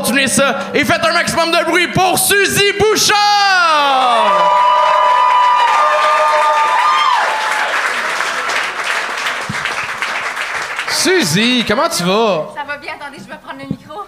continuer 0.00 0.28
ça. 0.28 0.58
Et 0.74 0.84
faites 0.84 1.04
un 1.04 1.12
maximum 1.12 1.50
de 1.50 1.64
bruit 1.66 1.88
pour 1.88 2.18
Suzy 2.18 2.72
Bouchard! 2.78 3.16
Suzy, 10.88 11.64
comment 11.66 11.88
tu 11.88 12.02
vas? 12.02 12.48
Ça 12.54 12.64
va 12.66 12.76
bien, 12.76 12.92
attendez, 13.00 13.18
je 13.18 13.30
vais 13.30 13.38
prendre 13.42 13.60
le 13.60 13.68
micro. 13.68 14.00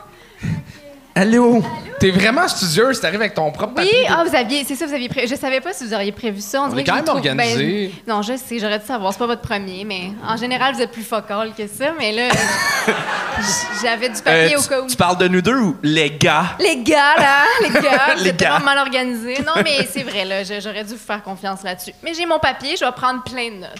Allô? 1.14 1.62
T'es 2.02 2.10
vraiment 2.10 2.48
studieuse, 2.48 2.98
t'arrives 3.00 3.20
avec 3.20 3.34
ton 3.34 3.48
propre 3.52 3.74
Oui, 3.76 3.84
papier. 3.84 4.06
ah, 4.08 4.24
vous 4.26 4.34
aviez, 4.34 4.64
c'est 4.64 4.74
ça, 4.74 4.86
vous 4.86 4.92
aviez 4.92 5.08
prévu. 5.08 5.28
Je 5.28 5.36
savais 5.36 5.60
pas 5.60 5.72
si 5.72 5.86
vous 5.86 5.94
auriez 5.94 6.10
prévu 6.10 6.40
ça. 6.40 6.60
On, 6.62 6.66
dirait 6.66 6.80
est 6.80 6.84
que 6.84 6.90
quand 6.90 6.96
je 6.96 7.02
même 7.02 7.04
vous 7.04 7.20
trouve- 7.20 7.22
ben, 7.36 7.38
organisé. 7.38 7.94
non, 8.08 8.22
je 8.22 8.36
sais, 8.36 8.58
j'aurais 8.58 8.80
dû 8.80 8.86
savoir. 8.86 9.12
C'est 9.12 9.20
pas 9.20 9.26
votre 9.28 9.42
premier, 9.42 9.84
mais 9.84 10.10
en 10.26 10.36
général, 10.36 10.74
vous 10.74 10.80
êtes 10.82 10.90
plus 10.90 11.04
focal 11.04 11.52
que 11.56 11.64
ça. 11.68 11.92
Mais 12.00 12.10
là, 12.10 12.28
j'avais 13.82 14.08
du 14.08 14.20
papier 14.20 14.56
Euh, 14.56 14.58
au 14.58 14.62
cas 14.62 14.80
où. 14.80 14.86
tu, 14.88 14.96
parles 14.96 15.18
de 15.18 15.28
nous 15.28 15.40
deux 15.42 15.56
ou 15.56 15.76
les 15.84 16.10
gars? 16.10 16.56
Les 16.58 16.82
gars, 16.82 17.14
là, 17.16 17.44
les 17.62 17.70
gars, 17.70 18.14
Les 18.16 18.32
gars. 18.32 18.50
vraiment 18.50 18.64
mal 18.64 18.78
organisés. 18.78 19.38
Non, 19.46 19.62
mais 19.62 19.86
c'est 19.88 20.02
vrai, 20.02 20.24
là, 20.24 20.42
j'aurais 20.42 20.82
dû 20.82 20.94
vous 20.94 20.98
faire 20.98 21.22
confiance 21.22 21.62
là-dessus. 21.62 21.92
Mais 22.02 22.14
j'ai 22.14 22.26
mon 22.26 22.40
papier, 22.40 22.74
je 22.76 22.84
vais 22.84 22.90
prendre 22.92 23.22
plein 23.22 23.48
de 23.50 23.56
notes. 23.60 23.70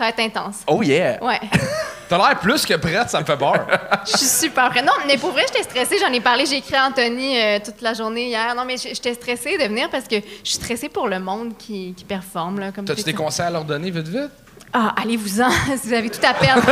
Ça 0.00 0.06
va 0.06 0.10
être 0.12 0.20
intense. 0.20 0.62
Oh 0.66 0.82
yeah! 0.82 1.22
Ouais. 1.22 1.38
T'as 2.08 2.16
l'air 2.16 2.38
plus 2.38 2.64
que 2.64 2.72
prête, 2.72 3.10
ça 3.10 3.20
me 3.20 3.24
fait 3.26 3.36
peur. 3.36 3.66
Je 4.10 4.16
suis 4.16 4.26
super 4.26 4.70
prête. 4.70 4.82
Non, 4.82 4.94
mais 5.06 5.18
pour 5.18 5.30
vrai, 5.32 5.42
j'étais 5.46 5.62
stressée. 5.62 5.96
J'en 6.00 6.10
ai 6.10 6.20
parlé, 6.20 6.46
j'ai 6.46 6.56
écrit 6.56 6.74
à 6.74 6.86
Anthony 6.86 7.38
euh, 7.38 7.58
toute 7.62 7.82
la 7.82 7.92
journée 7.92 8.28
hier. 8.28 8.54
Non, 8.54 8.64
mais 8.66 8.78
j'étais 8.78 9.12
stressée 9.12 9.58
de 9.58 9.64
venir 9.64 9.90
parce 9.90 10.04
que 10.04 10.16
je 10.16 10.48
suis 10.48 10.54
stressée 10.54 10.88
pour 10.88 11.06
le 11.06 11.20
monde 11.20 11.52
qui, 11.58 11.92
qui 11.94 12.04
performe. 12.04 12.60
Là, 12.60 12.72
comme 12.72 12.86
T'as-tu 12.86 13.02
des 13.02 13.12
conseils 13.12 13.44
à 13.44 13.50
leur 13.50 13.64
donner 13.64 13.90
vite 13.90 14.08
vite? 14.08 14.30
Ah, 14.72 14.94
allez-vous-en, 15.02 15.50
si 15.50 15.76
vous 15.88 15.92
avez 15.92 16.08
tout 16.08 16.26
à 16.26 16.32
perdre. 16.32 16.62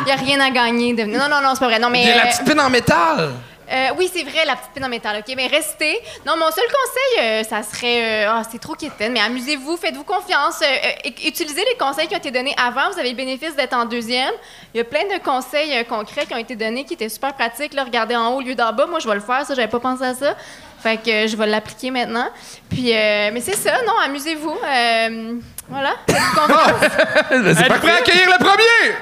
Il 0.00 0.04
n'y 0.06 0.12
a 0.12 0.16
rien 0.16 0.40
à 0.40 0.48
gagner. 0.48 0.94
De... 0.94 1.02
venir. 1.02 1.18
Non, 1.18 1.28
non, 1.28 1.42
non, 1.42 1.50
c'est 1.52 1.60
pas 1.60 1.66
vrai. 1.66 1.78
Non, 1.78 1.90
mais, 1.90 2.04
Il 2.04 2.08
y 2.08 2.12
a 2.12 2.24
la 2.24 2.30
petite 2.30 2.46
pine 2.46 2.60
en 2.60 2.70
métal! 2.70 3.32
Euh, 3.72 3.88
oui, 3.98 4.10
c'est 4.12 4.22
vrai, 4.22 4.44
la 4.44 4.56
petite 4.56 4.72
pine 4.74 4.84
en 4.84 4.88
métal. 4.88 5.16
OK, 5.26 5.32
mais 5.36 5.46
restez. 5.46 6.00
Non, 6.26 6.36
mon 6.36 6.50
seul 6.50 6.64
conseil, 6.64 7.24
euh, 7.24 7.42
ça 7.44 7.62
serait... 7.62 8.24
euh, 8.26 8.30
Ah, 8.32 8.42
c'est 8.50 8.58
trop 8.60 8.74
quétaine, 8.74 9.12
mais 9.12 9.20
amusez-vous, 9.20 9.76
faites-vous 9.76 10.04
confiance. 10.04 10.60
euh, 10.62 11.10
utilisez 11.24 11.64
les 11.70 11.76
conseils 11.78 12.08
qui 12.08 12.14
ont 12.14 12.18
été 12.18 12.30
donnés 12.30 12.54
avant. 12.56 12.90
Vous 12.92 12.98
avez 12.98 13.10
le 13.10 13.16
bénéfice 13.16 13.54
d'être 13.56 13.74
en 13.74 13.84
deuxième. 13.84 14.32
Il 14.74 14.78
y 14.78 14.80
a 14.80 14.84
plein 14.84 15.04
de 15.04 15.22
conseils 15.22 15.76
euh, 15.76 15.84
concrets 15.84 16.26
qui 16.26 16.34
ont 16.34 16.38
été 16.38 16.56
donnés 16.56 16.84
qui 16.84 16.94
étaient 16.94 17.08
super 17.08 17.32
pratiques. 17.34 17.74
Là, 17.74 17.84
regardez 17.84 18.16
en 18.16 18.28
haut 18.32 18.38
au 18.38 18.40
lieu 18.40 18.54
d'en 18.54 18.72
bas. 18.72 18.86
Moi, 18.86 18.98
je 19.00 19.08
vais 19.08 19.14
le 19.14 19.20
faire. 19.20 19.44
Ça, 19.46 19.54
j'avais 19.54 19.68
pas 19.68 19.80
pensé 19.80 20.02
à 20.04 20.14
ça. 20.14 20.34
Fait 20.82 20.96
que 20.96 21.10
euh, 21.10 21.26
je 21.28 21.36
vais 21.36 21.46
l'appliquer 21.46 21.90
maintenant. 21.90 22.28
Puis, 22.70 22.90
euh, 22.96 23.30
mais 23.32 23.40
c'est 23.40 23.54
ça, 23.56 23.82
non, 23.86 23.92
amusez-vous. 24.02 24.56
Euh, 24.64 25.34
voilà, 25.68 25.90
faites-vous 26.08 26.34
confiance. 26.40 26.82
Êtes-vous 27.30 27.78
prêts 27.80 27.90
à 27.92 27.96
accueillir 27.96 28.26
le 28.30 28.38
premier? 28.44 28.96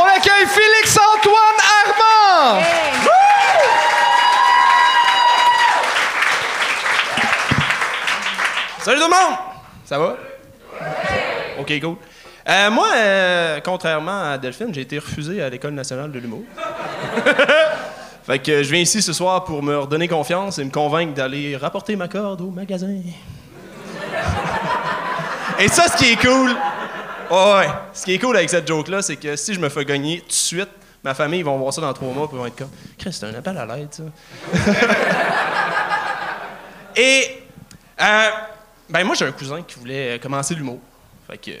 On 0.00 0.04
accueille 0.06 0.46
Félix-Antoine 0.46 1.34
Armand! 1.84 2.60
Hey! 2.60 2.93
Salut 8.84 9.00
tout 9.00 9.06
le 9.06 9.12
monde! 9.12 9.38
Ça 9.86 9.98
va? 9.98 10.16
Ok, 11.58 11.72
cool. 11.80 11.96
Euh, 12.46 12.70
moi, 12.70 12.86
euh, 12.94 13.58
contrairement 13.64 14.32
à 14.32 14.36
Delphine, 14.36 14.74
j'ai 14.74 14.82
été 14.82 14.98
refusé 14.98 15.42
à 15.42 15.48
l'École 15.48 15.72
nationale 15.72 16.12
de 16.12 16.18
l'humour. 16.18 16.42
fait 18.26 18.38
que 18.40 18.62
je 18.62 18.70
viens 18.70 18.82
ici 18.82 19.00
ce 19.00 19.14
soir 19.14 19.44
pour 19.44 19.62
me 19.62 19.78
redonner 19.78 20.06
confiance 20.06 20.58
et 20.58 20.64
me 20.64 20.70
convaincre 20.70 21.14
d'aller 21.14 21.56
rapporter 21.56 21.96
ma 21.96 22.08
corde 22.08 22.42
au 22.42 22.50
magasin. 22.50 22.88
et 25.58 25.68
ça, 25.68 25.88
ce 25.88 25.96
qui 25.96 26.12
est 26.12 26.20
cool, 26.20 26.50
ouais, 27.30 27.54
ouais, 27.54 27.68
ce 27.94 28.04
qui 28.04 28.12
est 28.12 28.18
cool 28.18 28.36
avec 28.36 28.50
cette 28.50 28.68
joke-là, 28.68 29.00
c'est 29.00 29.16
que 29.16 29.34
si 29.34 29.54
je 29.54 29.60
me 29.60 29.70
fais 29.70 29.86
gagner 29.86 30.20
tout 30.20 30.26
de 30.26 30.32
suite, 30.32 30.68
ma 31.02 31.14
famille, 31.14 31.40
ils 31.40 31.46
vont 31.46 31.56
voir 31.56 31.72
ça 31.72 31.80
dans 31.80 31.94
trois 31.94 32.12
mois 32.12 32.26
et 32.26 32.34
ils 32.34 32.38
vont 32.38 32.44
être 32.44 32.56
comme 32.56 32.68
Chris, 32.98 33.14
c'est 33.14 33.24
un 33.24 33.34
appel 33.34 33.56
à 33.56 33.64
l'aide, 33.64 33.94
ça. 33.94 34.02
et 36.96 37.40
euh, 37.98 38.28
ben 38.88 39.04
moi, 39.04 39.14
j'ai 39.14 39.24
un 39.24 39.32
cousin 39.32 39.62
qui 39.62 39.78
voulait 39.78 40.16
euh, 40.16 40.18
commencer 40.18 40.54
l'humour. 40.54 40.80
Fait 41.26 41.38
que 41.38 41.52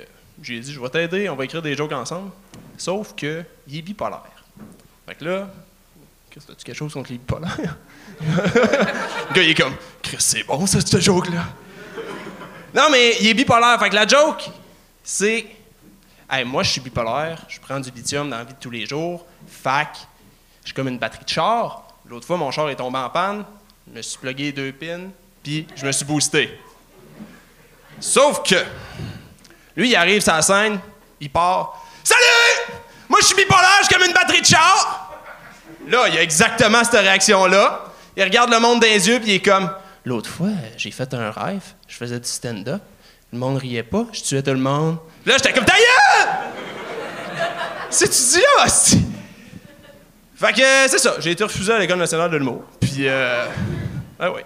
j'ai 0.42 0.60
dit, 0.60 0.72
je 0.72 0.80
vais 0.80 0.88
t'aider, 0.88 1.28
on 1.28 1.36
va 1.36 1.44
écrire 1.44 1.62
des 1.62 1.74
jokes 1.74 1.92
ensemble. 1.92 2.30
Sauf 2.76 3.14
que 3.16 3.44
il 3.66 3.78
est 3.78 3.82
bipolaire. 3.82 4.44
Fait 5.06 5.14
que 5.14 5.24
là, 5.24 5.50
qu'est-ce 6.30 6.46
que 6.46 6.52
tu 6.52 6.64
quelque 6.64 6.76
chose 6.76 6.92
contre 6.92 7.12
les 7.12 7.18
bipolaires? 7.18 7.76
le 8.20 9.34
gars, 9.34 9.42
il 9.42 9.50
est 9.50 9.54
comme, 9.54 9.74
Chris, 10.02 10.16
c'est 10.18 10.44
bon 10.44 10.66
ça, 10.66 10.80
ce 10.80 11.00
joke-là. 11.00 11.46
non, 12.74 12.88
mais 12.90 13.16
il 13.20 13.28
est 13.28 13.34
bipolaire. 13.34 13.78
Fait 13.78 13.90
que 13.90 13.94
la 13.94 14.06
joke, 14.06 14.50
c'est, 15.02 15.46
moi, 16.44 16.62
je 16.62 16.70
suis 16.72 16.80
bipolaire, 16.80 17.44
je 17.48 17.60
prends 17.60 17.80
du 17.80 17.90
lithium 17.90 18.28
dans 18.28 18.38
la 18.38 18.44
vie 18.44 18.54
de 18.54 18.58
tous 18.60 18.70
les 18.70 18.86
jours. 18.86 19.24
Fac, 19.46 19.96
je 20.62 20.68
suis 20.68 20.74
comme 20.74 20.88
une 20.88 20.98
batterie 20.98 21.24
de 21.24 21.30
char. 21.30 21.88
L'autre 22.06 22.26
fois, 22.26 22.36
mon 22.36 22.50
char 22.50 22.68
est 22.68 22.76
tombé 22.76 22.98
en 22.98 23.08
panne. 23.08 23.44
Je 23.88 23.96
me 23.96 24.02
suis 24.02 24.18
plugué 24.18 24.52
deux 24.52 24.72
pins, 24.72 25.08
puis 25.42 25.66
je 25.76 25.86
me 25.86 25.92
suis 25.92 26.04
boosté. 26.04 26.58
Sauf 28.00 28.42
que, 28.42 28.62
lui, 29.76 29.90
il 29.90 29.96
arrive 29.96 30.20
sur 30.20 30.34
la 30.34 30.42
scène, 30.42 30.78
il 31.20 31.30
part. 31.30 31.84
Salut! 32.02 32.78
Moi, 33.08 33.18
je 33.20 33.26
suis 33.26 33.36
bipolaire, 33.36 33.80
je 33.82 33.94
comme 33.94 34.04
une 34.06 34.12
batterie 34.12 34.40
de 34.40 34.46
char! 34.46 35.12
Là, 35.88 36.08
il 36.08 36.18
a 36.18 36.22
exactement 36.22 36.82
cette 36.82 37.00
réaction-là. 37.00 37.84
Il 38.16 38.22
regarde 38.22 38.50
le 38.50 38.60
monde 38.60 38.80
dans 38.80 38.86
les 38.86 39.08
yeux, 39.08 39.18
puis 39.20 39.30
il 39.30 39.34
est 39.34 39.44
comme 39.44 39.70
L'autre 40.06 40.28
fois, 40.28 40.50
j'ai 40.76 40.90
fait 40.90 41.14
un 41.14 41.30
rêve, 41.30 41.62
je 41.88 41.96
faisais 41.96 42.20
du 42.20 42.28
stand-up. 42.28 42.82
Le 43.32 43.38
monde 43.38 43.56
riait 43.56 43.82
pas, 43.82 44.04
je 44.12 44.22
tuais 44.22 44.42
tout 44.42 44.50
le 44.50 44.58
monde. 44.58 44.98
Là, 45.24 45.34
j'étais 45.38 45.52
comme 45.52 45.64
Ta! 45.64 45.74
C'est 47.88 48.08
tu 48.08 48.18
dis 48.18 48.40
là, 48.40 48.66
hostie? 48.66 49.04
Fait 50.36 50.52
que 50.52 50.88
c'est 50.88 50.98
ça, 50.98 51.14
j'ai 51.20 51.30
été 51.30 51.44
refusé 51.44 51.72
à 51.72 51.78
l'École 51.78 51.98
nationale 51.98 52.30
de 52.30 52.36
l'humour. 52.36 52.64
Puis, 52.80 53.08
euh. 53.08 53.46
Ah 54.18 54.30
ouais. 54.30 54.44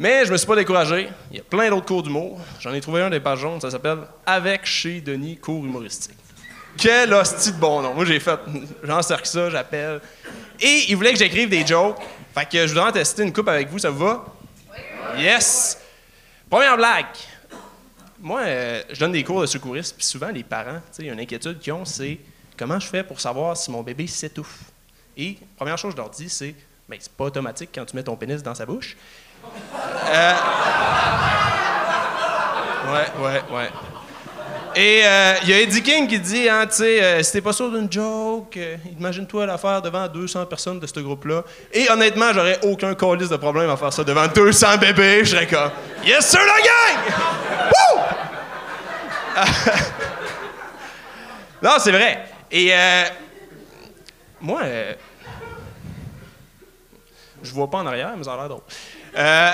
Mais 0.00 0.24
je 0.24 0.30
me 0.30 0.36
suis 0.36 0.46
pas 0.46 0.54
découragé. 0.54 1.08
Il 1.32 1.38
y 1.38 1.40
a 1.40 1.42
plein 1.42 1.68
d'autres 1.70 1.84
cours 1.84 2.04
d'humour. 2.04 2.38
J'en 2.60 2.72
ai 2.72 2.80
trouvé 2.80 3.02
un 3.02 3.10
des 3.10 3.18
pages 3.18 3.40
jaunes, 3.40 3.60
ça 3.60 3.68
s'appelle 3.68 3.98
Avec 4.24 4.64
chez 4.64 5.00
Denis, 5.00 5.36
cours 5.36 5.64
humoristique. 5.64 6.14
Quel 6.76 7.12
hostie 7.12 7.50
de 7.50 7.56
bon 7.56 7.82
nom. 7.82 7.94
Moi, 7.94 8.04
j'ai 8.04 8.20
fait, 8.20 8.38
j'encercle 8.84 9.26
ça, 9.26 9.50
j'appelle. 9.50 10.00
Et 10.60 10.84
il 10.88 10.94
voulait 10.94 11.12
que 11.12 11.18
j'écrive 11.18 11.48
des 11.48 11.66
jokes. 11.66 11.98
Fait 12.32 12.48
que 12.48 12.64
je 12.64 12.72
voudrais 12.72 12.90
en 12.90 12.92
tester 12.92 13.24
une 13.24 13.32
coupe 13.32 13.48
avec 13.48 13.68
vous, 13.70 13.80
ça 13.80 13.90
vous 13.90 14.06
va? 14.06 14.24
Yes! 15.18 15.80
Première 16.48 16.76
blague. 16.76 17.06
Moi, 18.20 18.42
euh, 18.42 18.82
je 18.92 19.00
donne 19.00 19.12
des 19.12 19.24
cours 19.24 19.40
de 19.40 19.46
secourisme, 19.46 19.96
puis 19.96 20.06
souvent, 20.06 20.28
les 20.28 20.44
parents, 20.44 20.80
tu 20.92 21.02
sais, 21.02 21.08
une 21.08 21.18
inquiétude 21.18 21.58
qu'ils 21.58 21.72
ont, 21.72 21.84
c'est 21.84 22.20
comment 22.56 22.78
je 22.78 22.86
fais 22.86 23.02
pour 23.02 23.20
savoir 23.20 23.56
si 23.56 23.68
mon 23.72 23.82
bébé 23.82 24.06
s'étouffe? 24.06 24.60
Et 25.16 25.38
première 25.56 25.76
chose 25.76 25.90
que 25.92 25.96
je 25.96 26.02
leur 26.02 26.10
dis, 26.10 26.28
c'est, 26.28 26.54
ben, 26.88 26.98
c'est 27.00 27.12
pas 27.12 27.24
automatique 27.24 27.70
quand 27.74 27.84
tu 27.84 27.96
mets 27.96 28.04
ton 28.04 28.14
pénis 28.14 28.40
dans 28.44 28.54
sa 28.54 28.64
bouche. 28.64 28.96
Euh, 30.10 30.32
Ouais, 32.88 33.06
ouais, 33.22 33.42
ouais. 33.54 33.68
Et 34.74 35.02
euh, 35.04 35.34
il 35.42 35.50
y 35.50 35.52
a 35.52 35.60
Eddie 35.60 35.82
King 35.82 36.06
qui 36.06 36.18
dit, 36.20 36.48
hein, 36.48 36.66
euh, 36.80 37.22
si 37.22 37.32
t'es 37.32 37.40
pas 37.40 37.52
sûr 37.52 37.70
d'une 37.70 37.90
joke, 37.92 38.56
euh, 38.56 38.76
imagine-toi 38.98 39.44
la 39.44 39.58
faire 39.58 39.82
devant 39.82 40.06
200 40.08 40.46
personnes 40.46 40.80
de 40.80 40.86
ce 40.86 41.00
groupe-là. 41.00 41.42
Et 41.72 41.90
honnêtement, 41.90 42.32
j'aurais 42.32 42.58
aucun 42.64 42.94
colis 42.94 43.28
de 43.28 43.36
problème 43.36 43.68
à 43.68 43.76
faire 43.76 43.92
ça 43.92 44.04
devant 44.04 44.26
200 44.26 44.78
bébés. 44.78 45.24
Je 45.24 45.30
serais 45.30 45.46
comme, 45.46 45.70
yes 46.04 46.26
sir, 46.26 46.40
la 46.40 46.62
gang! 46.62 47.04
Non, 51.60 51.72
c'est 51.80 51.90
vrai. 51.90 52.24
Et 52.52 52.72
euh, 52.72 53.02
moi, 54.40 54.60
euh, 54.62 54.94
je 57.42 57.52
vois 57.52 57.68
pas 57.68 57.78
en 57.78 57.86
arrière, 57.86 58.14
mais 58.16 58.22
ça 58.22 58.34
a 58.34 58.36
l'air 58.36 58.48
drôle. 58.48 58.62
Euh, 59.16 59.50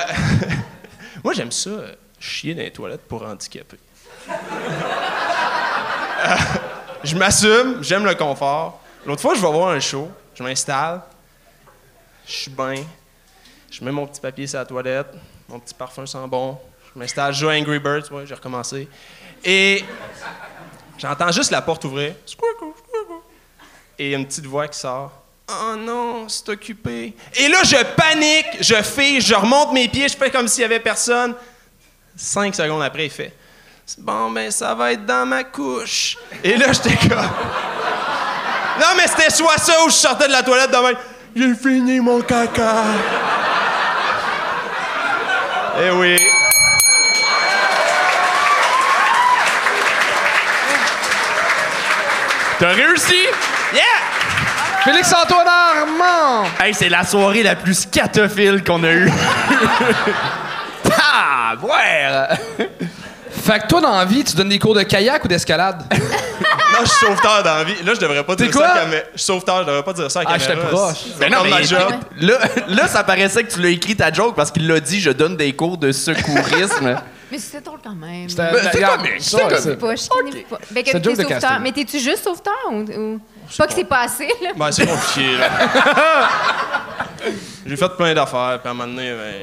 moi, 1.25 1.33
j'aime 1.33 1.53
ça, 1.53 1.71
euh, 1.71 1.95
chier 2.19 2.55
dans 2.55 2.62
les 2.62 2.71
toilettes 2.71 3.06
pour 3.09 3.23
handicapés. 3.23 3.79
Euh, 6.27 6.37
je 7.03 7.17
m'assume, 7.17 7.83
j'aime 7.83 8.05
le 8.05 8.15
confort. 8.15 8.81
L'autre 9.05 9.21
fois, 9.21 9.35
je 9.35 9.41
vais 9.41 9.51
voir 9.51 9.71
un 9.71 9.81
show, 9.81 10.11
je 10.35 10.43
m'installe, 10.43 11.03
je 12.27 12.33
suis 12.33 12.51
bien, 12.51 12.83
je 13.71 13.85
mets 13.85 13.93
mon 13.93 14.06
petit 14.06 14.21
papier 14.21 14.47
sur 14.47 14.59
la 14.59 14.65
toilette, 14.65 15.09
mon 15.49 15.61
petit 15.61 15.75
parfum 15.75 16.06
sent 16.06 16.27
bon, 16.27 16.59
je 16.95 16.99
m'installe, 16.99 17.35
je 17.35 17.41
joue 17.41 17.51
Angry 17.51 17.79
Birds, 17.79 18.11
ouais, 18.11 18.27
j'ai 18.27 18.35
recommencé. 18.35 18.89
Et 19.45 19.85
j'entends 20.97 21.31
juste 21.31 21.51
la 21.51 21.61
porte 21.61 21.85
ouvrir. 21.85 22.15
Et 23.99 24.15
une 24.15 24.27
petite 24.27 24.47
voix 24.47 24.67
qui 24.67 24.79
sort. 24.79 25.24
Oh 25.46 25.76
non, 25.76 26.26
c'est 26.29 26.49
occupé. 26.49 27.14
Et 27.35 27.49
là, 27.49 27.58
je 27.64 27.76
panique, 27.94 28.46
je 28.61 28.76
fiche, 28.82 29.26
je 29.26 29.35
remonte 29.35 29.73
mes 29.73 29.88
pieds, 29.88 30.08
je 30.08 30.17
fais 30.17 30.31
comme 30.31 30.49
s'il 30.49 30.62
y 30.62 30.64
avait 30.64 30.81
personne. 30.81 31.35
Cinq 32.17 32.55
secondes 32.55 32.82
après, 32.82 33.06
il 33.06 33.11
fait 33.11 33.32
Bon, 33.99 34.31
ben, 34.31 34.50
ça 34.50 34.75
va 34.75 34.93
être 34.93 35.05
dans 35.05 35.26
ma 35.26 35.44
couche. 35.44 36.17
Et 36.43 36.56
là, 36.56 36.73
j'étais 36.73 36.96
comme. 36.96 37.19
Non, 38.81 38.87
mais 38.96 39.06
c'était 39.06 39.31
soit 39.31 39.58
ça 39.58 39.85
ou 39.85 39.88
je 39.91 39.94
sortais 39.94 40.26
de 40.26 40.32
la 40.32 40.43
toilette 40.43 40.70
demain. 40.70 40.99
J'ai 41.37 41.55
fini 41.55 42.00
mon 42.00 42.23
caca. 42.23 42.85
Eh 45.82 45.91
oui. 45.91 46.17
T'as 52.58 52.73
réussi? 52.73 53.26
Félix-Antoine 54.85 55.47
Armand! 55.49 56.47
Hey, 56.61 56.75
c'est 56.75 56.89
la 56.89 57.05
soirée 57.05 57.43
la 57.43 57.57
plus 57.57 57.75
scatophile 57.75 58.63
qu'on 58.63 58.83
a 58.85 58.91
eue. 58.93 59.11
ah, 61.01 61.55
ouais. 61.63 62.69
Fait 63.31 63.61
que 63.61 63.67
toi, 63.67 63.81
dans 63.81 63.97
la 63.97 64.05
vie, 64.05 64.25
tu 64.25 64.37
donnes 64.37 64.49
des 64.51 64.59
cours 64.59 64.75
de 64.75 64.83
kayak 64.83 65.25
ou 65.25 65.29
d'escalade? 65.29 65.83
Non, 65.91 66.81
je 66.83 66.89
suis 66.91 67.07
sauveteur 67.07 67.43
dans 67.43 67.55
la 67.57 67.65
vie. 67.65 67.75
Là, 67.85 67.95
je 67.95 68.01
devrais 68.01 68.25
pas 68.25 68.37
dire 68.37 68.51
quoi? 68.51 68.67
ça 68.67 68.73
à 68.75 68.79
caméra. 68.81 69.03
Je 69.13 69.19
suis 69.19 69.27
sauveteur, 69.27 69.59
je 69.63 69.67
devrais 69.67 69.83
pas 69.83 69.93
dire 69.93 70.11
ça 70.11 70.21
à 70.21 70.23
Ah, 70.27 70.39
caméra. 70.39 70.69
proche. 70.69 70.97
Ben 71.19 71.31
non, 71.31 71.39
comme 71.39 71.51
ma 71.51 71.59
mais 71.61 71.65
job. 71.65 71.93
là, 72.21 72.35
là, 72.69 72.89
ça 72.89 73.05
paraissait 73.05 73.45
que 73.45 73.53
tu 73.53 73.61
l'as 73.61 73.69
écrit 73.71 73.97
ta 73.97 74.13
joke 74.13 74.35
parce 74.35 74.51
qu'il 74.51 74.67
l'a 74.67 74.81
dit, 74.81 75.01
je 75.01 75.11
donne 75.11 75.37
des 75.37 75.53
cours 75.55 75.79
de 75.79 75.93
secourisme. 75.93 76.97
Mais 77.33 77.39
c'est 77.39 77.65
drôle 77.65 77.79
quand 77.83 77.95
même. 77.95 78.29
C'était 78.29 78.43
Ben, 78.53 78.87
comique, 78.97 79.13
c'est 79.19 79.31
c'est- 79.31 79.77
comique. 79.79 80.49
Pas, 80.49 80.57
pas. 80.57 80.65
Ben, 80.71 80.85
que 80.85 80.99
t'es 80.99 81.15
sauveteur. 81.17 81.59
Mais 81.63 81.73
t'es-tu 81.73 81.99
juste 81.99 82.23
sauveteur 82.23 82.55
ou? 82.71 83.19
Ou- 83.52 83.56
Pas 83.56 83.67
que 83.67 83.73
c'est 83.75 83.85
pas 83.85 84.00
assez, 84.02 84.26
là. 84.43 84.50
Ben, 84.56 84.73
c'est 84.73 84.87
compliqué, 84.87 85.37
là. 85.37 85.49
J'ai 87.67 87.76
fait 87.76 87.88
plein 87.96 88.14
d'affaires, 88.14 88.58
puis 88.61 88.69
à 88.69 88.70
un 88.70 88.75
moment 88.75 88.93
donné, 88.94 89.11
ben, 89.12 89.35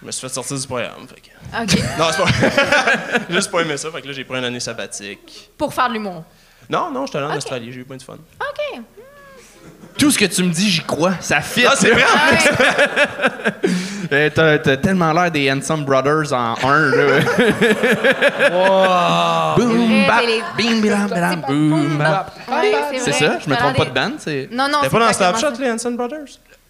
je 0.00 0.06
me 0.06 0.10
suis 0.12 0.20
fait 0.28 0.32
sortir 0.34 0.58
du 0.58 0.66
programme. 0.66 1.06
Fait 1.08 1.20
que... 1.20 1.28
OK. 1.62 1.84
Non, 1.98 2.06
c'est 2.10 2.22
pas. 2.22 3.18
Juste 3.30 3.50
pas 3.50 3.60
aimé 3.60 3.76
ça, 3.76 3.90
fait 3.90 4.02
que 4.02 4.08
là, 4.08 4.12
j'ai 4.12 4.24
pris 4.24 4.38
une 4.38 4.44
année 4.44 4.58
sabbatique. 4.60 5.50
Pour 5.56 5.72
faire 5.72 5.88
de 5.88 5.94
l'humour. 5.94 6.24
Non, 6.68 6.90
non, 6.90 7.06
j'étais 7.06 7.18
allé 7.18 7.26
en. 7.28 7.36
Australie, 7.36 7.72
j'ai 7.72 7.80
eu 7.80 7.84
plein 7.84 7.96
de 7.98 8.02
fun. 8.02 8.14
OK. 8.14 8.80
Tout 9.98 10.10
ce 10.10 10.18
que 10.18 10.24
tu 10.24 10.42
me 10.42 10.50
dis, 10.50 10.68
j'y 10.70 10.82
crois. 10.82 11.12
Ça 11.20 11.40
fit. 11.40 11.62
Non, 11.64 11.70
c'est 11.76 11.90
vrai! 11.90 12.04
Ah. 12.14 13.50
Euh, 14.12 14.28
T'as 14.34 14.58
t'as 14.58 14.76
tellement 14.76 15.10
l'air 15.14 15.30
des 15.30 15.50
Handsome 15.50 15.84
Brothers 15.86 16.34
en 16.34 16.54
un, 16.64 16.90
là. 16.90 17.20
Boom, 19.56 19.72
vrai, 19.72 20.06
bap, 20.06 20.22
bing, 20.56 20.82
bidam, 20.82 21.06
bidam, 21.06 21.40
boom, 21.48 21.96
bap. 21.96 22.30
Ouais, 22.50 22.72
C'est 22.98 23.12
ça? 23.12 23.38
Je 23.42 23.48
me 23.48 23.56
trompe 23.56 23.74
pas 23.76 23.84
de 23.86 23.90
band? 23.90 24.12
c'est- 24.18 24.48
Non, 24.52 24.68
non. 24.68 24.80
T'es 24.82 24.88
c'est 24.90 24.98
pas 24.98 25.06
dans 25.06 25.12
Snapchat, 25.14 25.52
les 25.60 25.70
Hanson 25.70 25.92
Brothers? 25.92 26.26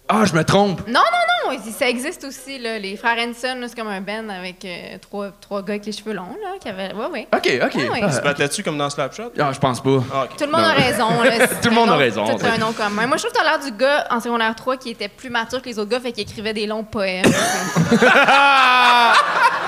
Ah, 0.09 0.25
je 0.25 0.33
me 0.33 0.43
trompe. 0.43 0.85
Non, 0.87 0.99
non, 1.47 1.53
non, 1.53 1.59
ça 1.77 1.87
existe 1.87 2.25
aussi, 2.25 2.59
là. 2.59 2.77
Les 2.77 2.97
frères 2.97 3.15
Hanson, 3.17 3.55
là, 3.59 3.67
c'est 3.69 3.75
comme 3.77 3.87
un 3.87 4.01
band 4.01 4.27
avec 4.29 4.65
euh, 4.65 4.97
trois, 5.01 5.29
trois 5.39 5.61
gars 5.61 5.73
avec 5.75 5.85
les 5.85 5.93
cheveux 5.93 6.11
longs, 6.13 6.35
là, 6.41 6.57
qui 6.59 6.67
avaient... 6.67 6.93
Ouais, 6.93 7.05
ouais. 7.07 7.27
OK, 7.33 7.49
OK. 7.63 7.71
Ah, 7.75 7.91
ouais. 7.91 8.01
Ah, 8.03 8.09
Tu 8.15 8.21
battais-tu 8.21 8.63
comme 8.63 8.77
dans 8.77 8.89
Snapchat? 8.89 9.29
ah, 9.39 9.51
je 9.53 9.59
pense 9.59 9.81
pas. 9.81 10.03
Ah. 10.13 10.25
Tout 10.37 10.43
le 10.45 10.51
monde 10.51 10.61
Non. 10.61 10.67
a 10.67 10.73
raison, 10.73 11.23
là. 11.23 11.31
C'est 11.49 11.61
Tout 11.61 11.69
le 11.69 11.75
monde 11.75 11.89
a 11.89 11.95
raison, 11.95 12.25
ouais. 12.25 12.47
un 12.47 12.57
nom 12.57 12.73
commun. 12.73 13.07
Moi, 13.07 13.15
je 13.17 13.23
trouve 13.23 13.33
que 13.33 13.37
t'as 13.37 13.43
l'air 13.49 13.59
du 13.63 13.71
gars 13.71 14.05
en 14.09 14.19
secondaire 14.19 14.53
3 14.55 14.75
qui 14.77 14.89
était 14.89 15.07
plus 15.07 15.29
mature 15.29 15.61
que 15.61 15.69
les 15.69 15.79
autres 15.79 15.89
gars, 15.89 16.01
fait 16.01 16.11
qu'il 16.11 16.23
écrivait 16.23 16.53
des 16.53 16.67
longs 16.67 16.83
poèmes. 16.83 17.23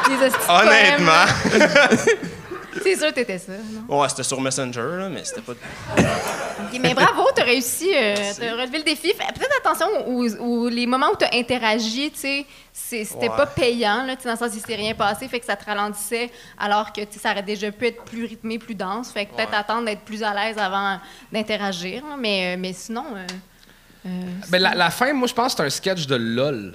des. 0.07 0.31
Honnêtement. 0.49 1.25
C'est 2.83 2.95
sûr 2.98 3.07
que 3.10 3.13
t'étais 3.16 3.38
ça, 3.38 3.54
non? 3.88 4.00
Ouais, 4.00 4.10
c'était 4.10 4.24
sur 4.24 4.39
Messenger, 4.42 4.98
là, 4.98 5.10
mais 5.10 5.24
c'était 5.24 5.42
pas. 5.42 5.54
Ok, 5.54 6.80
mais 6.81 6.94
bravo, 6.94 7.24
t'as 7.36 7.44
réussi, 7.44 7.89
euh, 7.95 8.16
t'as 8.38 8.51
relevé 8.54 8.80
le 8.80 8.83
défi. 8.83 9.13
Peut-être 9.13 9.57
attention 9.60 9.88
aux, 10.07 10.27
aux- 10.38 10.69
les 10.69 10.86
moments 10.86 11.12
où 11.12 11.16
t'as 11.16 11.30
interagi, 11.33 12.12
tu 12.12 12.19
sais, 12.19 12.45
c'était 12.74 13.30
Ouais. 13.30 13.36
pas 13.38 13.45
payant, 13.45 14.04
là, 14.06 14.16
tu 14.16 14.24
sais, 14.24 14.27
dans 14.27 14.33
le 14.33 14.39
sens 14.39 14.54
où 14.54 14.57
il 14.57 14.66
s'est 14.66 14.75
rien 14.75 14.94
passé, 14.94 15.27
fait 15.27 15.39
que 15.39 15.45
ça 15.45 15.56
te 15.56 15.66
ralentissait, 15.66 16.30
alors 16.57 16.92
que 16.92 17.01
tu 17.01 17.13
sais, 17.13 17.19
ça 17.19 17.31
aurait 17.31 17.44
déjà 17.44 17.72
pu 17.72 17.88
être 17.88 18.04
plus 18.04 18.25
rythmé, 18.25 18.60
plus 18.60 18.75
dense. 18.75 19.12
Fait 19.12 19.25
que 19.25 19.36
peut-être 19.36 19.51
Ouais. 19.51 19.57
attendre 19.57 19.86
d'être 19.86 20.01
plus 20.01 20.21
à 20.24 20.33
l'aise 20.33 20.57
avant 20.57 21.00
d'interagir. 21.31 22.04
Mais, 22.19 22.56
euh, 22.56 22.60
mais 22.60 22.74
sinon, 22.74 23.06
euh, 23.16 23.25
euh, 24.07 24.10
Ben, 24.50 24.62
la, 24.62 24.75
la 24.75 24.89
fin, 24.89 25.13
moi, 25.13 25.28
je 25.28 25.33
pense 25.33 25.54
que 25.56 25.62
c'est 25.62 25.66
un 25.68 25.69
sketch 25.69 26.07
de 26.07 26.16
LOL. 26.16 26.74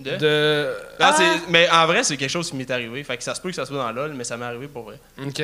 De? 0.00 0.16
De. 0.16 0.68
Non, 1.00 1.06
c'est- 1.16 1.48
Mais 1.50 1.68
en 1.70 1.86
vrai, 1.86 2.02
c'est 2.02 2.16
quelque 2.16 2.30
chose 2.30 2.50
qui 2.50 2.56
m'est 2.56 2.70
arrivé. 2.70 3.02
Fait 3.04 3.16
que 3.16 3.22
ça 3.22 3.34
se 3.34 3.40
peut 3.40 3.50
que 3.50 3.54
ça 3.54 3.64
soit 3.66 3.76
dans 3.78 3.92
LOL, 3.92 4.12
mais 4.16 4.24
ça 4.24 4.36
m'est 4.36 4.44
arrivé 4.44 4.66
pour 4.68 4.82
vrai. 4.84 4.98
OK. 5.24 5.42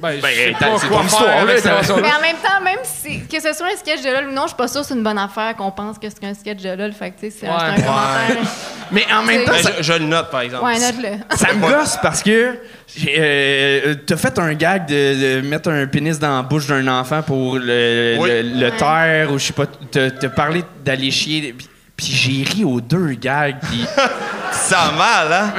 Ben, 0.00 0.20
Ben, 0.20 0.30
je 0.30 0.36
sais 0.36 0.54
t'as- 0.56 0.66
pas 0.68 0.78
c'est 0.78 0.86
quoi 0.86 0.98
ton 0.98 1.06
histoire, 1.06 1.44
là. 1.44 1.52
Mais 2.00 2.12
en 2.12 2.20
même 2.20 2.36
temps, 2.36 2.60
même 2.62 2.78
si 2.84 3.26
que 3.26 3.40
ce 3.42 3.52
soit 3.52 3.66
un 3.72 3.76
sketch 3.76 4.02
de 4.02 4.08
LOL 4.08 4.28
ou 4.28 4.32
non, 4.32 4.42
je 4.42 4.48
suis 4.48 4.56
pas 4.56 4.68
sûre 4.68 4.82
que 4.82 4.86
c'est 4.86 4.94
une 4.94 5.02
bonne 5.02 5.18
affaire 5.18 5.56
qu'on 5.56 5.72
pense 5.72 5.98
que 5.98 6.08
c'est 6.08 6.24
un 6.24 6.32
sketch 6.34 6.62
de 6.62 6.70
LOL. 6.76 6.92
Fait 6.92 7.10
que, 7.10 7.18
tu 7.20 7.30
sais, 7.30 7.36
c'est 7.40 7.48
un, 7.48 7.58
c'est 7.58 7.64
un 7.64 7.74
Ouais. 7.76 7.82
commentaire. 7.82 8.50
Mais 8.92 9.04
en 9.12 9.22
même 9.24 9.44
temps, 9.44 9.50
Ben, 9.50 9.62
ça, 9.64 9.70
je, 9.78 9.82
je 9.82 9.92
le 9.94 10.04
note, 10.04 10.30
par 10.30 10.42
exemple. 10.42 10.64
Ouais, 10.64 10.78
note-le. 10.78 11.18
ça 11.36 11.52
me 11.54 11.60
gosse 11.60 11.98
parce 12.00 12.22
que 12.22 12.56
j'ai, 12.96 13.14
euh, 13.18 13.94
t'as 14.06 14.16
fait 14.16 14.38
un 14.38 14.54
gag 14.54 14.86
de, 14.86 15.40
de 15.40 15.46
mettre 15.48 15.70
un 15.70 15.86
pénis 15.88 16.20
dans 16.20 16.36
la 16.36 16.42
bouche 16.42 16.68
d'un 16.68 16.86
enfant 16.86 17.22
pour 17.22 17.56
le, 17.58 18.14
Oui. 18.20 18.28
le, 18.30 18.42
le 18.42 18.66
Ouais. 18.70 18.76
taire 18.76 19.32
ou 19.32 19.38
je 19.40 19.46
sais 19.46 19.52
pas, 19.54 19.66
t'as, 19.90 20.10
parlé 20.28 20.62
d'aller 20.84 21.10
chier. 21.10 21.52
Puis 21.96 22.06
j'ai 22.06 22.42
ri 22.42 22.64
aux 22.64 22.80
deux 22.80 23.12
gags. 23.12 23.56
Puis, 23.62 23.86
Ça 24.54 24.78
a 24.80 24.92
mal, 24.92 25.32
hein? 25.32 25.52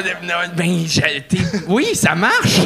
ben, 0.55 0.85
oui, 1.67 1.87
ça 1.95 2.15
marche. 2.15 2.59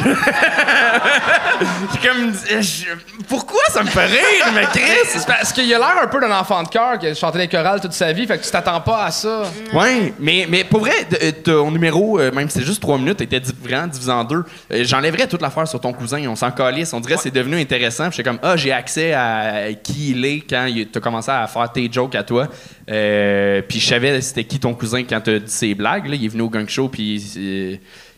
Comme, 2.02 2.32
je- 2.60 2.84
pourquoi 3.28 3.60
ça 3.68 3.82
me 3.82 3.88
fait 3.88 4.06
rire, 4.06 4.46
mais 4.54 4.64
Chris? 4.72 4.80
C'est 5.06 5.26
parce 5.26 5.52
qu'il 5.52 5.72
a 5.74 5.78
l'air 5.78 5.94
un 6.02 6.06
peu 6.06 6.20
d'un 6.20 6.30
enfant 6.36 6.62
de 6.62 6.68
cœur 6.68 6.98
qui 6.98 7.06
a 7.08 7.14
chanté 7.14 7.38
les 7.38 7.48
chorales 7.48 7.80
toute 7.80 7.92
sa 7.92 8.12
vie, 8.12 8.26
fait 8.26 8.38
que 8.38 8.44
tu 8.44 8.50
t'attends 8.50 8.80
pas 8.80 9.04
à 9.04 9.10
ça. 9.10 9.42
Ouais, 9.72 10.14
mais, 10.18 10.46
mais 10.48 10.64
pour 10.64 10.80
vrai, 10.80 10.92
euh, 11.22 11.32
ton 11.44 11.70
numéro, 11.70 12.18
euh, 12.18 12.32
même 12.32 12.48
si 12.48 12.58
c'est 12.58 12.64
juste 12.64 12.80
trois 12.80 12.96
minutes, 12.98 13.20
était 13.20 13.42
vraiment 13.62 13.86
divisé 13.86 14.10
en 14.10 14.24
deux. 14.24 14.44
Euh, 14.72 14.84
J'enlèverais 14.84 15.26
toute 15.26 15.42
l'affaire 15.42 15.68
sur 15.68 15.80
ton 15.80 15.92
cousin. 15.92 16.22
On 16.28 16.36
s'en 16.36 16.50
calisse. 16.50 16.92
On 16.92 17.00
dirait 17.00 17.16
que 17.16 17.22
c'est 17.22 17.30
devenu 17.30 17.60
intéressant. 17.60 18.08
Puis 18.08 18.16
J'étais 18.18 18.28
comme, 18.30 18.38
ah, 18.42 18.56
j'ai 18.56 18.72
accès 18.72 19.12
à 19.12 19.72
qui 19.82 20.10
il 20.10 20.24
est 20.24 20.40
quand 20.48 20.66
tu 20.72 20.88
as 20.96 21.00
commencé 21.00 21.30
à 21.30 21.46
faire 21.46 21.70
tes 21.70 21.88
jokes 21.92 22.14
à 22.14 22.22
toi. 22.22 22.46
Euh, 22.90 23.62
puis 23.68 23.78
je 23.78 23.86
savais 23.86 24.20
c'était 24.20 24.44
qui 24.44 24.58
ton 24.58 24.74
cousin 24.74 25.04
quand 25.04 25.20
tu 25.20 25.30
as 25.30 25.38
dit 25.38 25.50
ses 25.52 25.74
blagues. 25.74 26.06
Là. 26.08 26.16
Il 26.20 26.26
est 26.26 26.28
venu 26.28 26.42
au 26.42 26.50
gang 26.50 26.68
show. 26.68 26.88
Puis. 26.88 27.16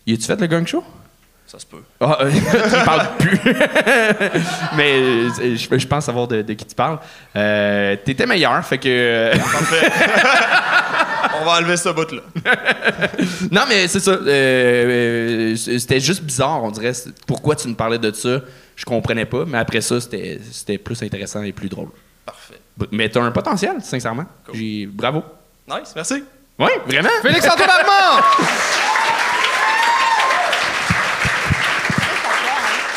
y 0.06 0.12
a-tu 0.12 0.22
fait 0.24 0.40
le 0.40 0.46
gang 0.46 0.66
show? 0.66 0.84
Ça 1.46 1.58
se 1.58 1.66
peut. 1.66 1.82
Ah, 2.00 2.18
euh, 2.22 2.30
il 2.32 2.84
parle 2.84 3.08
plus. 3.18 3.38
Mais 4.76 4.92
euh, 4.94 5.28
je, 5.56 5.78
je 5.78 5.86
pense 5.86 6.06
savoir 6.06 6.26
de, 6.26 6.40
de 6.40 6.52
qui 6.54 6.64
tu 6.64 6.74
parles. 6.74 6.98
Euh, 7.36 7.94
T'étais 8.02 8.24
meilleur, 8.26 8.64
fait 8.64 8.78
que. 8.78 8.88
euh. 8.88 9.34
On 11.40 11.44
va 11.44 11.58
enlever 11.58 11.76
ce 11.76 11.88
bout-là. 11.90 12.20
Non, 13.50 13.62
mais 13.68 13.88
c'est 13.88 14.00
ça. 14.00 14.12
euh, 14.12 15.56
c'était 15.56 15.98
juste 16.00 16.22
bizarre, 16.22 16.62
on 16.62 16.70
dirait. 16.70 16.92
Pourquoi 17.26 17.56
tu 17.56 17.68
nous 17.68 17.74
parlais 17.74 17.98
de 17.98 18.12
ça, 18.12 18.40
je 18.76 18.84
comprenais 18.84 19.24
pas. 19.26 19.44
Mais 19.46 19.58
après 19.58 19.80
ça, 19.80 20.00
c'était 20.00 20.78
plus 20.78 21.02
intéressant 21.02 21.42
et 21.42 21.52
plus 21.52 21.68
drôle. 21.68 21.88
Parfait. 22.24 22.60
Mais 22.92 23.08
t'as 23.08 23.22
un 23.22 23.30
potentiel, 23.32 23.76
sincèrement. 23.82 24.24
Cool. 24.46 24.86
Bravo. 24.92 25.22
Nice, 25.68 25.92
merci. 25.96 26.22
Oui, 26.58 26.70
vraiment? 26.86 27.08
Félix-Antoine 27.22 27.70
Armand! 27.70 28.22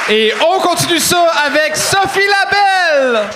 Et 0.09 0.33
on 0.47 0.59
continue 0.59 1.00
ça 1.00 1.25
avec 1.47 1.75
Sophie 1.75 2.19
Labelle! 2.27 3.27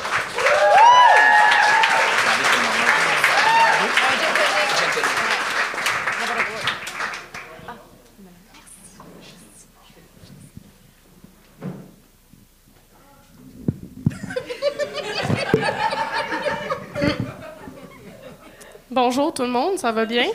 Bonjour 18.91 19.31
tout 19.31 19.43
le 19.43 19.49
monde, 19.49 19.77
ça 19.77 19.91
va 19.91 20.03
bien? 20.03 20.25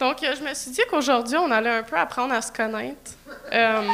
Donc, 0.00 0.22
euh, 0.22 0.34
je 0.34 0.42
me 0.42 0.54
suis 0.54 0.70
dit 0.70 0.80
qu'aujourd'hui, 0.90 1.36
on 1.36 1.50
allait 1.50 1.68
un 1.68 1.82
peu 1.82 1.94
apprendre 1.94 2.32
à 2.32 2.40
se 2.40 2.50
connaître. 2.50 3.10
Euh, 3.52 3.86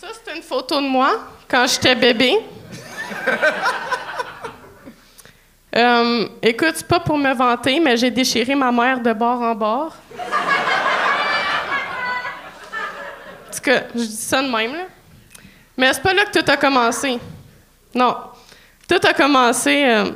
ça, 0.00 0.06
c'est 0.24 0.36
une 0.36 0.42
photo 0.42 0.80
de 0.80 0.86
moi 0.86 1.24
quand 1.48 1.66
j'étais 1.66 1.96
bébé. 1.96 2.38
Euh, 5.74 6.28
écoute, 6.42 6.74
c'est 6.74 6.86
pas 6.86 7.00
pour 7.00 7.16
me 7.18 7.32
vanter, 7.34 7.80
mais 7.80 7.96
j'ai 7.96 8.10
déchiré 8.10 8.54
ma 8.54 8.70
mère 8.70 9.00
de 9.00 9.12
bord 9.12 9.40
en 9.40 9.54
bord. 9.54 9.96
En 13.48 13.54
tout 13.54 13.60
cas, 13.62 13.84
je 13.94 14.04
dis 14.04 14.16
ça 14.16 14.40
de 14.40 14.48
même, 14.48 14.74
là. 14.74 14.84
Mais 15.76 15.92
c'est 15.94 16.02
pas 16.02 16.12
là 16.12 16.26
que 16.26 16.38
tout 16.38 16.48
a 16.48 16.56
commencé. 16.58 17.18
Non. 17.94 18.16
Tout 18.92 19.06
a 19.08 19.14
commencé. 19.14 19.84
euh. 19.86 20.10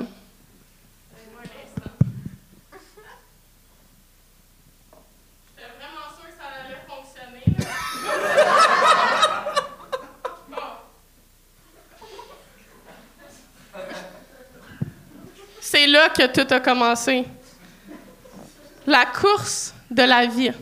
C'est 15.59 15.87
là 15.87 16.11
que 16.11 16.27
tout 16.27 16.53
a 16.53 16.61
commencé. 16.61 17.25
La 18.87 19.07
course 19.07 19.75
de 19.91 20.03
la 20.03 20.27
vie. 20.27 20.53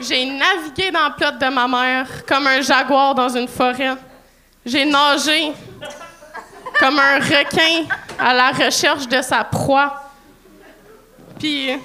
J'ai 0.00 0.26
navigué 0.26 0.90
dans 0.90 1.06
le 1.06 1.14
plot 1.14 1.38
de 1.38 1.54
ma 1.54 1.68
mère 1.68 2.26
comme 2.26 2.48
un 2.48 2.60
jaguar 2.60 3.14
dans 3.14 3.28
une 3.28 3.46
forêt. 3.46 3.96
J'ai 4.64 4.84
nagé 4.86 5.52
comme 6.78 6.98
un 6.98 7.18
requin 7.18 7.84
à 8.18 8.32
la 8.32 8.50
recherche 8.50 9.06
de 9.06 9.20
sa 9.20 9.44
proie. 9.44 10.10
Puis. 11.38 11.78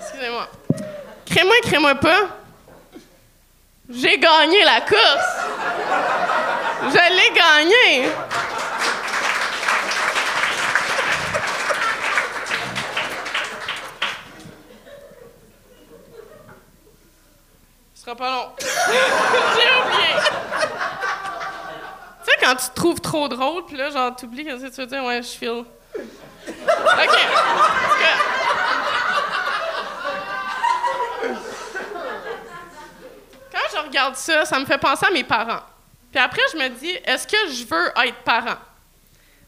Excusez-moi. 0.00 0.48
Crée-moi, 1.24 1.54
crée-moi 1.62 1.94
pas. 1.94 2.38
J'ai 3.90 4.18
gagné 4.18 4.62
la 4.64 4.82
course. 4.82 5.38
Je 6.82 7.14
l'ai 7.14 7.30
gagnée. 7.34 8.12
Sera 18.08 18.16
pas 18.16 18.30
long. 18.30 18.52
J'ai 18.60 19.70
oublié. 19.80 20.14
Tu 22.24 22.30
sais, 22.30 22.36
quand 22.40 22.54
tu 22.56 22.68
te 22.68 22.74
trouves 22.74 23.00
trop 23.00 23.28
drôle, 23.28 23.66
puis 23.66 23.76
là, 23.76 23.90
genre, 23.90 24.16
t'oublies 24.16 24.44
qu'est-ce 24.44 24.64
que 24.64 24.74
tu 24.74 24.80
veux 24.80 24.86
dire? 24.86 25.04
Ouais, 25.04 25.22
je 25.22 25.28
file. 25.28 25.64
OK. 26.46 26.56
Quand 33.52 33.76
je 33.76 33.86
regarde 33.86 34.16
ça, 34.16 34.44
ça 34.44 34.58
me 34.58 34.64
fait 34.64 34.78
penser 34.78 35.06
à 35.06 35.10
mes 35.10 35.24
parents. 35.24 35.62
Puis 36.10 36.20
après, 36.20 36.42
je 36.52 36.58
me 36.58 36.68
dis, 36.68 36.90
est-ce 37.04 37.26
que 37.26 37.52
je 37.52 37.66
veux 37.66 37.92
être 38.06 38.22
parent? 38.24 38.56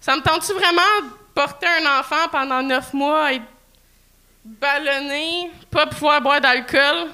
Ça 0.00 0.16
me 0.16 0.20
tente-tu 0.20 0.52
vraiment 0.52 0.82
de 1.02 1.08
porter 1.34 1.66
un 1.66 2.00
enfant 2.00 2.28
pendant 2.30 2.62
neuf 2.62 2.92
mois, 2.92 3.32
être 3.32 3.44
ballonné, 4.44 5.50
pas 5.70 5.86
pouvoir 5.86 6.20
boire 6.20 6.40
d'alcool, 6.40 7.08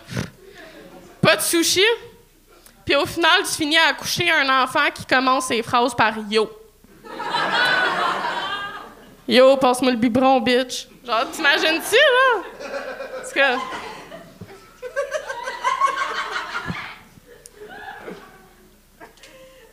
pas 1.26 1.37
de 1.37 1.42
sushi? 1.42 1.85
Puis 2.85 2.95
au 2.95 3.04
final, 3.04 3.42
tu 3.42 3.52
finis 3.52 3.76
à 3.76 3.88
accoucher 3.88 4.30
un 4.30 4.62
enfant 4.62 4.88
qui 4.95 5.04
commence 5.04 5.47
ses 5.47 5.61
phrases 5.61 5.92
par 5.92 6.14
yo. 6.30 6.49
Yo, 9.26 9.56
passe-moi 9.56 9.90
le 9.90 9.97
biberon, 9.97 10.40
bitch. 10.40 10.87
Genre, 11.04 11.28
t'imagines-tu, 11.33 11.97
là? 11.97 12.42
Parce 13.16 13.33
que. 13.33 13.40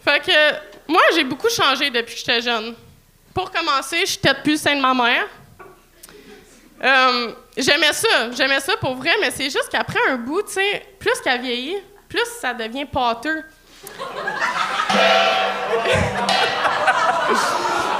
Fait 0.03 0.19
que, 0.19 0.91
moi, 0.91 1.01
j'ai 1.13 1.23
beaucoup 1.23 1.49
changé 1.49 1.91
depuis 1.91 2.15
que 2.15 2.19
j'étais 2.19 2.41
jeune. 2.41 2.73
Pour 3.31 3.51
commencer, 3.51 4.07
je 4.07 4.17
tête 4.17 4.41
plus 4.41 4.53
le 4.53 4.57
sein 4.57 4.75
de 4.75 4.81
ma 4.81 4.95
mère. 4.95 5.27
Euh, 6.83 7.31
j'aimais 7.55 7.93
ça, 7.93 8.31
j'aimais 8.35 8.59
ça 8.59 8.75
pour 8.77 8.95
vrai, 8.95 9.11
mais 9.21 9.31
c'est 9.31 9.45
juste 9.45 9.69
qu'après 9.71 9.99
un 10.09 10.17
bout, 10.17 10.41
tu 10.43 10.53
sais, 10.53 10.85
plus 10.99 11.13
qu'elle 11.23 11.41
vieillit, 11.41 11.77
plus 12.09 12.25
ça 12.41 12.53
devient 12.53 12.85
pâteux. 12.85 13.43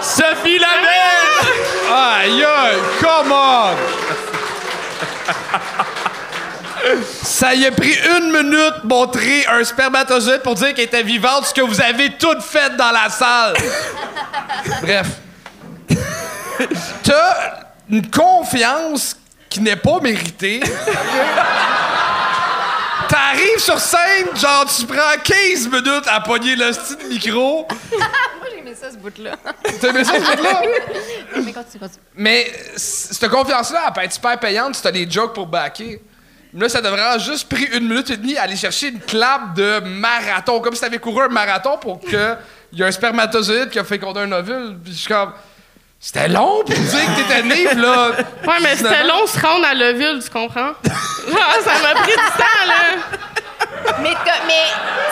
Sophie 0.02 0.60
Labelle! 0.60 1.48
Aïe, 1.94 2.44
aïe, 2.44 2.78
come 3.00 3.32
on! 3.32 3.76
Ça 7.24 7.56
y 7.56 7.66
a 7.66 7.72
pris 7.72 7.96
une 8.18 8.30
minute 8.32 8.84
montrer 8.84 9.46
un 9.48 9.64
spermatozoïde 9.64 10.42
pour 10.42 10.56
dire 10.56 10.74
qu'elle 10.74 10.86
était 10.86 11.04
vivante, 11.04 11.46
ce 11.46 11.54
que 11.54 11.62
vous 11.62 11.80
avez 11.82 12.18
toutes 12.18 12.42
fait 12.42 12.76
dans 12.76 12.92
la 12.92 13.10
salle. 13.10 13.56
Bref. 14.82 15.08
T'as 17.04 17.63
une 17.94 18.10
confiance 18.10 19.16
qui 19.48 19.62
n'est 19.62 19.76
pas 19.76 20.00
méritée. 20.00 20.60
T'arrives 23.08 23.60
sur 23.60 23.80
scène, 23.80 24.36
genre 24.36 24.66
tu 24.66 24.88
prends 24.88 25.16
15 25.24 25.68
minutes 25.68 26.08
à 26.08 26.20
pogner 26.22 26.56
le 26.56 26.74
style 26.74 27.08
micro. 27.08 27.68
Moi, 27.92 28.48
j'ai 28.52 28.58
aimé 28.58 28.74
ça, 28.74 28.90
ce 28.90 28.98
bout-là. 28.98 29.36
T'as 29.80 29.90
aimé 29.90 30.04
ça, 30.04 30.14
ce 30.14 30.24
truc-là? 30.24 30.62
Mais 31.36 31.54
continue, 31.54 31.80
continue. 31.80 32.04
Mais 32.16 32.52
cette 32.76 33.30
confiance-là, 33.30 33.84
elle 33.86 33.94
peut 33.94 34.02
être 34.02 34.14
super 34.14 34.40
payante 34.40 34.74
si 34.76 34.82
t'as 34.82 34.92
des 34.92 35.08
jokes 35.08 35.36
pour 35.36 35.46
backer. 35.46 36.02
Là, 36.56 36.70
ça 36.70 36.82
devrait 36.82 37.02
avoir 37.02 37.20
juste 37.20 37.48
pris 37.48 37.66
une 37.66 37.88
minute 37.88 38.10
et 38.10 38.18
demie 38.18 38.38
à 38.38 38.44
aller 38.44 38.56
chercher 38.56 38.88
une 38.88 39.02
clap 39.02 39.54
de 39.54 39.82
marathon, 39.82 40.60
comme 40.62 40.74
si 40.74 40.82
t'avais 40.82 40.98
couru 40.98 41.26
un 41.26 41.28
marathon 41.28 41.78
pour 41.78 42.00
que 42.00 42.36
il 42.72 42.80
y 42.80 42.84
a 42.84 42.88
un 42.88 42.92
spermatozoïde 42.92 43.70
qui 43.70 43.78
a 43.78 43.84
fécondé 43.84 44.22
un 44.22 44.32
ovule. 44.32 44.80
Puis 44.84 44.94
je 44.94 44.98
suis 44.98 45.08
comme... 45.08 45.32
C'était 46.06 46.28
long 46.28 46.66
pour 46.66 46.76
dire 46.76 47.00
que 47.16 47.22
t'étais 47.22 47.44
né, 47.44 47.64
là... 47.76 48.10
Ouais, 48.46 48.60
mais 48.62 48.76
c'était 48.76 49.06
long 49.06 49.26
se 49.26 49.40
rendre 49.40 49.66
à 49.66 49.74
l'ovule, 49.74 50.22
tu 50.22 50.30
comprends? 50.30 50.74
Genre, 50.84 51.56
ça 51.64 51.72
m'a 51.82 52.02
pris 52.02 52.12
du 52.12 52.18
temps, 52.18 52.66
là. 52.68 53.18
Mais, 54.02 54.14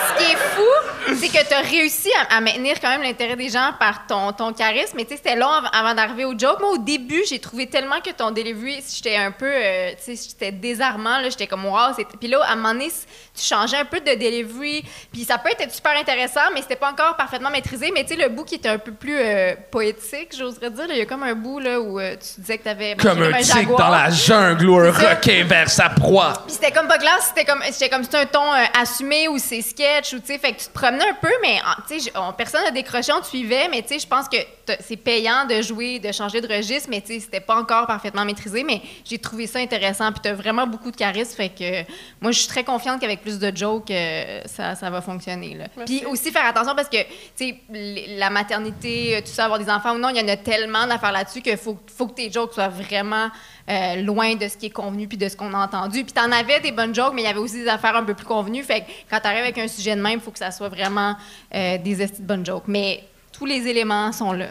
ce 0.08 0.18
qui 0.24 0.32
est 0.32 0.36
fou, 0.36 1.14
c'est 1.16 1.28
que 1.28 1.46
tu 1.46 1.54
as 1.54 1.60
réussi 1.60 2.10
à, 2.30 2.36
à 2.36 2.40
maintenir 2.40 2.78
quand 2.80 2.88
même 2.88 3.02
l'intérêt 3.02 3.36
des 3.36 3.48
gens 3.48 3.70
par 3.78 4.06
ton, 4.06 4.32
ton 4.32 4.52
charisme. 4.52 4.96
Mais 4.96 5.04
tu 5.04 5.10
sais, 5.10 5.16
c'était 5.16 5.36
long 5.36 5.48
av- 5.48 5.68
avant 5.72 5.94
d'arriver 5.94 6.24
au 6.24 6.36
joke. 6.38 6.60
Moi, 6.60 6.70
au 6.70 6.78
début, 6.78 7.22
j'ai 7.28 7.38
trouvé 7.38 7.66
tellement 7.68 8.00
que 8.00 8.10
ton 8.10 8.30
delivery, 8.30 8.82
j'étais 8.94 9.16
un 9.16 9.30
peu, 9.30 9.50
euh, 9.50 9.90
tu 10.04 10.16
sais, 10.16 10.28
j'étais 10.28 10.52
désarmant. 10.52 11.18
J'étais 11.24 11.46
comme, 11.46 11.64
wow. 11.66 11.92
Puis 12.20 12.28
là, 12.28 12.40
à 12.44 12.52
un 12.52 12.56
moment 12.56 12.72
donné, 12.72 12.88
tu 13.34 13.42
changeais 13.44 13.78
un 13.78 13.84
peu 13.84 14.00
de 14.00 14.14
delivery. 14.14 14.84
Puis 15.12 15.24
ça 15.24 15.38
peut 15.38 15.50
être 15.58 15.72
super 15.72 15.96
intéressant, 15.98 16.40
mais 16.54 16.62
c'était 16.62 16.76
pas 16.76 16.90
encore 16.90 17.16
parfaitement 17.16 17.50
maîtrisé. 17.50 17.90
Mais 17.92 18.04
tu 18.04 18.14
sais, 18.14 18.22
le 18.22 18.28
bout 18.28 18.44
qui 18.44 18.56
était 18.56 18.68
un 18.68 18.78
peu 18.78 18.92
plus 18.92 19.16
euh, 19.18 19.54
poétique, 19.70 20.34
j'oserais 20.36 20.70
dire, 20.70 20.86
il 20.90 20.96
y 20.98 21.00
a 21.02 21.06
comme 21.06 21.22
un 21.22 21.34
bout 21.34 21.58
là, 21.58 21.80
où 21.80 21.98
euh, 21.98 22.14
tu 22.16 22.40
disais 22.40 22.58
que 22.58 22.64
tu 22.64 22.68
avais. 22.68 22.96
Comme 22.96 23.22
un 23.22 23.40
tic 23.40 23.68
dans 23.68 23.88
la 23.88 24.10
jungle 24.10 24.68
ou 24.68 24.78
un 24.78 24.90
requin 24.90 25.44
vers 25.44 25.68
sa 25.70 25.88
proie. 25.88 26.32
Puis 26.46 26.54
c'était 26.54 26.70
comme 26.72 26.88
pas 26.88 26.98
glace, 26.98 27.32
c'était 27.34 27.44
comme 27.44 27.62
c'était 27.70 27.88
comme 27.88 28.04
c'est 28.04 28.16
un 28.16 28.26
ton 28.26 28.51
euh, 28.52 28.64
assumé 28.80 29.28
ou 29.28 29.38
c'est 29.38 29.62
sketch 29.62 30.12
ou 30.12 30.20
tu 30.20 30.26
sais 30.26 30.38
fait 30.38 30.52
que 30.52 30.60
tu 30.60 30.66
te 30.66 30.72
promenais 30.72 31.08
un 31.08 31.14
peu 31.14 31.32
mais 31.42 31.58
ah, 31.64 31.76
tu 31.88 32.00
sais 32.00 32.12
personne 32.36 32.64
n'a 32.64 32.70
décroché, 32.70 33.12
on 33.12 33.20
te 33.20 33.26
suivait 33.26 33.68
mais 33.68 33.82
tu 33.82 33.88
sais 33.88 33.98
je 33.98 34.06
pense 34.06 34.28
que 34.28 34.36
c'est 34.80 34.96
payant 34.96 35.44
de 35.46 35.60
jouer, 35.62 35.98
de 35.98 36.12
changer 36.12 36.40
de 36.40 36.48
registre 36.52 36.88
mais 36.90 37.00
tu 37.00 37.14
sais 37.14 37.20
c'était 37.20 37.40
pas 37.40 37.56
encore 37.56 37.86
parfaitement 37.86 38.24
maîtrisé 38.24 38.64
mais 38.64 38.80
j'ai 39.04 39.18
trouvé 39.18 39.46
ça 39.46 39.58
intéressant 39.58 40.12
puis 40.12 40.20
t'as 40.22 40.34
vraiment 40.34 40.66
beaucoup 40.66 40.90
de 40.90 40.96
charisme 40.96 41.36
fait 41.36 41.48
que 41.48 41.82
moi 42.20 42.32
je 42.32 42.38
suis 42.38 42.48
très 42.48 42.64
confiante 42.64 43.00
qu'avec 43.00 43.22
plus 43.22 43.38
de 43.38 43.54
jokes 43.56 43.90
euh, 43.90 44.42
ça, 44.46 44.74
ça 44.74 44.90
va 44.90 45.00
fonctionner 45.00 45.54
là. 45.54 45.84
Puis 45.84 46.04
aussi 46.06 46.30
faire 46.30 46.46
attention 46.46 46.74
parce 46.74 46.88
que 46.88 47.02
tu 47.02 47.08
sais 47.36 47.56
la 47.68 48.30
maternité, 48.30 49.16
euh, 49.16 49.20
tout 49.20 49.28
ça 49.28 49.44
avoir 49.44 49.58
des 49.58 49.70
enfants 49.70 49.94
ou 49.94 49.98
non, 49.98 50.08
il 50.10 50.16
y 50.16 50.20
en 50.20 50.28
a 50.28 50.36
tellement 50.36 50.86
d'affaires 50.86 51.12
là-dessus 51.12 51.42
qu'il 51.42 51.56
faut 51.56 51.78
faut 51.94 52.06
que 52.06 52.14
tes 52.14 52.30
jokes 52.30 52.54
soient 52.54 52.68
vraiment 52.68 53.28
euh, 53.68 53.96
loin 54.02 54.34
de 54.34 54.48
ce 54.48 54.56
qui 54.56 54.66
est 54.66 54.70
convenu 54.70 55.06
puis 55.08 55.16
de 55.16 55.28
ce 55.28 55.36
qu'on 55.36 55.52
a 55.54 55.58
entendu. 55.64 56.02
Puis 56.04 56.12
t'en 56.12 56.30
avais 56.32 56.60
des 56.60 56.72
bonnes 56.72 56.94
jokes, 56.94 57.12
mais 57.14 57.22
il 57.22 57.26
y 57.26 57.28
avait 57.28 57.38
aussi 57.38 57.62
des 57.62 57.68
affaires 57.68 57.94
un 57.96 58.04
peu 58.04 58.14
plus 58.14 58.26
convenues. 58.26 58.62
Fait 58.62 58.80
que 58.80 58.86
quand 59.10 59.20
t'arrives 59.20 59.42
avec 59.44 59.58
un 59.58 59.68
sujet 59.68 59.94
de 59.96 60.00
même, 60.02 60.14
il 60.14 60.20
faut 60.20 60.30
que 60.32 60.38
ça 60.38 60.50
soit 60.50 60.68
vraiment 60.68 61.16
euh, 61.54 61.78
des 61.78 62.02
estis 62.02 62.22
de 62.22 62.26
bonnes 62.26 62.44
jokes. 62.44 62.64
Mais 62.66 63.04
tous 63.32 63.46
les 63.46 63.66
éléments 63.68 64.10
sont 64.12 64.32
là. 64.32 64.46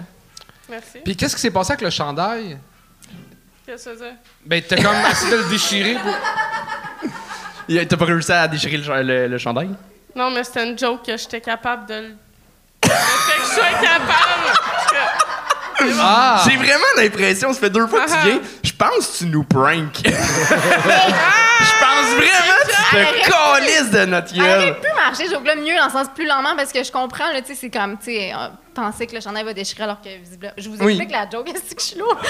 Merci. 0.69 0.99
Puis 1.03 1.15
qu'est-ce 1.15 1.35
qui 1.35 1.41
s'est 1.41 1.51
passé 1.51 1.71
avec 1.73 1.81
le 1.81 1.89
chandail? 1.89 2.57
Qu'est-ce 3.65 3.85
que 3.89 3.97
ça 3.97 4.05
veut? 4.05 4.11
Ben, 4.45 4.61
t'as 4.67 4.77
comme 4.81 4.95
essayé 5.11 5.31
de 5.31 5.37
le 5.37 5.49
déchirer. 5.49 5.93
pour- 5.95 7.11
Il- 7.67 7.87
T'as 7.87 7.97
pas 7.97 8.05
réussi 8.05 8.31
à 8.31 8.47
déchirer 8.47 8.77
le, 8.77 9.03
le- 9.03 9.27
le 9.27 9.37
chandail? 9.37 9.69
Non, 10.15 10.29
mais 10.31 10.43
c'était 10.43 10.67
une 10.69 10.77
joke 10.77 11.05
que 11.05 11.15
j'étais 11.17 11.39
capable 11.41 11.85
de. 11.87 11.93
Le 11.93 12.09
fait 12.89 13.37
que 13.37 13.43
je 13.43 13.53
sois 13.53 13.79
capable. 13.81 14.80
Ah! 15.99 16.41
J'ai 16.47 16.55
vraiment 16.57 16.85
l'impression, 16.97 17.53
ça 17.53 17.59
fait 17.59 17.69
deux 17.69 17.87
fois 17.87 18.01
que 18.01 18.09
tu 18.09 18.15
Ah. 18.17 18.23
viens, 18.25 18.39
je 18.63 18.71
pense 18.77 19.07
que 19.07 19.17
tu 19.19 19.25
nous 19.27 19.43
prank. 19.43 19.93
je 20.03 20.09
pense 21.79 22.07
vraiment 22.15 22.60
te 22.71 23.29
calisses 23.29 23.91
de 23.91 24.05
notre 24.05 24.29
Ça 24.29 24.35
aurait 24.41 24.47
gueule. 24.65 24.79
pu 24.79 24.87
marcher, 24.95 25.27
là 25.27 25.55
mieux 25.55 25.75
dans 25.77 25.85
le 25.85 25.91
sens 25.91 26.07
plus 26.13 26.25
lentement 26.25 26.55
parce 26.55 26.71
que 26.71 26.83
je 26.83 26.91
comprends, 26.91 27.25
tu 27.45 27.53
sais, 27.53 27.59
c'est 27.59 27.69
comme, 27.69 27.97
tu 27.97 28.05
sais, 28.05 28.31
euh, 28.33 28.47
penser 28.73 29.05
que 29.07 29.15
le 29.15 29.21
chandail 29.21 29.43
va 29.43 29.53
déchirer 29.53 29.83
alors 29.83 30.01
que 30.01 30.09
visiblement. 30.23 30.53
Je 30.57 30.69
vous 30.69 30.77
Oui. 30.81 30.93
explique 30.93 31.11
la 31.11 31.29
joke, 31.29 31.49
est-ce 31.55 31.75
que 31.75 31.81
je 31.81 31.85
suis 31.87 31.97
lourde? 31.99 32.17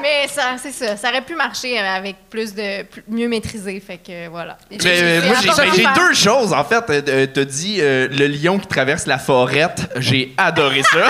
Mais 0.00 0.28
ça, 0.28 0.56
c'est 0.62 0.70
ça, 0.70 0.96
ça 0.96 1.08
aurait 1.08 1.22
pu 1.22 1.34
marcher 1.34 1.76
avec 1.78 2.16
plus 2.30 2.54
de. 2.54 2.84
plus- 2.84 3.02
mieux 3.08 3.26
maîtrisé, 3.28 3.80
fait 3.84 3.98
que 3.98 4.28
voilà. 4.28 4.56
Mais, 4.70 4.76
euh, 4.86 5.22
moi, 5.26 5.36
j'ai 5.42 5.50
j'ai 5.82 5.88
deux 5.94 6.14
choses, 6.14 6.52
en 6.52 6.62
fait. 6.64 6.84
Euh, 6.90 7.02
euh, 7.08 7.26
T'as 7.26 7.44
dit 7.44 7.78
euh, 7.80 8.06
le 8.10 8.26
lion 8.28 8.58
qui 8.58 8.66
traverse 8.68 9.06
la 9.06 9.18
forêt. 9.18 9.74
J'ai 9.96 10.34
adoré 10.36 10.82
ça. 10.84 11.08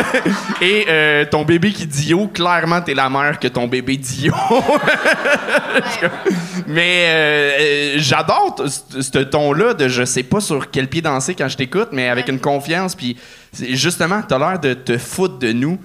Et 0.60 0.86
euh, 0.88 1.24
ton 1.26 1.44
bébé 1.44 1.72
qui 1.72 1.86
dit 1.86 2.08
yo, 2.08 2.26
clairement, 2.26 2.80
t'es 2.80 2.94
la 2.94 3.08
mère 3.08 3.38
que 3.38 3.46
ton 3.48 3.68
bébé 3.68 3.96
dit 3.96 4.26
yo. 4.26 4.34
Mais 6.66 7.06
euh, 7.08 7.58
euh, 7.60 7.94
j'adore 7.98 8.56
ce 8.66 9.18
ton-là 9.18 9.74
de 9.74 9.88
je 9.88 10.04
sais 10.04 10.22
pas 10.22 10.40
sur 10.40 10.70
quel 10.70 10.88
pied 10.88 11.02
danser 11.02 11.34
quand 11.34 11.48
je 11.48 11.56
t'écoute, 11.56 11.88
mais 11.92 12.08
avec 12.08 12.26
Ouais. 12.26 12.32
une 12.32 12.40
confiance. 12.40 12.94
Puis 12.94 13.16
justement, 13.70 14.22
t'as 14.26 14.38
l'air 14.38 14.58
de 14.58 14.74
te 14.74 14.98
foutre 14.98 15.38
de 15.38 15.52
nous. 15.52 15.78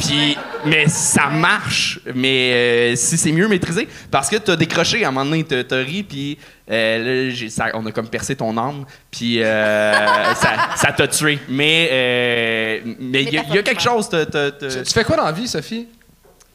Puis, 0.00 0.38
mais 0.64 0.86
ça 0.86 1.26
marche. 1.26 1.98
Mais 2.14 2.52
euh, 2.92 2.96
si 2.96 3.16
c'est 3.18 3.32
mieux 3.32 3.48
maîtrisé, 3.48 3.88
parce 4.12 4.28
que 4.30 4.36
t'as 4.36 4.54
décroché 4.54 5.04
à 5.04 5.08
un 5.08 5.10
moment 5.10 5.28
donné, 5.28 5.42
t'as 5.42 5.76
ri, 5.82 6.04
puis 6.04 6.38
euh, 6.70 7.30
là, 7.32 7.48
ça- 7.50 7.70
on 7.74 7.84
a 7.84 7.90
comme 7.90 8.06
percé 8.08 8.36
ton 8.36 8.56
âme, 8.56 8.84
puis 9.10 9.42
euh, 9.42 9.92
ça 10.76 10.92
t'a 10.92 11.08
tué. 11.08 11.40
Mais 11.48 11.88
euh, 11.90 12.80
mais 13.00 13.24
il 13.24 13.30
y, 13.34 13.38
a- 13.38 13.44
il 13.48 13.54
y 13.56 13.58
a 13.58 13.62
quelque 13.64 13.82
chose. 13.82 14.08
Tu 14.08 14.18
tu 14.84 14.92
fais 14.92 15.02
quoi 15.02 15.16
dans 15.16 15.24
la 15.24 15.32
vie, 15.32 15.48
Sophie? 15.48 15.88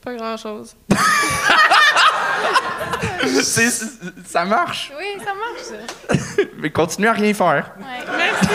Pas 0.04 0.14
grand-chose. 0.16 0.74
c'est- 0.90 0.96
c'est- 0.98 2.71
ça 4.26 4.46
marche. 4.46 4.92
Oui, 4.98 5.06
ça 5.24 5.32
marche, 5.34 5.62
ça. 6.18 6.44
Mais 6.58 6.70
continue 6.70 7.08
à 7.08 7.14
rien 7.14 7.34
faire. 7.34 7.72
Ouais. 7.80 8.06
Merci. 8.18 8.48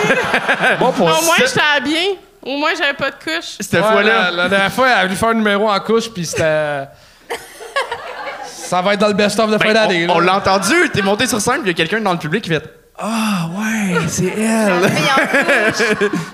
Bon, 0.79 0.91
pour 0.91 1.05
Au 1.07 1.21
moins, 1.23 1.35
j'étais 1.37 1.81
bien. 1.83 2.03
Au 2.43 2.57
moins, 2.57 2.71
j'avais 2.77 2.93
pas 2.93 3.11
de 3.11 3.15
couche. 3.15 3.57
Cette 3.59 3.73
Ouais, 3.73 3.81
fois-là. 3.81 4.31
La, 4.31 4.31
la 4.31 4.49
dernière 4.49 4.71
fois, 4.71 4.87
elle 4.89 4.97
a 4.99 5.03
voulu 5.05 5.15
faire 5.15 5.29
un 5.29 5.33
numéro 5.33 5.69
en 5.69 5.79
couche, 5.79 6.09
puis 6.09 6.25
c'était. 6.25 6.87
Ça 8.45 8.81
va 8.81 8.93
être 8.93 8.99
dans 8.99 9.07
le 9.07 9.13
best-of 9.13 9.49
de 9.49 9.57
fin 9.57 9.65
Ben, 9.65 9.73
d'année. 9.73 10.07
on 10.09 10.19
l'a 10.19 10.35
entendu, 10.35 10.89
t'es 10.93 11.01
monté 11.01 11.25
sur 11.27 11.39
scène, 11.39 11.61
puis 11.61 11.71
il 11.71 11.77
y 11.77 11.81
a 11.81 11.85
quelqu'un 11.85 12.01
dans 12.03 12.11
le 12.11 12.17
public 12.19 12.43
qui 12.43 12.49
fait 12.49 12.63
Ah, 12.97 13.47
ouais, 13.57 13.97
c'est 14.09 14.25
elle. 14.37 14.91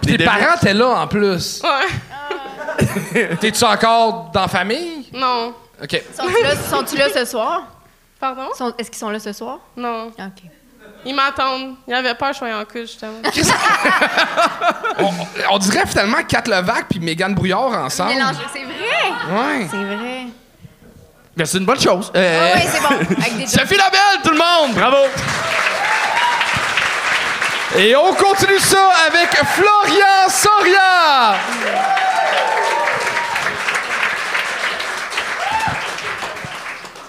Plus, 0.01 0.17
Tes 0.17 0.23
parents 0.23 0.55
étaient 0.59 0.73
là 0.73 0.87
en 0.89 1.07
plus. 1.07 1.61
Ouais. 1.63 3.35
T'es-tu 3.39 3.63
encore 3.63 4.31
dans 4.33 4.41
la 4.41 4.47
famille? 4.47 5.09
Non. 5.13 5.53
OK. 5.81 6.01
sont-tu 6.17 6.43
là, 6.43 6.49
sont-tu 6.69 6.97
là 6.97 7.05
ce 7.13 7.25
soir? 7.25 7.63
Pardon? 8.23 8.47
Sont- 8.57 8.73
Est-ce 8.77 8.89
qu'ils 8.89 8.99
sont 8.99 9.09
là 9.09 9.19
ce 9.19 9.33
soir? 9.33 9.59
Non. 9.75 10.07
OK. 10.07 10.43
Ils 11.05 11.13
m'attendent. 11.13 11.75
Ils 11.85 11.93
avaient 11.93 12.15
peur 12.15 12.29
que 12.29 12.33
je 12.35 12.37
sois 12.37 12.55
en 12.55 12.63
couche, 12.63 12.91
justement. 12.91 13.19
On, 14.99 15.09
on 15.51 15.57
dirait 15.57 15.85
finalement 15.85 16.23
Kat 16.25 16.43
Levac 16.45 16.85
puis 16.89 17.01
Mégane 17.01 17.33
Brouillard 17.35 17.83
ensemble. 17.83 18.13
Mélangé, 18.13 18.39
c'est 18.53 18.63
vrai! 18.63 19.09
Ouais. 19.29 19.67
C'est 19.69 19.83
vrai. 19.83 20.27
Ben, 21.35 21.45
c'est 21.45 21.57
une 21.57 21.65
bonne 21.65 21.79
chose. 21.81 22.09
Euh, 22.15 22.51
Ah 22.53 22.55
ouais, 22.55 22.65
c'est 22.71 22.79
bon. 22.79 22.95
Avec 23.21 23.37
des 23.37 23.47
Sophie 23.47 23.75
Labelle, 23.75 24.21
tout 24.23 24.29
le 24.31 24.37
monde! 24.37 24.73
Bravo! 24.73 24.97
Et 27.75 27.93
on 27.97 28.13
continue 28.13 28.59
ça 28.59 28.87
avec 29.07 29.31
Florian 29.47 30.29
Soria. 30.29 31.35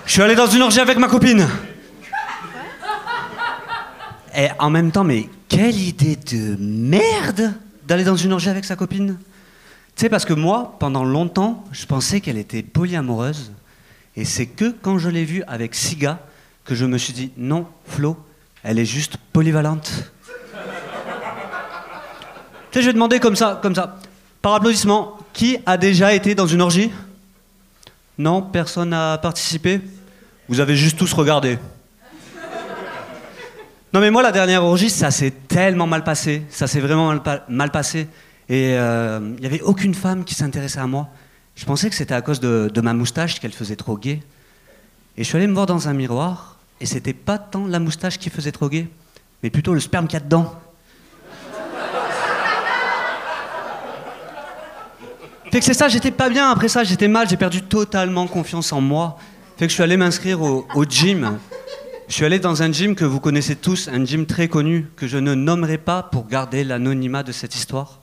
Je 0.07 0.13
suis 0.13 0.23
allé 0.23 0.35
dans 0.35 0.47
une 0.47 0.63
orgie 0.63 0.81
avec 0.81 0.99
ma 0.99 1.09
copine. 1.09 1.49
Et 4.37 4.49
en 4.59 4.71
même 4.71 4.91
temps, 4.91 5.05
mais 5.05 5.29
quelle 5.49 5.77
idée 5.77 6.17
de 6.17 6.57
merde 6.59 7.55
d'aller 7.87 8.05
dans 8.05 8.17
une 8.17 8.33
orgie 8.33 8.49
avec 8.49 8.65
sa 8.65 8.77
copine. 8.77 9.19
Tu 9.97 10.03
sais, 10.03 10.09
parce 10.09 10.25
que 10.25 10.33
moi, 10.33 10.77
pendant 10.79 11.05
longtemps, 11.05 11.65
je 11.73 11.87
pensais 11.87 12.21
qu'elle 12.21 12.39
était 12.39 12.63
polyamoureuse. 12.63 13.53
Et 14.17 14.25
c'est 14.25 14.47
que 14.47 14.75
quand 14.83 14.99
je 14.99 15.09
l'ai 15.09 15.25
vue 15.25 15.43
avec 15.47 15.75
Siga 15.75 16.21
que 16.65 16.75
je 16.75 16.85
me 16.87 16.99
suis 16.99 17.13
dit 17.13 17.33
non, 17.37 17.67
Flo, 17.87 18.17
elle 18.63 18.79
est 18.79 18.85
juste 18.85 19.17
polyvalente. 19.33 19.91
tu 22.71 22.79
sais, 22.79 22.83
je 22.83 22.87
vais 22.87 22.93
demander 22.93 23.21
comme 23.21 23.37
ça, 23.37 23.59
comme 23.63 23.75
ça, 23.75 23.99
par 24.41 24.55
applaudissement, 24.55 25.19
qui 25.33 25.59
a 25.67 25.77
déjà 25.77 26.15
été 26.15 26.35
dans 26.35 26.47
une 26.47 26.63
orgie? 26.63 26.91
Non, 28.19 28.43
personne 28.43 28.91
n'a 28.91 29.19
participé. 29.19 29.81
Vous 30.49 30.61
avez 30.61 30.77
juste 30.77 30.99
tous 30.99 31.13
regardé. 31.13 31.59
Non 33.93 34.01
mais 34.01 34.11
moi 34.11 34.23
la 34.23 34.33
dernière 34.33 34.65
orgie, 34.65 34.91
ça 34.91 35.11
s'est 35.11 35.31
tellement 35.31 35.87
mal 35.87 36.03
passé, 36.05 36.43
ça 36.51 36.67
s'est 36.67 36.81
vraiment 36.81 37.09
mal, 37.09 37.23
pa- 37.23 37.45
mal 37.49 37.71
passé. 37.71 38.09
Et 38.49 38.71
il 38.73 39.37
n'y 39.41 39.47
avait 39.47 39.61
aucune 39.63 39.95
femme 39.95 40.25
qui 40.25 40.35
s'intéressait 40.35 40.81
à 40.81 40.87
moi. 40.87 41.09
Je 41.55 41.65
pensais 41.65 41.89
que 41.89 41.95
c'était 41.97 42.15
à 42.15 42.21
cause 42.21 42.41
de, 42.41 42.69
de 42.73 42.81
ma 42.81 42.93
moustache 42.93 43.39
qu'elle 43.41 43.53
faisait 43.53 43.77
trop 43.77 43.97
gay. 43.97 44.21
Et 45.17 45.23
je 45.23 45.29
suis 45.29 45.37
allé 45.37 45.47
me 45.47 45.55
voir 45.55 45.67
dans 45.67 45.89
un 45.89 45.93
miroir, 45.93 46.57
et 46.81 46.87
c'était 46.87 47.13
pas 47.13 47.39
tant 47.39 47.67
la 47.69 47.79
moustache 47.79 48.19
qui 48.19 48.29
faisait 48.31 48.51
trop 48.51 48.69
gay, 48.69 48.89
mais 49.45 49.51
plutôt 49.51 49.73
le 49.73 49.79
sperme 49.79 50.09
qu'il 50.09 50.15
y 50.19 50.23
a 50.23 50.25
dedans. 50.25 50.53
Fait 55.53 55.61
que 55.61 55.65
c'est 55.65 55.73
ça, 55.75 55.87
j'étais 55.87 56.11
pas 56.11 56.29
bien. 56.29 56.51
Après 56.51 56.67
ça, 56.67 56.83
j'étais 56.83 57.07
mal, 57.07 57.29
j'ai 57.29 57.37
perdu 57.37 57.63
totalement 57.63 58.27
confiance 58.27 58.73
en 58.73 58.81
moi. 58.81 59.17
Fait 59.57 59.67
que 59.67 59.71
je 59.71 59.75
suis 59.75 59.83
allé 59.85 59.97
m'inscrire 59.97 60.43
au, 60.43 60.85
gym. 60.89 61.39
Je 62.09 62.15
suis 62.15 62.25
allé 62.25 62.41
dans 62.41 62.63
un 62.63 62.73
gym 62.73 62.97
que 62.97 63.05
vous 63.05 63.21
connaissez 63.21 63.55
tous, 63.55 63.89
un 63.89 64.05
gym 64.05 64.27
très 64.27 64.49
connu, 64.49 64.87
que 64.97 65.07
je 65.07 65.17
ne 65.17 65.35
nommerai 65.35 65.79
pas 65.79 66.03
pour 66.03 66.27
garder 66.27 66.65
l'anonymat 66.65 67.23
de 67.23 67.31
cette 67.31 67.55
histoire. 67.55 68.01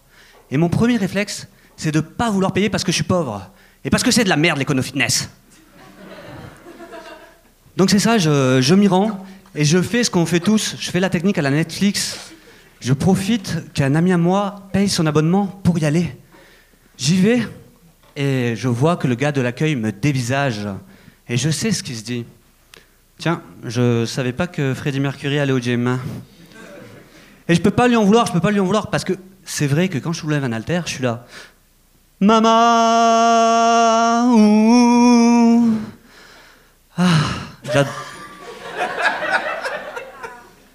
Et 0.50 0.58
mon 0.58 0.70
premier 0.70 0.96
réflexe, 0.96 1.50
c'est 1.76 1.92
de 1.92 2.00
pas 2.00 2.30
vouloir 2.30 2.54
payer 2.54 2.70
parce 2.70 2.86
que 2.86 2.92
je 2.94 2.96
suis 2.96 3.04
pauvre. 3.04 3.52
Et 3.84 3.90
parce 3.90 4.02
que 4.02 4.12
c'est 4.12 4.24
de 4.24 4.30
la 4.30 4.38
merde 4.38 4.60
l'écono-fitness. 4.60 5.30
Donc 7.76 7.90
c'est 7.90 8.00
ça, 8.00 8.18
je 8.18 8.74
m'y 8.74 8.88
rends 8.88 9.26
et 9.54 9.66
je 9.66 9.82
fais 9.82 10.06
ce 10.06 10.10
qu'on 10.10 10.26
fait 10.26 10.40
tous. 10.40 10.76
Je 10.80 10.90
fais 10.90 11.02
la 11.02 11.10
technique 11.10 11.38
à 11.38 11.42
la 11.42 11.52
Netflix. 11.52 12.32
Je 12.80 12.94
profite 12.94 13.74
qu'un 13.74 13.96
ami 13.96 14.14
à 14.14 14.18
moi 14.18 14.70
paye 14.72 14.88
son 14.88 15.06
abonnement 15.06 15.48
pour 15.48 15.78
y 15.80 15.86
aller. 15.86 16.16
J'y 16.98 17.18
vais 17.18 17.42
et 18.16 18.56
je 18.56 18.70
vois 18.70 18.96
que 18.96 19.08
le 19.08 19.16
gars 19.16 19.34
de 19.34 19.42
l'accueil 19.42 19.76
me 19.76 19.92
dévisage. 19.92 20.68
Et 21.32 21.38
je 21.38 21.50
sais 21.50 21.72
ce 21.72 21.82
qu'il 21.82 21.96
se 21.96 22.04
dit. 22.04 22.26
Tiens, 23.17 23.41
je 23.63 24.06
savais 24.06 24.34
pas 24.34 24.48
que 24.48 24.74
Freddie 24.74 25.00
Mercury 25.00 25.39
allait 25.39 25.54
au 25.54 25.60
gym. 25.60 25.98
Et 27.48 27.56
je 27.56 27.62
peux 27.62 27.72
pas 27.72 27.88
lui 27.88 27.96
en 27.96 28.04
vouloir, 28.04 28.26
je 28.26 28.34
peux 28.34 28.41
pas 28.41 28.52
lui 28.52 28.60
en 28.60 28.65
vouloir 28.65 28.89
parce 28.89 29.06
que 29.06 29.13
c'est 29.46 29.65
vrai 29.67 29.88
que 29.88 29.98
quand 29.98 30.12
je 30.12 30.20
soulève 30.20 30.44
un 30.44 30.52
haltère, 30.52 30.84
je 30.88 30.91
suis 30.96 31.04
là. 31.04 31.26
Maman. 32.20 32.50
Ah, 36.98 37.08
j'ad- 37.74 37.88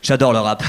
J'adore 0.03 0.33
le 0.33 0.39
rap. 0.39 0.63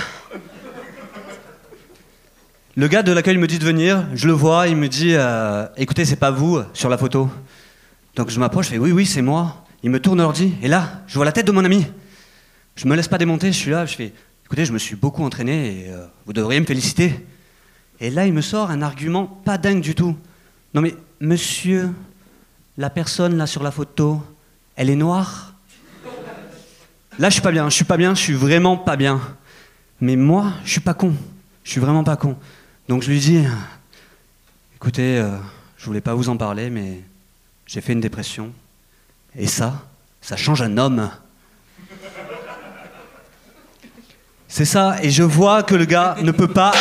Le 2.75 2.87
gars 2.89 3.03
de 3.03 3.13
l'accueil 3.13 3.37
me 3.37 3.47
dit 3.47 3.57
de 3.57 3.63
venir, 3.63 4.05
je 4.13 4.27
le 4.27 4.33
vois, 4.33 4.67
il 4.67 4.75
me 4.75 4.89
dit 4.89 5.13
euh, 5.15 5.65
écoutez, 5.77 6.03
c'est 6.03 6.17
pas 6.17 6.31
vous 6.31 6.59
sur 6.73 6.89
la 6.89 6.97
photo. 6.97 7.29
Donc 8.17 8.29
je 8.29 8.37
m'approche, 8.37 8.65
je 8.65 8.71
fais 8.71 8.77
oui, 8.79 8.91
oui, 8.91 9.05
c'est 9.05 9.21
moi. 9.21 9.63
Il 9.83 9.89
me 9.89 9.99
tourne 9.99 10.19
l'ordi, 10.19 10.53
et 10.61 10.67
là, 10.67 11.03
je 11.07 11.15
vois 11.15 11.25
la 11.25 11.31
tête 11.31 11.47
de 11.47 11.51
mon 11.51 11.63
ami. 11.63 11.85
Je 12.75 12.87
me 12.87 12.95
laisse 12.95 13.07
pas 13.07 13.17
démonter, 13.17 13.51
je 13.51 13.57
suis 13.57 13.71
là, 13.71 13.85
je 13.85 13.95
fais 13.95 14.13
écoutez, 14.47 14.63
je 14.63 14.71
me 14.71 14.77
suis 14.77 14.95
beaucoup 14.95 15.25
entraîné 15.25 15.81
et 15.81 15.89
euh, 15.89 16.05
vous 16.25 16.31
devriez 16.31 16.57
me 16.61 16.65
féliciter. 16.65 17.25
Et 17.99 18.09
là, 18.09 18.25
il 18.25 18.31
me 18.31 18.39
sort 18.39 18.71
un 18.71 18.81
argument 18.81 19.25
pas 19.25 19.57
dingue 19.57 19.81
du 19.81 19.93
tout. 19.93 20.15
Non 20.73 20.79
mais, 20.79 20.95
monsieur, 21.19 21.89
la 22.77 22.89
personne 22.89 23.35
là 23.35 23.45
sur 23.45 23.61
la 23.61 23.71
photo, 23.71 24.23
elle 24.77 24.89
est 24.89 24.95
noire? 24.95 25.53
Là, 27.19 27.29
je 27.29 27.33
suis 27.33 27.41
pas 27.41 27.51
bien, 27.51 27.69
je 27.69 27.75
suis 27.75 27.83
pas 27.83 27.97
bien, 27.97 28.15
je 28.15 28.21
suis 28.21 28.35
vraiment 28.35 28.77
pas 28.77 28.95
bien. 28.95 29.19
Mais 29.99 30.15
moi, 30.15 30.53
je 30.63 30.71
suis 30.71 30.79
pas 30.79 30.93
con. 30.93 31.13
Je 31.65 31.71
suis 31.71 31.81
vraiment 31.81 32.05
pas 32.05 32.15
con. 32.15 32.37
Donc 32.87 33.03
je 33.03 33.09
lui 33.09 33.19
dis 33.19 33.43
écoutez, 34.75 35.17
euh, 35.17 35.35
je 35.77 35.85
voulais 35.85 35.99
pas 35.99 36.13
vous 36.13 36.29
en 36.29 36.37
parler, 36.37 36.69
mais 36.69 37.01
j'ai 37.65 37.81
fait 37.81 37.91
une 37.91 37.99
dépression. 37.99 38.53
Et 39.35 39.47
ça, 39.47 39.73
ça 40.21 40.35
change 40.35 40.61
un 40.61 40.77
homme. 40.77 41.09
C'est 44.47 44.65
ça, 44.65 44.95
et 45.01 45.09
je 45.11 45.23
vois 45.23 45.63
que 45.63 45.75
le 45.75 45.85
gars 45.85 46.15
ne 46.21 46.31
peut 46.31 46.47
pas. 46.47 46.71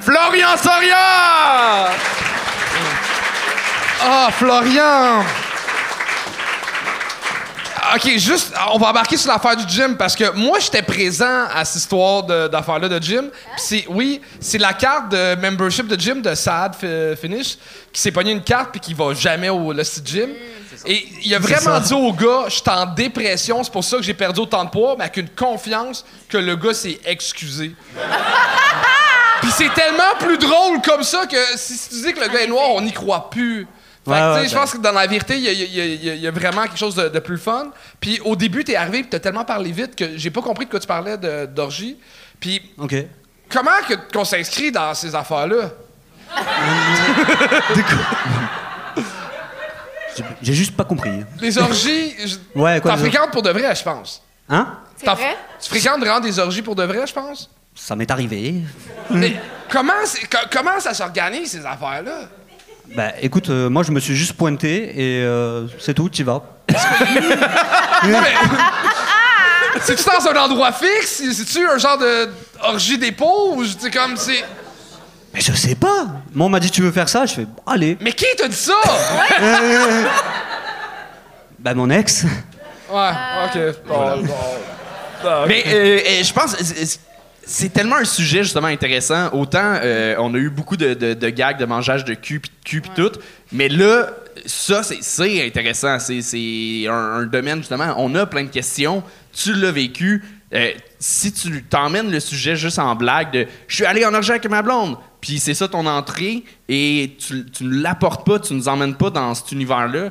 Florian 0.00 0.56
Soria! 0.56 1.90
Ah, 4.02 4.28
Florian! 4.32 5.24
OK, 7.94 8.18
juste, 8.18 8.52
on 8.72 8.78
va 8.78 8.88
embarquer 8.90 9.16
sur 9.16 9.30
l'affaire 9.30 9.56
du 9.56 9.64
gym 9.72 9.96
parce 9.96 10.16
que 10.16 10.32
moi, 10.32 10.58
j'étais 10.58 10.82
présent 10.82 11.44
à 11.54 11.64
cette 11.64 11.82
histoire 11.82 12.24
d'affaire-là 12.24 12.88
de 12.88 12.98
gym. 13.02 13.30
C'est, 13.56 13.84
oui, 13.88 14.20
c'est 14.40 14.58
la 14.58 14.72
carte 14.72 15.10
de 15.10 15.36
membership 15.36 15.86
de 15.86 15.98
gym 15.98 16.20
de 16.20 16.34
Fi- 16.34 17.16
Finish 17.20 17.56
qui 17.92 18.00
s'est 18.00 18.10
pogné 18.10 18.32
une 18.32 18.42
carte 18.42 18.70
puis 18.72 18.80
qui 18.80 18.92
va 18.92 19.14
jamais 19.14 19.48
au 19.50 19.72
le 19.72 19.84
site 19.84 20.06
gym. 20.06 20.30
Et 20.84 21.08
il 21.24 21.34
a 21.34 21.38
vraiment 21.38 21.80
dit 21.80 21.94
au 21.94 22.12
gars, 22.12 22.44
je 22.46 22.54
suis 22.54 22.62
en 22.66 22.86
dépression, 22.86 23.62
c'est 23.64 23.72
pour 23.72 23.84
ça 23.84 23.96
que 23.96 24.02
j'ai 24.02 24.14
perdu 24.14 24.40
autant 24.40 24.64
de 24.64 24.70
poids, 24.70 24.94
mais 24.98 25.04
avec 25.04 25.16
une 25.16 25.28
confiance 25.30 26.04
que 26.28 26.36
le 26.38 26.56
gars 26.56 26.74
s'est 26.74 26.98
excusé. 27.04 27.74
Puis 29.40 29.50
c'est 29.52 29.72
tellement 29.74 30.14
plus 30.18 30.38
drôle 30.38 30.80
comme 30.82 31.02
ça 31.02 31.26
que 31.26 31.36
si, 31.56 31.76
si 31.76 31.88
tu 31.90 31.94
dis 32.06 32.12
que 32.14 32.20
le 32.20 32.28
gars 32.28 32.40
est 32.42 32.46
noir, 32.48 32.70
on 32.70 32.80
n'y 32.80 32.92
croit 32.92 33.28
plus. 33.30 33.66
Fait 34.04 34.12
que, 34.12 34.14
Ouais, 34.16 34.18
tu 34.18 34.34
sais, 34.34 34.40
ouais, 34.42 34.48
je 34.48 34.54
pense 34.54 34.72
que 34.72 34.78
dans 34.78 34.92
la 34.92 35.06
vérité, 35.06 35.36
il 35.36 35.42
y 35.44 35.48
a, 35.48 35.52
y 35.52 36.18
y 36.18 36.26
y 36.26 36.30
vraiment 36.30 36.62
quelque 36.62 36.78
chose 36.78 36.94
de, 36.94 37.08
de 37.08 37.18
plus 37.18 37.38
fun. 37.38 37.68
Puis 38.00 38.20
au 38.24 38.34
début, 38.36 38.64
t'es 38.64 38.76
arrivé 38.76 38.98
et 39.00 39.04
t'as 39.04 39.18
tellement 39.18 39.44
parlé 39.44 39.72
vite 39.72 39.94
que 39.96 40.16
j'ai 40.16 40.30
pas 40.30 40.42
compris 40.42 40.64
de 40.66 40.70
quoi 40.70 40.80
tu 40.80 40.86
parlais 40.86 41.16
d'orgie. 41.48 41.96
Puis 42.40 42.62
Ok. 42.78 42.94
comment 43.50 43.70
que, 43.88 43.94
qu'on 44.12 44.24
s'inscrit 44.24 44.70
dans 44.72 44.94
ces 44.94 45.14
affaires-là? 45.14 45.70
J'ai- 50.42 50.52
juste 50.54 50.76
pas 50.76 50.84
compris. 50.84 51.24
Les 51.40 51.58
orgies, 51.58 52.14
je- 52.26 52.36
Ouais, 52.60 52.80
quoi, 52.80 52.92
t'en 52.92 52.96
fréquentes 52.98 53.30
pour 53.32 53.42
de 53.42 53.50
vrai, 53.50 53.74
je 53.74 53.82
pense. 53.82 54.22
Hein? 54.48 54.78
C'est 54.96 55.06
T'en- 55.06 55.14
vrai? 55.14 55.36
Tu 55.60 55.68
fréquentes 55.68 56.00
vraiment 56.00 56.20
des 56.20 56.38
orgies 56.38 56.62
pour 56.62 56.74
de 56.74 56.84
vrai, 56.84 57.06
je 57.06 57.12
pense? 57.12 57.50
Ça 57.74 57.94
m'est 57.96 58.10
arrivé. 58.10 58.54
Mais 59.10 59.36
comment, 59.70 59.92
c'est- 60.04 60.26
co- 60.26 60.46
comment 60.50 60.78
ça 60.80 60.94
s'organise, 60.94 61.50
ces 61.50 61.66
affaires-là? 61.66 62.28
Bah 62.94 63.10
écoute, 63.20 63.50
euh, 63.50 63.68
moi 63.68 63.82
je 63.82 63.90
me 63.90 63.98
suis 64.00 64.14
juste 64.14 64.34
pointé 64.34 64.92
et 65.18 65.24
euh, 65.24 65.66
c'est 65.80 65.92
tout, 65.94 66.08
t'y 66.08 66.22
vas. 66.22 66.40
C'est-tu 69.82 70.04
dans 70.04 70.26
un 70.30 70.36
endroit 70.44 70.72
fixe? 70.72 71.22
C'est-tu 71.32 71.66
un 71.68 71.76
genre 71.78 71.98
de 71.98 72.28
orgie 72.62 72.96
d'épouse? 72.98 73.76
C'est 73.78 73.90
comme, 73.92 74.16
c'est... 74.16 74.42
Mais 75.36 75.42
je 75.42 75.52
sais 75.52 75.74
pas. 75.74 76.06
Moi 76.34 76.46
on 76.46 76.48
m'a 76.48 76.58
dit 76.60 76.70
tu 76.70 76.80
veux 76.82 76.90
faire 76.90 77.08
ça, 77.10 77.26
je 77.26 77.34
fais 77.34 77.46
allez. 77.66 77.96
Mais 78.00 78.12
qui 78.12 78.24
t'a 78.36 78.48
dit 78.48 78.56
ça? 78.56 78.72
Bah 81.58 81.74
mon 81.74 81.90
ex. 81.90 82.24
Ouais, 82.92 83.10
ok. 83.46 83.58
Bon, 83.88 84.24
Mais 85.48 85.64
euh, 85.66 85.98
euh, 85.98 86.22
je 86.22 86.32
pense 86.32 86.54
c'est- 86.56 87.00
c'est 87.44 87.72
tellement 87.72 87.96
un 87.96 88.04
sujet 88.04 88.42
justement 88.44 88.66
intéressant. 88.68 89.30
Autant 89.32 89.74
euh, 89.82 90.14
on 90.18 90.32
a 90.34 90.38
eu 90.38 90.50
beaucoup 90.50 90.76
de, 90.76 90.94
de- 90.94 91.14
de 91.14 91.28
gags 91.30 91.58
de 91.58 91.64
mangeage 91.64 92.04
de 92.04 92.14
cul 92.14 92.40
pis 92.40 92.50
de 92.50 92.68
cul 92.68 92.80
pis 92.80 92.90
tout, 92.94 93.12
mais 93.52 93.68
là 93.68 94.08
ça, 94.44 94.82
c'est- 94.82 94.98
c'est 95.02 95.44
intéressant. 95.46 95.98
C'est 95.98 96.20
c'est 96.22 96.84
un, 96.88 96.92
un 96.92 97.22
domaine, 97.24 97.58
justement. 97.58 97.94
On 97.98 98.14
a 98.14 98.26
plein 98.26 98.44
de 98.44 98.48
questions. 98.50 99.02
Tu 99.32 99.52
l'as 99.54 99.72
vécu. 99.72 100.22
Euh, 100.54 100.72
si 101.00 101.32
tu 101.32 101.64
t'emmènes 101.64 102.10
le 102.10 102.20
sujet 102.20 102.54
juste 102.54 102.78
en 102.78 102.94
blague 102.94 103.32
de 103.32 103.46
je 103.66 103.74
suis 103.74 103.84
allé 103.84 104.06
en 104.06 104.14
orgie 104.14 104.30
avec 104.30 104.48
ma 104.48 104.62
blonde, 104.62 104.96
puis 105.20 105.40
c'est 105.40 105.54
ça 105.54 105.66
ton 105.66 105.86
entrée, 105.86 106.44
et 106.68 107.16
tu, 107.18 107.44
tu 107.46 107.64
ne 107.64 107.82
l'apportes 107.82 108.24
pas, 108.24 108.38
tu 108.38 108.54
nous 108.54 108.68
emmènes 108.68 108.94
pas 108.94 109.10
dans 109.10 109.34
cet 109.34 109.50
univers-là, 109.50 110.10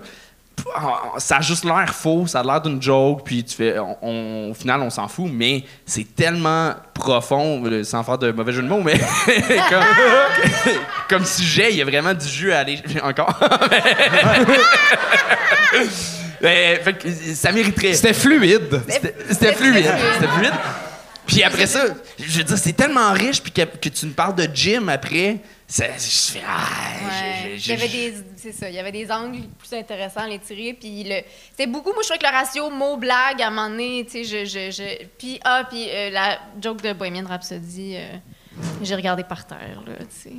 pff, 0.57 0.65
ah, 0.75 1.13
ça 1.19 1.37
a 1.37 1.41
juste 1.41 1.63
l'air 1.63 1.95
faux, 1.95 2.27
ça 2.27 2.41
a 2.41 2.43
l'air 2.43 2.61
d'une 2.61 2.81
joke, 2.81 3.21
puis 3.23 3.45
tu 3.45 3.55
fais, 3.55 3.77
au 3.79 4.53
final, 4.53 4.81
on 4.81 4.89
s'en 4.89 5.07
fout, 5.07 5.29
mais 5.31 5.63
c'est 5.85 6.15
tellement 6.15 6.73
profond, 6.93 7.63
euh, 7.65 7.85
sans 7.85 8.03
faire 8.03 8.17
de 8.17 8.31
mauvais 8.31 8.51
jeu 8.51 8.61
de 8.61 8.67
mots, 8.67 8.81
mais 8.83 8.99
comme, 9.69 9.85
comme 11.09 11.25
sujet, 11.25 11.71
il 11.71 11.77
y 11.77 11.81
a 11.81 11.85
vraiment 11.85 12.13
du 12.13 12.27
jus 12.27 12.51
à 12.51 12.59
aller. 12.59 12.81
Encore. 13.01 13.39
Mais, 16.41 16.77
fait 16.83 16.93
que 16.93 17.09
ça 17.35 17.51
mériterait. 17.51 17.93
C'était 17.93 18.13
fluide. 18.13 18.81
C'était 19.29 19.53
fluide. 19.53 19.85
C'était 20.13 20.27
fluide. 20.31 20.53
Puis 21.27 21.41
après 21.41 21.65
ça, 21.65 21.85
je 22.19 22.37
veux 22.37 22.43
dire, 22.43 22.57
c'est 22.57 22.73
tellement 22.73 23.11
riche, 23.11 23.41
puis 23.41 23.51
que, 23.51 23.61
que 23.63 23.89
tu 23.89 24.05
me 24.05 24.11
parles 24.11 24.35
de 24.35 24.47
gym 24.53 24.89
après, 24.89 25.37
ça, 25.67 25.85
je 25.97 26.33
fais. 26.33 26.43
Ah, 26.47 26.67
Ouais. 27.03 27.53
je- 27.55 27.59
je- 27.59 27.71
Il 27.71 27.79
y 27.79 27.81
avait 27.81 27.87
des, 27.87 28.13
c'est 28.37 28.51
ça, 28.51 28.69
il 28.69 28.75
y 28.75 28.79
avait 28.79 28.91
des 28.91 29.11
angles 29.11 29.39
plus 29.57 29.75
intéressants 29.75 30.19
à 30.21 30.27
les 30.27 30.37
tirer. 30.37 30.77
Puis 30.79 31.03
le, 31.03 31.15
c'était 31.49 31.65
beaucoup, 31.65 31.93
moi 31.93 32.03
je 32.03 32.09
trouvais 32.09 32.19
que 32.19 32.31
le 32.31 32.37
ratio 32.37 32.69
mot-blague 32.69 33.41
à 33.41 33.47
un 33.47 33.49
moment 33.49 33.69
donné, 33.71 34.05
tu 34.05 34.23
sais, 34.23 34.45
je, 34.45 34.45
je, 34.45 34.69
je- 34.71 35.05
puis 35.17 35.39
ah, 35.43 35.63
puis 35.67 35.87
euh, 35.89 36.11
la 36.11 36.37
joke 36.61 36.83
de 36.83 36.93
Bohemian 36.93 37.25
Rhapsody, 37.27 37.95
euh, 37.95 38.05
j'ai 38.83 38.93
regardé 38.93 39.23
par 39.23 39.47
terre, 39.47 39.81
là, 39.87 39.93
tu 40.01 40.29
sais. 40.29 40.35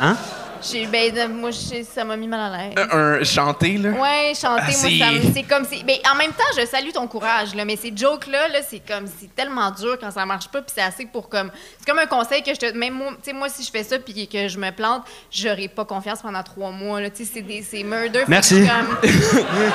Hein? 0.00 0.16
J'ai, 0.70 0.86
ben, 0.86 1.16
euh, 1.16 1.28
moi, 1.28 1.50
ça 1.52 2.04
m'a 2.04 2.16
mis 2.16 2.26
mal 2.26 2.52
à 2.52 2.56
l'aise. 2.56 2.74
un, 2.90 2.98
un 3.20 3.24
chanté, 3.24 3.76
là? 3.76 3.90
Ouais, 3.90 4.32
chanter, 4.34 4.62
Ah, 4.62 5.10
moi, 5.12 5.20
c'est- 5.34 5.42
comme. 5.42 5.64
c'est- 5.64 5.82
Mais 5.86 6.00
en 6.10 6.14
même 6.16 6.32
temps, 6.32 6.42
je 6.58 6.64
salue 6.66 6.90
ton 6.92 7.06
courage, 7.06 7.54
là, 7.54 7.64
mais 7.64 7.76
ces 7.76 7.92
jokes-là, 7.94 8.48
là, 8.48 8.60
c'est 8.68 8.80
comme. 8.80 9.06
C'est 9.20 9.34
tellement 9.34 9.70
dur 9.70 9.96
quand 10.00 10.10
ça 10.10 10.24
marche 10.24 10.48
pas, 10.48 10.62
puis 10.62 10.72
c'est 10.74 10.82
assez 10.82 11.06
pour 11.06 11.28
comme. 11.28 11.50
C'est 11.78 11.86
comme 11.86 11.98
un 11.98 12.06
conseil 12.06 12.42
que 12.42 12.54
je 12.54 12.58
te. 12.58 12.72
Même 12.76 12.94
moi, 12.94 13.10
tu 13.22 13.30
sais, 13.30 13.32
moi, 13.32 13.48
si 13.48 13.62
je 13.62 13.70
fais 13.70 13.82
ça, 13.84 13.98
puis 13.98 14.26
que 14.26 14.48
je 14.48 14.58
me 14.58 14.70
plante, 14.70 15.02
j'aurai 15.30 15.68
pas 15.68 15.84
confiance 15.84 16.22
pendant 16.22 16.42
trois 16.42 16.70
mois, 16.70 17.00
là. 17.00 17.10
Tu 17.10 17.24
sais, 17.24 17.30
c'est 17.34 17.42
des. 17.42 17.62
C'est 17.62 17.82
murder. 17.82 18.24
Merci. 18.28 18.64
je 18.64 18.68
comme- 18.70 18.98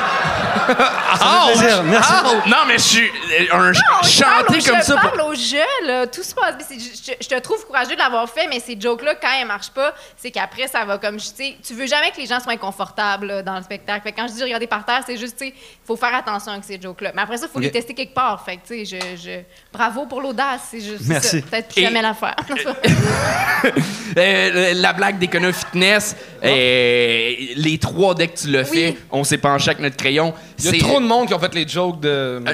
Ça 0.69 1.25
fait 1.47 1.60
plaisir, 1.60 1.84
merci. 1.84 2.12
Ah, 2.13 2.23
non, 2.47 2.58
mais 2.67 2.73
je 2.78 2.84
suis. 2.84 3.08
euh, 3.08 3.45
Un 3.52 3.71
Non, 3.71 3.73
je 4.04 4.23
au- 4.23 4.45
comme 4.45 4.56
je 4.80 4.84
ça. 4.86 4.97
pour- 4.97 5.12
parle 5.12 5.21
au 5.21 5.34
jeu, 5.36 5.58
là. 5.86 6.08
Tout 6.08 6.23
se 6.23 6.34
passe. 6.34 6.56
Je, 6.69 6.75
je- 6.75 7.17
je 7.19 7.28
te 7.28 7.39
trouve 7.39 7.65
courageux 7.65 7.93
de 7.95 7.99
l'avoir 7.99 8.30
fait, 8.30 8.47
mais 8.47 8.60
ces 8.60 8.80
jokes-là, 8.80 9.15
quand 9.15 9.28
elles 9.39 9.47
marchent 9.47 9.71
pas, 9.71 9.93
c'est 10.17 10.32
qu'après, 10.32 10.67
ça 10.67 10.78
va 10.85 10.97
comme. 10.97 11.17
Tu 11.17 11.25
sais, 11.25 11.55
tu 11.65 11.73
veux 11.73 11.87
jamais 11.87 12.11
que 12.11 12.17
les 12.17 12.25
gens 12.25 12.39
soient 12.39 12.53
inconfortables 12.53 13.27
là, 13.27 13.41
dans 13.43 13.55
le 13.57 13.63
spectacle. 13.63 14.01
Fait 14.03 14.11
que 14.11 14.17
quand 14.19 14.27
je 14.27 14.33
dis 14.33 14.43
regarder 14.43 14.67
par 14.67 14.85
terre, 14.85 15.01
c'est 15.05 15.17
juste, 15.17 15.37
tu 15.37 15.47
sais, 15.47 15.53
faut 15.85 15.95
faire 15.95 16.13
attention 16.15 16.51
avec 16.51 16.63
ces 16.63 16.79
jokes-là. 16.81 17.11
Mais 17.15 17.21
après 17.21 17.37
ça, 17.37 17.47
il 17.47 17.53
faut 17.53 17.59
les 17.59 17.71
tester 17.71 17.93
quelque 17.93 18.13
part. 18.13 18.43
Fait 18.43 18.57
que, 18.57 18.67
tu 18.67 18.85
sais, 18.85 18.99
je, 18.99 19.17
je- 19.21 19.39
Bravo 19.71 20.05
pour 20.05 20.21
l'audace. 20.21 20.61
C'est 20.71 20.81
juste 20.81 21.07
Merci. 21.07 21.41
ça. 21.41 21.47
Peut-être 21.49 21.67
plus 21.69 21.81
Et- 21.81 21.85
jamais 21.85 22.01
la 22.01 22.13
faire. 22.13 22.35
Euh, 24.17 24.73
la 24.73 24.93
blague 24.93 25.19
d'Econo 25.19 25.51
Fitness, 25.51 26.15
euh, 26.43 27.33
les 27.55 27.77
trois, 27.77 28.15
dès 28.15 28.27
que 28.27 28.37
tu 28.39 28.47
l'as 28.49 28.69
Oui. 28.71 28.77
fait, 28.77 28.97
on 29.11 29.23
s'est 29.23 29.37
penché 29.37 29.69
avec 29.69 29.81
notre 29.81 29.97
crayon. 29.97 30.33
Il 30.57 30.65
y 30.65 30.67
a 30.67 30.71
C'est- 30.71 30.77
trop 30.79 30.99
de 30.99 31.05
monde 31.05 31.27
qui 31.27 31.33
ont 31.33 31.39
fait 31.39 31.53
les 31.53 31.67
jokes 31.67 31.99
de. 31.99 32.09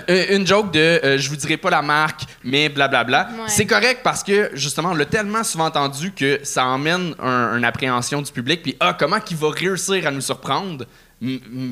Euh, 0.09 0.25
une 0.35 0.45
joke 0.45 0.71
de 0.71 0.79
euh, 1.03 1.17
je 1.17 1.29
vous 1.29 1.35
dirai 1.37 1.57
pas 1.57 1.69
la 1.69 1.81
marque, 1.81 2.21
mais 2.43 2.69
blablabla. 2.69 3.29
Ouais. 3.31 3.43
C'est 3.47 3.65
correct 3.65 4.01
parce 4.03 4.21
que 4.23 4.51
justement, 4.53 4.89
on 4.91 4.95
l'a 4.95 5.05
tellement 5.05 5.43
souvent 5.43 5.65
entendu 5.65 6.11
que 6.11 6.39
ça 6.43 6.65
emmène 6.65 7.15
un- 7.21 7.57
une 7.57 7.63
appréhension 7.65 8.14
du 8.21 8.31
public. 8.31 8.61
Puis, 8.63 8.75
ah, 8.79 8.95
comment 8.97 9.19
qu'il 9.19 9.37
va 9.37 9.49
réussir 9.49 10.05
à 10.07 10.11
nous 10.11 10.21
surprendre? 10.21 10.85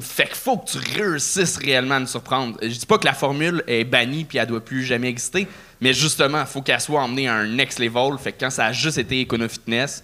Fait 0.02 0.24
qu'il 0.26 0.36
faut 0.36 0.58
que 0.58 0.72
tu 0.72 0.78
réussisses 1.00 1.58
réellement 1.58 1.96
à 1.96 2.00
nous 2.00 2.08
surprendre. 2.08 2.58
Je 2.62 2.68
dis 2.70 2.86
pas 2.86 2.98
que 2.98 3.06
la 3.06 3.14
formule 3.14 3.62
est 3.68 3.84
bannie 3.84 4.24
puis 4.24 4.38
elle 4.38 4.48
doit 4.48 4.64
plus 4.64 4.84
jamais 4.84 5.10
exister, 5.10 5.48
mais 5.82 5.94
justement, 5.94 6.40
il 6.42 6.48
faut 6.48 6.62
qu'elle 6.62 6.80
soit 6.80 7.02
emmenée 7.02 7.28
à 7.28 7.36
un 7.36 7.48
next 7.48 7.80
level. 7.80 8.18
Fait 8.18 8.32
que 8.32 8.40
quand 8.40 8.50
ça 8.50 8.68
a 8.68 8.72
juste 8.72 8.98
été 8.98 9.22
Econo 9.24 9.48
Fitness, 9.50 10.04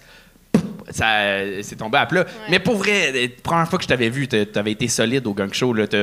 ça 0.90 1.06
euh, 1.20 1.60
c'est 1.62 1.76
tombé 1.76 1.96
à 1.98 2.06
plat. 2.06 2.26
Mais 2.50 2.58
pour 2.58 2.76
vrai, 2.76 3.12
la 3.12 3.28
première 3.42 3.68
fois 3.68 3.78
que 3.78 3.84
je 3.84 3.88
t'avais 3.88 4.10
vu, 4.10 4.28
t'a- 4.28 4.44
t'avais 4.44 4.72
été 4.72 4.88
solide 4.88 5.26
au 5.26 5.32
gang 5.32 5.52
show. 5.54 5.72
Là, 5.72 5.86
t'as- 5.86 5.96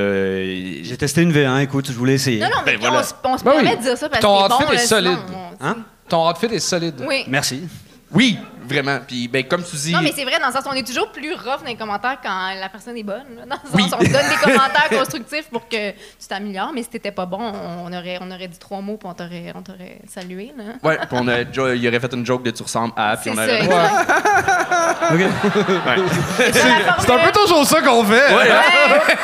J'ai 0.83 0.95
testé 0.97 1.21
une 1.21 1.31
V1, 1.31 1.59
écoute, 1.61 1.87
je 1.87 1.93
voulais 1.93 2.13
essayer. 2.15 2.39
non, 2.39 2.47
non, 2.47 2.61
mais 2.65 2.73
Ben 2.73 2.79
voilà. 2.89 2.99
on, 3.01 3.03
se- 3.03 3.13
on 3.23 3.37
se 3.37 3.43
Ben 3.43 3.51
permet 3.51 3.69
oui. 3.71 3.77
de 3.77 3.81
dire 3.83 3.97
ça 3.97 4.09
parce 4.09 4.21
Ton 4.21 4.47
que 4.47 4.47
c'est 4.49 4.53
outfit 4.55 4.65
bon. 4.65 4.71
est 4.71 4.75
là, 4.75 4.81
sinon, 4.81 4.99
solide. 5.01 5.19
on- 5.61 5.65
Hein? 5.65 5.77
Ton 6.09 6.29
outfit 6.31 6.45
est 6.47 6.59
solide. 6.59 7.05
Oui. 7.07 7.23
Merci. 7.27 7.63
Oui, 8.11 8.37
vraiment. 8.67 8.99
Puis, 9.07 9.27
ben, 9.27 9.43
comme 9.47 9.63
tu 9.63 9.75
dis. 9.75 9.91
Non, 9.93 10.01
mais 10.01 10.11
c'est 10.15 10.23
vrai, 10.23 10.39
dans 10.39 10.47
le 10.47 10.53
sens, 10.53 10.63
on 10.69 10.73
est 10.73 10.85
toujours 10.85 11.11
plus 11.11 11.33
rough 11.33 11.61
dans 11.61 11.65
les 11.67 11.75
commentaires 11.75 12.17
quand 12.21 12.53
la 12.59 12.69
personne 12.69 12.95
est 12.97 13.03
bonne. 13.03 13.23
là. 13.37 13.45
Dans 13.47 13.57
le 13.77 13.81
sens, 13.83 13.93
on 13.93 14.03
te 14.03 14.11
donne 14.11 14.29
des 14.29 14.35
commentaires 14.43 14.89
constructifs 14.89 15.49
pour 15.51 15.67
que 15.67 15.91
tu 15.91 16.27
t'améliores, 16.29 16.71
mais 16.73 16.83
si 16.83 16.89
t'étais 16.89 17.11
pas 17.11 17.25
bon, 17.25 17.39
on 17.39 17.91
aurait, 17.93 18.17
on 18.21 18.29
aurait 18.31 18.47
dit 18.47 18.59
trois 18.59 18.81
mots 18.81 18.97
puis 18.97 19.07
on 19.09 19.13
t'aurait, 19.13 19.51
on 19.55 19.61
t'aurait 19.61 19.99
salué. 20.07 20.53
Là. 20.57 20.63
Ouais, 20.83 20.97
puis 20.97 21.07
on 21.11 21.27
a, 21.27 21.41
il 21.75 21.87
aurait 21.87 21.99
fait 21.99 22.13
une 22.13 22.25
joke 22.25 22.43
de 22.43 22.51
tu 22.51 22.63
ressembles 22.63 22.93
à. 22.97 23.17
Puis 23.17 23.31
C'est 23.35 23.61
on 23.61 23.69
ça. 23.69 23.75
aurait. 25.07 25.25
OK. 25.25 25.31
C'est 26.53 27.11
un 27.11 27.19
peu 27.19 27.31
toujours 27.31 27.65
ça 27.65 27.81
qu'on 27.81 28.03
fait. 28.03 28.33
Ouais, 28.35 28.51
hein? 28.51 28.61
Ouais. 28.91 29.15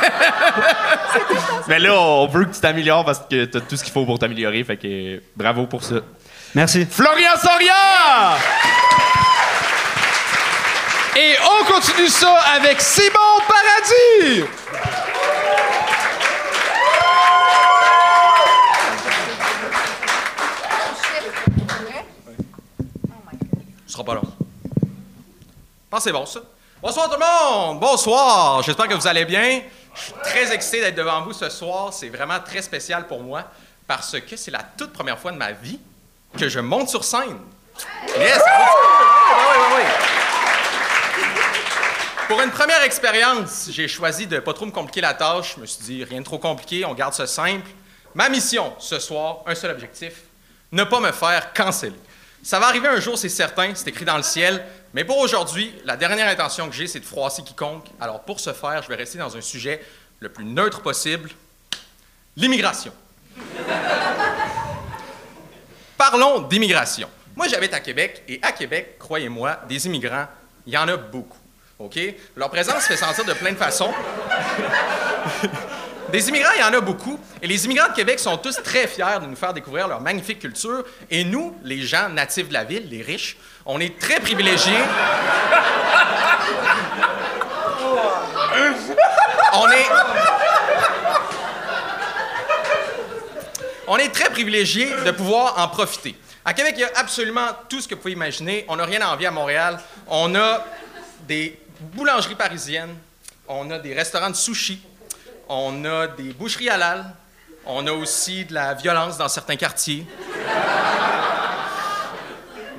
Mais 1.68 1.78
là, 1.78 1.94
on 1.98 2.26
veut 2.26 2.44
que 2.46 2.54
tu 2.54 2.60
t'améliores 2.60 3.04
parce 3.04 3.20
que 3.20 3.44
t'as 3.44 3.60
tout 3.60 3.76
ce 3.76 3.84
qu'il 3.84 3.92
faut 3.92 4.04
pour 4.04 4.18
t'améliorer. 4.18 4.62
Fait 4.64 4.76
que 4.76 5.20
bravo 5.36 5.66
pour 5.66 5.82
ça. 5.84 5.96
Merci. 6.54 6.86
Florian 6.88 7.32
Soria! 7.40 8.36
Et 11.16 11.36
on 11.40 11.64
continue 11.64 12.08
ça 12.08 12.34
avec 12.56 12.80
Simon 12.80 13.38
Paradis. 13.46 14.44
Ce 23.86 23.92
sera 23.92 24.04
pas 24.04 24.14
long. 24.14 24.22
Que 25.92 26.00
c'est 26.00 26.10
bon, 26.10 26.26
ça. 26.26 26.40
Bonsoir 26.82 27.08
tout 27.08 27.16
le 27.18 27.20
monde! 27.20 27.78
Bonsoir! 27.78 28.60
J'espère 28.64 28.88
que 28.88 28.94
vous 28.94 29.06
allez 29.06 29.24
bien. 29.24 29.62
Je 29.94 30.00
suis 30.00 30.12
très 30.24 30.52
excité 30.52 30.80
d'être 30.80 30.96
devant 30.96 31.22
vous 31.22 31.32
ce 31.32 31.48
soir. 31.48 31.92
C'est 31.92 32.08
vraiment 32.08 32.40
très 32.40 32.60
spécial 32.60 33.06
pour 33.06 33.22
moi 33.22 33.44
parce 33.86 34.18
que 34.20 34.36
c'est 34.36 34.50
la 34.50 34.64
toute 34.76 34.92
première 34.92 35.20
fois 35.20 35.30
de 35.30 35.36
ma 35.36 35.52
vie 35.52 35.78
que 36.36 36.48
je 36.48 36.58
monte 36.58 36.88
sur 36.88 37.04
scène. 37.04 37.38
Yes! 38.18 38.42
Oui, 38.44 38.64
oui, 39.38 39.56
oui, 39.56 39.76
oui. 39.76 40.23
Pour 42.28 42.40
une 42.40 42.50
première 42.50 42.82
expérience, 42.82 43.68
j'ai 43.70 43.86
choisi 43.86 44.26
de 44.26 44.38
pas 44.38 44.54
trop 44.54 44.64
me 44.64 44.70
compliquer 44.70 45.02
la 45.02 45.12
tâche. 45.12 45.56
Je 45.56 45.60
me 45.60 45.66
suis 45.66 45.84
dit, 45.84 46.04
rien 46.04 46.20
de 46.20 46.24
trop 46.24 46.38
compliqué, 46.38 46.84
on 46.86 46.94
garde 46.94 47.12
ça 47.12 47.26
simple. 47.26 47.68
Ma 48.14 48.30
mission 48.30 48.72
ce 48.78 48.98
soir, 48.98 49.42
un 49.46 49.54
seul 49.54 49.70
objectif, 49.70 50.22
ne 50.72 50.84
pas 50.84 51.00
me 51.00 51.12
faire 51.12 51.52
canceller. 51.52 51.92
Ça 52.42 52.58
va 52.58 52.68
arriver 52.68 52.88
un 52.88 52.98
jour, 52.98 53.18
c'est 53.18 53.28
certain, 53.28 53.74
c'est 53.74 53.88
écrit 53.88 54.06
dans 54.06 54.16
le 54.16 54.22
ciel. 54.22 54.64
Mais 54.94 55.04
pour 55.04 55.18
aujourd'hui, 55.18 55.74
la 55.84 55.98
dernière 55.98 56.26
intention 56.28 56.68
que 56.68 56.74
j'ai, 56.74 56.86
c'est 56.86 57.00
de 57.00 57.04
froisser 57.04 57.42
quiconque. 57.42 57.88
Alors 58.00 58.22
pour 58.22 58.40
ce 58.40 58.54
faire, 58.54 58.82
je 58.82 58.88
vais 58.88 58.96
rester 58.96 59.18
dans 59.18 59.36
un 59.36 59.42
sujet 59.42 59.84
le 60.20 60.30
plus 60.30 60.46
neutre 60.46 60.80
possible, 60.80 61.28
l'immigration. 62.36 62.92
Parlons 65.98 66.40
d'immigration. 66.40 67.10
Moi, 67.36 67.48
j'habite 67.48 67.74
à 67.74 67.80
Québec 67.80 68.22
et 68.28 68.38
à 68.42 68.52
Québec, 68.52 68.96
croyez-moi, 68.98 69.60
des 69.68 69.86
immigrants, 69.86 70.26
il 70.66 70.72
y 70.72 70.78
en 70.78 70.88
a 70.88 70.96
beaucoup. 70.96 71.38
OK? 71.84 71.98
Leur 72.36 72.50
présence 72.50 72.82
se 72.82 72.88
fait 72.88 72.96
sentir 72.96 73.24
de 73.24 73.34
plein 73.34 73.52
de 73.52 73.56
façons. 73.56 73.92
Des 76.10 76.28
immigrants, 76.28 76.52
il 76.56 76.60
y 76.60 76.64
en 76.64 76.72
a 76.72 76.80
beaucoup. 76.80 77.18
Et 77.42 77.46
les 77.46 77.64
immigrants 77.64 77.88
de 77.88 77.94
Québec 77.94 78.20
sont 78.20 78.36
tous 78.36 78.62
très 78.62 78.86
fiers 78.86 79.18
de 79.20 79.26
nous 79.26 79.36
faire 79.36 79.52
découvrir 79.52 79.88
leur 79.88 80.00
magnifique 80.00 80.38
culture. 80.38 80.84
Et 81.10 81.24
nous, 81.24 81.58
les 81.64 81.80
gens 81.80 82.08
natifs 82.08 82.48
de 82.48 82.52
la 82.52 82.64
ville, 82.64 82.88
les 82.88 83.02
riches, 83.02 83.36
on 83.66 83.80
est 83.80 83.98
très 83.98 84.20
privilégiés. 84.20 84.72
On 89.54 89.70
est. 89.70 89.86
On 93.86 93.96
est 93.96 94.08
très 94.08 94.30
privilégiés 94.30 94.90
de 95.04 95.10
pouvoir 95.10 95.58
en 95.58 95.68
profiter. 95.68 96.16
À 96.44 96.54
Québec, 96.54 96.74
il 96.76 96.80
y 96.82 96.84
a 96.84 96.90
absolument 96.94 97.48
tout 97.68 97.80
ce 97.80 97.88
que 97.88 97.94
vous 97.94 98.00
pouvez 98.00 98.12
imaginer. 98.12 98.64
On 98.68 98.76
n'a 98.76 98.84
rien 98.84 99.00
à 99.00 99.08
envier 99.08 99.26
à 99.26 99.30
Montréal. 99.30 99.80
On 100.08 100.34
a 100.34 100.64
des 101.26 101.58
boulangeries 101.84 102.34
parisiennes. 102.34 102.96
On 103.46 103.70
a 103.70 103.78
des 103.78 103.94
restaurants 103.94 104.30
de 104.30 104.36
sushi. 104.36 104.80
On 105.48 105.84
a 105.84 106.06
des 106.08 106.32
boucheries 106.32 106.70
halal. 106.70 107.04
On 107.66 107.86
a 107.86 107.92
aussi 107.92 108.44
de 108.44 108.54
la 108.54 108.74
violence 108.74 109.16
dans 109.16 109.28
certains 109.28 109.56
quartiers. 109.56 110.06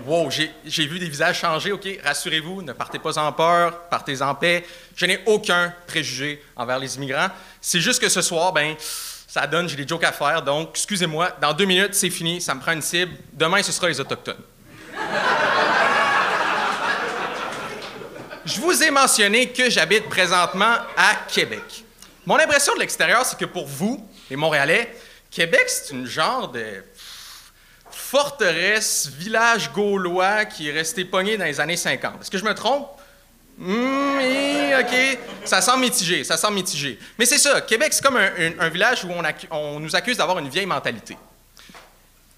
Wow, 0.05 0.29
j'ai 0.29 0.85
vu 0.85 0.99
des 0.99 1.09
visages 1.09 1.39
changer, 1.39 1.71
OK? 1.71 1.87
Rassurez-vous, 2.03 2.61
ne 2.61 2.73
partez 2.73 2.99
pas 2.99 3.17
en 3.17 3.31
peur, 3.31 3.87
partez 3.89 4.21
en 4.21 4.35
paix. 4.35 4.63
Je 4.95 5.07
n'ai 5.07 5.19
aucun 5.25 5.73
préjugé 5.87 6.43
envers 6.55 6.77
les 6.77 6.95
immigrants. 6.95 7.29
C'est 7.59 7.79
juste 7.79 7.99
que 7.99 8.09
ce 8.09 8.21
soir, 8.21 8.53
ben, 8.53 8.75
ça 9.27 9.47
donne, 9.47 9.67
j'ai 9.67 9.75
des 9.75 9.87
jokes 9.87 10.03
à 10.03 10.11
faire. 10.11 10.43
Donc, 10.43 10.69
excusez-moi, 10.71 11.35
dans 11.41 11.53
deux 11.53 11.65
minutes, 11.65 11.95
c'est 11.95 12.11
fini, 12.11 12.39
ça 12.39 12.53
me 12.53 12.59
prend 12.59 12.73
une 12.73 12.83
cible. 12.83 13.13
Demain, 13.33 13.63
ce 13.63 13.71
sera 13.71 13.87
les 13.87 13.99
Autochtones. 13.99 14.43
Je 18.45 18.61
vous 18.61 18.83
ai 18.83 18.91
mentionné 18.91 19.49
que 19.49 19.69
j'habite 19.69 20.07
présentement 20.07 20.75
à 20.95 21.15
Québec. 21.27 21.83
Mon 22.25 22.37
impression 22.37 22.73
de 22.75 22.79
l'extérieur, 22.79 23.25
c'est 23.25 23.37
que 23.37 23.45
pour 23.45 23.67
vous, 23.67 24.07
les 24.29 24.35
Montréalais, 24.35 24.95
Québec, 25.31 25.65
c'est 25.67 25.93
une 25.93 26.05
genre 26.05 26.49
de 26.49 26.83
forteresse, 27.89 29.09
village 29.17 29.71
gaulois 29.71 30.45
qui 30.45 30.69
est 30.69 30.71
resté 30.71 31.05
pogné 31.05 31.37
dans 31.37 31.45
les 31.45 31.59
années 31.59 31.77
50. 31.77 32.21
Est-ce 32.21 32.31
que 32.31 32.37
je 32.37 32.45
me 32.45 32.53
trompe? 32.53 32.87
Oui, 33.57 34.73
OK. 34.79 35.19
Ça 35.45 35.61
semble 35.61 35.81
mitigé, 35.81 36.23
ça 36.23 36.37
semble 36.37 36.55
mitigé. 36.55 36.99
Mais 37.17 37.25
c'est 37.25 37.37
ça, 37.37 37.61
Québec, 37.61 37.93
c'est 37.93 38.03
comme 38.03 38.17
un, 38.17 38.69
village 38.69 39.05
où 39.05 39.09
on 39.51 39.79
nous 39.79 39.95
accuse 39.95 40.17
d'avoir 40.17 40.39
une 40.39 40.49
vieille 40.49 40.65
mentalité. 40.65 41.17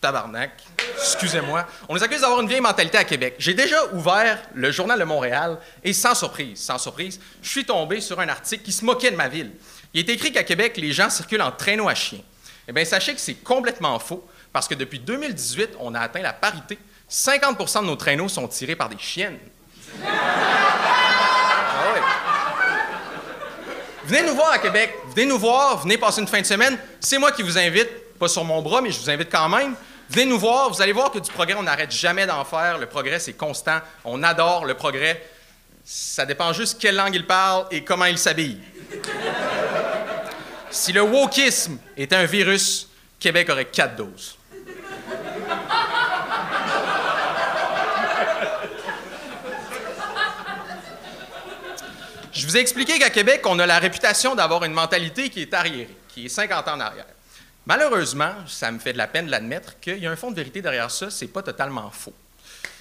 Tabarnak. 0.02 0.52
Excusez-moi. 0.98 1.66
On 1.90 1.96
nous 1.96 2.04
accuse 2.04 2.22
d'avoir 2.22 2.42
une 2.42 2.48
vieille 2.48 2.62
mentalité 2.62 2.98
à 2.98 3.04
Québec. 3.04 3.36
J'ai 3.40 3.54
déjà 3.54 3.78
ouvert 3.94 4.40
le 4.54 4.72
Journal 4.72 5.00
de 5.00 5.04
Montréal 5.04 5.58
et 5.84 5.94
sans 5.94 6.16
surprise, 6.16 6.60
sans 6.60 6.78
surprise, 6.78 7.20
je 7.42 7.50
suis 7.50 7.66
tombé 7.66 8.02
sur 8.02 8.20
un 8.20 8.30
article 8.30 8.64
qui 8.64 8.72
se 8.72 8.86
moquait 8.86 9.12
de 9.12 9.16
ma 9.16 9.28
ville. 9.28 9.52
Il 9.94 10.08
est 10.08 10.14
écrit 10.14 10.32
qu'à 10.32 10.44
Québec, 10.44 10.78
les 10.78 10.92
gens 10.92 11.10
circulent 11.10 11.42
en 11.42 11.52
traîneau 11.52 11.88
à 11.90 11.96
chien. 11.96 12.20
Eh 12.68 12.72
bien, 12.72 12.86
sachez 12.86 13.14
que 13.14 13.22
c'est 13.22 13.36
complètement 13.36 13.98
faux 14.00 14.28
parce 14.54 14.68
que 14.68 14.76
depuis 14.76 15.00
2018, 15.00 15.72
on 15.80 15.96
a 15.96 16.00
atteint 16.00 16.22
la 16.22 16.34
parité. 16.34 16.78
50% 17.10 17.82
de 17.82 17.86
nos 17.86 17.96
traîneaux 17.96 18.28
sont 18.28 18.48
tirés 18.48 18.76
par 18.76 18.90
des 18.90 18.98
chiennes. 18.98 19.40
Ah. 20.06 20.68
Venez 24.08 24.24
nous 24.24 24.36
voir 24.36 24.54
à 24.54 24.60
Québec. 24.60 24.94
Venez 25.14 25.26
nous 25.26 25.38
voir. 25.38 25.80
Venez 25.82 25.98
passer 25.98 26.22
une 26.22 26.28
fin 26.28 26.40
de 26.40 26.46
semaine. 26.46 26.78
C'est 27.02 27.18
moi 27.18 27.34
qui 27.34 27.44
vous 27.44 27.58
invite. 27.58 27.90
Pas 28.20 28.28
sur 28.28 28.44
mon 28.44 28.62
bras, 28.62 28.82
mais 28.82 28.92
je 28.92 29.00
vous 29.00 29.10
invite 29.10 29.32
quand 29.32 29.50
même. 29.50 29.76
Venez 30.10 30.26
nous 30.26 30.40
voir. 30.40 30.70
Vous 30.70 30.82
allez 30.82 30.94
voir 30.94 31.12
que 31.12 31.20
du 31.20 31.32
progrès, 31.32 31.56
on 31.56 31.64
n'arrête 31.64 31.92
jamais 31.92 32.26
d'en 32.26 32.44
faire. 32.46 32.78
Le 32.78 32.88
progrès, 32.88 33.20
c'est 33.20 33.34
constant. 33.34 33.80
On 34.06 34.24
adore 34.24 34.66
le 34.66 34.74
progrès. 34.74 35.24
Ça 35.84 36.26
dépend 36.26 36.52
juste 36.54 36.80
quelle 36.80 36.96
langue 36.96 37.16
il 37.16 37.26
parle 37.26 37.68
et 37.72 37.84
comment 37.84 38.06
il 38.06 38.18
s'habille. 38.18 38.60
Si 40.70 40.92
le 40.92 41.02
wokisme 41.02 41.78
était 41.96 42.16
un 42.16 42.26
virus, 42.26 42.90
Québec 43.20 43.50
aurait 43.50 43.66
quatre 43.66 43.96
doses. 43.96 44.38
Je 52.34 52.46
vous 52.46 52.56
ai 52.56 52.60
expliqué 52.60 53.00
qu'à 53.00 53.10
Québec, 53.10 53.42
on 53.46 53.58
a 53.58 53.66
la 53.66 53.80
réputation 53.80 54.36
d'avoir 54.36 54.64
une 54.64 54.74
mentalité 54.74 55.30
qui 55.30 55.42
est 55.42 55.54
arriérée, 55.54 55.96
qui 56.08 56.26
est 56.26 56.30
50 56.30 56.68
ans 56.68 56.76
en 56.76 56.80
arrière. 56.82 57.06
Malheureusement, 57.68 58.32
ça 58.48 58.72
me 58.72 58.80
fait 58.80 58.94
de 58.94 58.98
la 58.98 59.08
peine 59.08 59.26
de 59.26 59.32
l'admettre 59.32 59.78
qu'il 59.82 59.98
y 59.98 60.08
a 60.08 60.12
un 60.12 60.16
fond 60.16 60.32
de 60.32 60.36
vérité 60.38 60.62
derrière 60.62 60.90
ça, 60.90 61.10
c'est 61.10 61.28
pas 61.28 61.42
totalement 61.42 61.92
faux. 61.92 62.14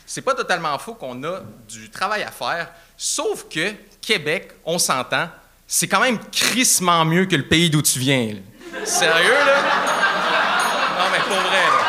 C'est 0.07 0.23
pas 0.23 0.33
totalement 0.33 0.79
faux 0.79 0.95
qu'on 0.95 1.25
a 1.25 1.41
du 1.69 1.91
travail 1.91 2.23
à 2.23 2.31
faire, 2.31 2.69
sauf 2.97 3.47
que 3.51 3.73
Québec, 4.01 4.53
on 4.65 4.79
s'entend, 4.79 5.29
c'est 5.67 5.89
quand 5.89 5.99
même 5.99 6.21
crissement 6.31 7.05
mieux 7.05 7.27
que 7.27 7.35
le 7.35 7.49
pays 7.49 7.69
d'où 7.69 7.83
tu 7.83 7.99
viens. 7.99 8.37
Sérieux, 8.85 9.33
là? 9.33 9.57
Non, 11.01 11.07
mais 11.11 11.19
pour 11.19 11.37
vrai, 11.37 11.65
là. 11.67 11.83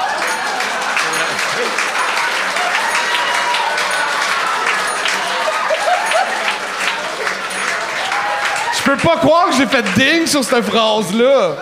Je 8.76 8.84
peux 8.84 8.98
pas 8.98 9.18
croire 9.18 9.50
que 9.50 9.56
j'ai 9.56 9.68
fait 9.68 9.84
ding 9.94 10.26
sur 10.26 10.44
cette 10.44 10.66
phrase-là. 10.66 11.58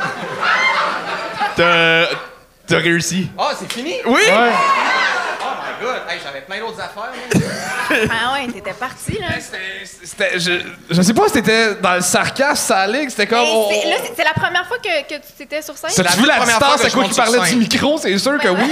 T'as 1.56 2.06
t'as 2.68 2.80
réussi. 2.80 3.30
Ah, 3.38 3.52
c'est 3.58 3.72
fini? 3.72 3.96
Oui! 4.06 4.14
Ouais. 4.14 4.52
Oh 5.42 5.46
my 5.46 5.86
God! 5.86 6.02
Hey, 6.10 6.20
J'avais 6.24 6.42
plein 6.42 6.60
d'autres 6.60 6.80
affaires. 6.82 7.12
moi. 7.14 7.42
Ah 8.10 8.34
ouais, 8.34 8.52
t'étais 8.52 8.74
parti, 8.74 9.20
là. 9.20 9.28
C'était- 9.40 10.40
je, 10.40 10.62
je 10.90 11.02
sais 11.02 11.14
pas 11.14 11.28
si 11.28 11.34
t'étais 11.34 11.76
dans 11.76 11.94
le 11.96 12.02
sarcasme, 12.02 12.56
ça 12.56 12.88
ligue, 12.88 13.10
c'était 13.10 13.28
comme. 13.28 13.40
On- 13.48 13.70
là, 13.70 13.96
c'est- 14.16 14.24
la 14.24 14.34
première 14.34 14.66
fois 14.68 14.78
que, 14.80 15.02
que 15.04 15.22
tu 15.38 15.44
étais 15.44 15.62
sur 15.62 15.78
scène? 15.78 15.92
T'as-tu 15.96 16.04
la 16.04 16.16
vu 16.16 16.26
la 16.26 16.36
première 16.38 16.58
fois 16.58 16.76
distance 16.76 16.82
que 16.82 16.86
à 16.86 16.90
je 16.90 16.96
quoi 16.96 17.04
tu 17.06 17.14
parlais 17.16 17.50
du 17.52 17.56
micro? 17.58 17.98
C'est 18.00 18.18
sûr 18.18 18.40
que 18.40 18.48
oui. 18.48 18.72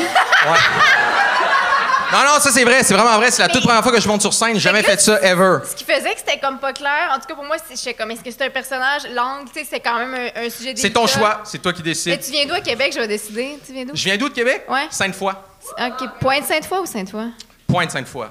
Non, 2.13 2.19
non, 2.19 2.39
ça 2.39 2.51
c'est 2.51 2.63
vrai, 2.63 2.83
c'est 2.83 2.93
vraiment 2.93 3.17
vrai. 3.17 3.31
C'est 3.31 3.41
la 3.41 3.49
toute 3.49 3.63
première 3.63 3.81
fois 3.83 3.91
que 3.91 3.99
je 3.99 4.07
monte 4.07 4.21
sur 4.21 4.33
scène. 4.33 4.53
J'ai 4.53 4.59
jamais 4.59 4.83
Fait 4.83 4.99
ça, 5.01 5.19
ever. 5.21 5.57
Ce 5.69 5.75
qui 5.75 5.83
faisait 5.83 6.13
que 6.13 6.19
c'était 6.19 6.37
comme 6.39 6.59
pas 6.59 6.71
clair, 6.73 7.11
en 7.15 7.19
tout 7.19 7.25
cas 7.27 7.33
pour 7.35 7.43
moi, 7.45 7.55
c'est- 7.67 7.75
j'étais 7.75 7.93
comme, 7.93 8.11
est-ce 8.11 8.21
que 8.23 8.29
c'est 8.31 8.43
un 8.45 8.49
personnage? 8.49 9.01
L'angle, 9.13 9.49
tu 9.51 9.59
sais, 9.59 9.67
c'est 9.69 9.79
quand 9.79 9.97
même 9.97 10.13
un, 10.13 10.45
un 10.45 10.49
sujet 10.49 10.73
C'est 10.75 10.91
ton 10.91 11.05
délicat. 11.05 11.19
choix, 11.19 11.41
c'est 11.43 11.61
toi 11.61 11.73
qui 11.73 11.81
Mais 11.81 11.89
décides. 11.89 12.21
tu 12.23 12.31
viens 12.31 12.45
d'où 12.45 12.53
à 12.53 12.61
Québec? 12.61 12.91
Je 12.93 12.99
vais 12.99 13.07
décider. 13.07 13.57
Tu 13.65 13.73
viens 13.73 13.85
d'où? 13.85 13.91
Je 13.95 14.03
viens 14.03 14.17
d'où 14.17 14.29
de 14.29 14.33
Québec? 14.33 14.63
Ouais. 14.69 14.87
Sainte-Foy. 14.89 15.33
OK. 15.33 16.09
Pointe-Sainte-Foy 16.19 16.79
ou 16.79 16.85
Sainte-Foy? 16.85 17.25
Pointe 17.67 17.91
Sainte-Foy. 17.91 18.27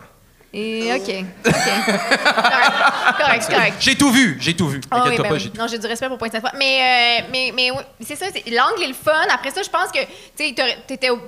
Et 0.54 0.92
OK. 0.94 1.00
OK. 1.46 1.52
correct, 1.52 3.18
correct, 3.18 3.46
correct. 3.50 3.74
J'ai 3.80 3.96
tout 3.96 4.10
vu, 4.10 4.36
j'ai 4.40 4.54
tout 4.54 4.68
vu. 4.68 4.80
Ah 4.90 5.04
oui, 5.06 5.16
ben 5.16 5.22
pas, 5.28 5.32
oui. 5.34 5.40
j'ai 5.40 5.50
tout 5.50 5.58
Non, 5.58 5.66
j'ai 5.66 5.78
du 5.78 5.86
respect 5.86 6.08
pour 6.08 6.18
Pointe-Sainte-Foy. 6.18 6.50
Mais, 6.58 7.20
euh, 7.22 7.26
mais, 7.32 7.52
mais 7.56 7.70
oui, 7.70 7.78
c'est 8.06 8.16
ça, 8.16 8.26
c'est- 8.32 8.48
l'angle 8.50 8.82
est 8.82 8.88
le 8.88 8.94
fun. 8.94 9.12
Après 9.32 9.50
ça, 9.50 9.62
je 9.62 9.70
pense 9.70 9.90
que, 9.90 10.00
tu 10.00 10.08
sais, 10.48 10.54
t'aurais- 10.54 10.78
t'étais 10.86 11.10
au- 11.10 11.18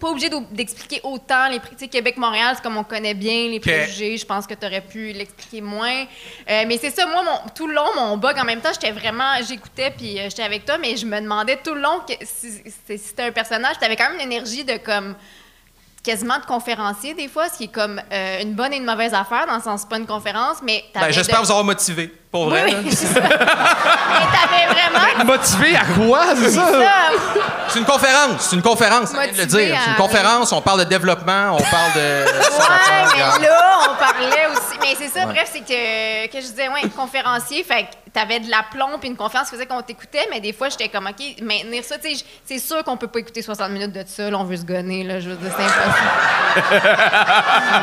pas 0.00 0.08
obligé 0.08 0.28
d'expliquer 0.50 1.00
autant 1.04 1.48
les 1.48 1.60
pré- 1.60 1.70
tu 1.70 1.78
sais, 1.84 1.88
Québec-Montréal, 1.88 2.52
c'est 2.56 2.62
comme 2.62 2.76
on 2.76 2.84
connaît 2.84 3.14
bien 3.14 3.48
les 3.48 3.60
préjugés. 3.60 4.16
Je 4.18 4.26
pense 4.26 4.46
que 4.46 4.52
tu 4.54 4.66
aurais 4.66 4.80
pu 4.82 5.12
l'expliquer 5.12 5.60
moins. 5.60 6.02
Euh, 6.50 6.64
mais 6.66 6.76
c'est 6.78 6.90
ça, 6.90 7.06
moi, 7.06 7.22
mon, 7.22 7.48
tout 7.54 7.66
le 7.66 7.74
long, 7.74 7.86
mon 7.96 8.16
bug, 8.18 8.36
en 8.38 8.44
même 8.44 8.60
temps, 8.60 8.72
j'étais 8.72 8.90
vraiment, 8.92 9.32
j'écoutais, 9.48 9.90
puis 9.96 10.18
euh, 10.18 10.24
j'étais 10.24 10.42
avec 10.42 10.64
toi, 10.66 10.76
mais 10.78 10.96
je 10.96 11.06
me 11.06 11.20
demandais 11.20 11.58
tout 11.64 11.74
le 11.74 11.80
long 11.80 12.00
que 12.06 12.12
si, 12.22 12.52
si- 12.86 12.98
c'était 12.98 13.22
un 13.22 13.32
personnage, 13.32 13.76
tu 13.78 13.84
avais 13.84 13.96
quand 13.96 14.10
même 14.10 14.16
une 14.20 14.32
énergie 14.32 14.64
de 14.64 14.76
comme 14.78 15.14
quasiment 16.02 16.38
de 16.38 16.44
conférencier 16.44 17.14
des 17.14 17.28
fois, 17.28 17.48
ce 17.48 17.56
qui 17.56 17.64
est 17.64 17.72
comme 17.72 17.98
euh, 18.12 18.42
une 18.42 18.52
bonne 18.52 18.74
et 18.74 18.76
une 18.76 18.84
mauvaise 18.84 19.14
affaire, 19.14 19.46
dans 19.46 19.56
le 19.56 19.62
sens, 19.62 19.86
pas 19.86 19.96
une 19.96 20.06
conférence, 20.06 20.58
mais 20.62 20.84
Ben, 20.94 21.10
J'espère 21.10 21.40
de- 21.40 21.46
vous 21.46 21.50
avoir 21.50 21.64
motivé, 21.64 22.12
pour 22.34 22.48
vrai. 22.48 22.64
Oui, 22.64 22.72
là. 22.72 22.78
oui, 22.84 22.90
c'est 22.92 23.06
ça. 23.06 23.20
mais 23.20 23.28
t'avais 23.28 24.66
vraiment 24.66 25.24
Motivé 25.24 25.76
à 25.76 25.84
quoi, 25.84 26.20
c'est 26.34 26.50
ça? 26.50 26.66
ça. 26.66 26.80
C'est 27.68 27.78
une 27.78 27.84
conférence, 27.84 28.40
c'est 28.40 28.56
une 28.56 28.62
conférence, 28.62 29.12
vient 29.12 29.22
de 29.22 29.26
le 29.36 29.44
Motivé 29.44 29.66
dire. 29.66 29.78
C'est 29.84 29.90
une 29.90 29.94
à- 29.94 29.98
conférence, 29.98 30.52
on 30.52 30.60
parle 30.60 30.80
de 30.80 30.84
développement, 30.84 31.52
on 31.52 31.62
parle 31.62 31.92
de... 31.94 32.24
Ouais, 32.24 33.38
mais 33.40 33.46
là, 33.46 33.78
on 33.90 33.94
parlait 33.96 34.46
aussi. 34.52 34.76
Mais 34.80 34.94
c'est 34.98 35.08
ça, 35.16 35.26
bref, 35.26 35.48
c'est 35.52 35.60
que, 35.60 36.26
que 36.26 36.36
je 36.40 36.46
disais, 36.46 36.68
ouais, 36.68 36.82
conférencier, 36.96 37.62
fait 37.64 37.84
que 37.84 37.88
t'avais 38.12 38.40
de 38.40 38.50
la 38.50 38.64
plomb 38.70 38.98
puis 39.00 39.08
une 39.08 39.16
confiance 39.16 39.44
qui 39.48 39.54
faisait 39.54 39.66
qu'on 39.66 39.80
t'écoutait, 39.82 40.26
mais 40.30 40.40
des 40.40 40.52
fois, 40.52 40.68
j'étais 40.68 40.88
comme, 40.88 41.06
OK, 41.06 41.42
maintenir 41.42 41.82
ça, 41.84 41.96
tu 41.98 42.08
sais, 42.10 42.14
j- 42.16 42.24
c'est 42.44 42.58
sûr 42.58 42.82
qu'on 42.84 42.96
peut 42.96 43.08
pas 43.08 43.20
écouter 43.20 43.42
60 43.42 43.70
minutes 43.70 43.92
de 43.92 44.04
ça, 44.06 44.28
là, 44.30 44.36
on 44.38 44.44
veut 44.44 44.56
se 44.56 44.64
gonner, 44.64 45.02
là, 45.04 45.20
je 45.20 45.30
veux 45.30 45.36
dire, 45.36 45.50
c'est 45.56 45.64
impossible. 45.64 46.10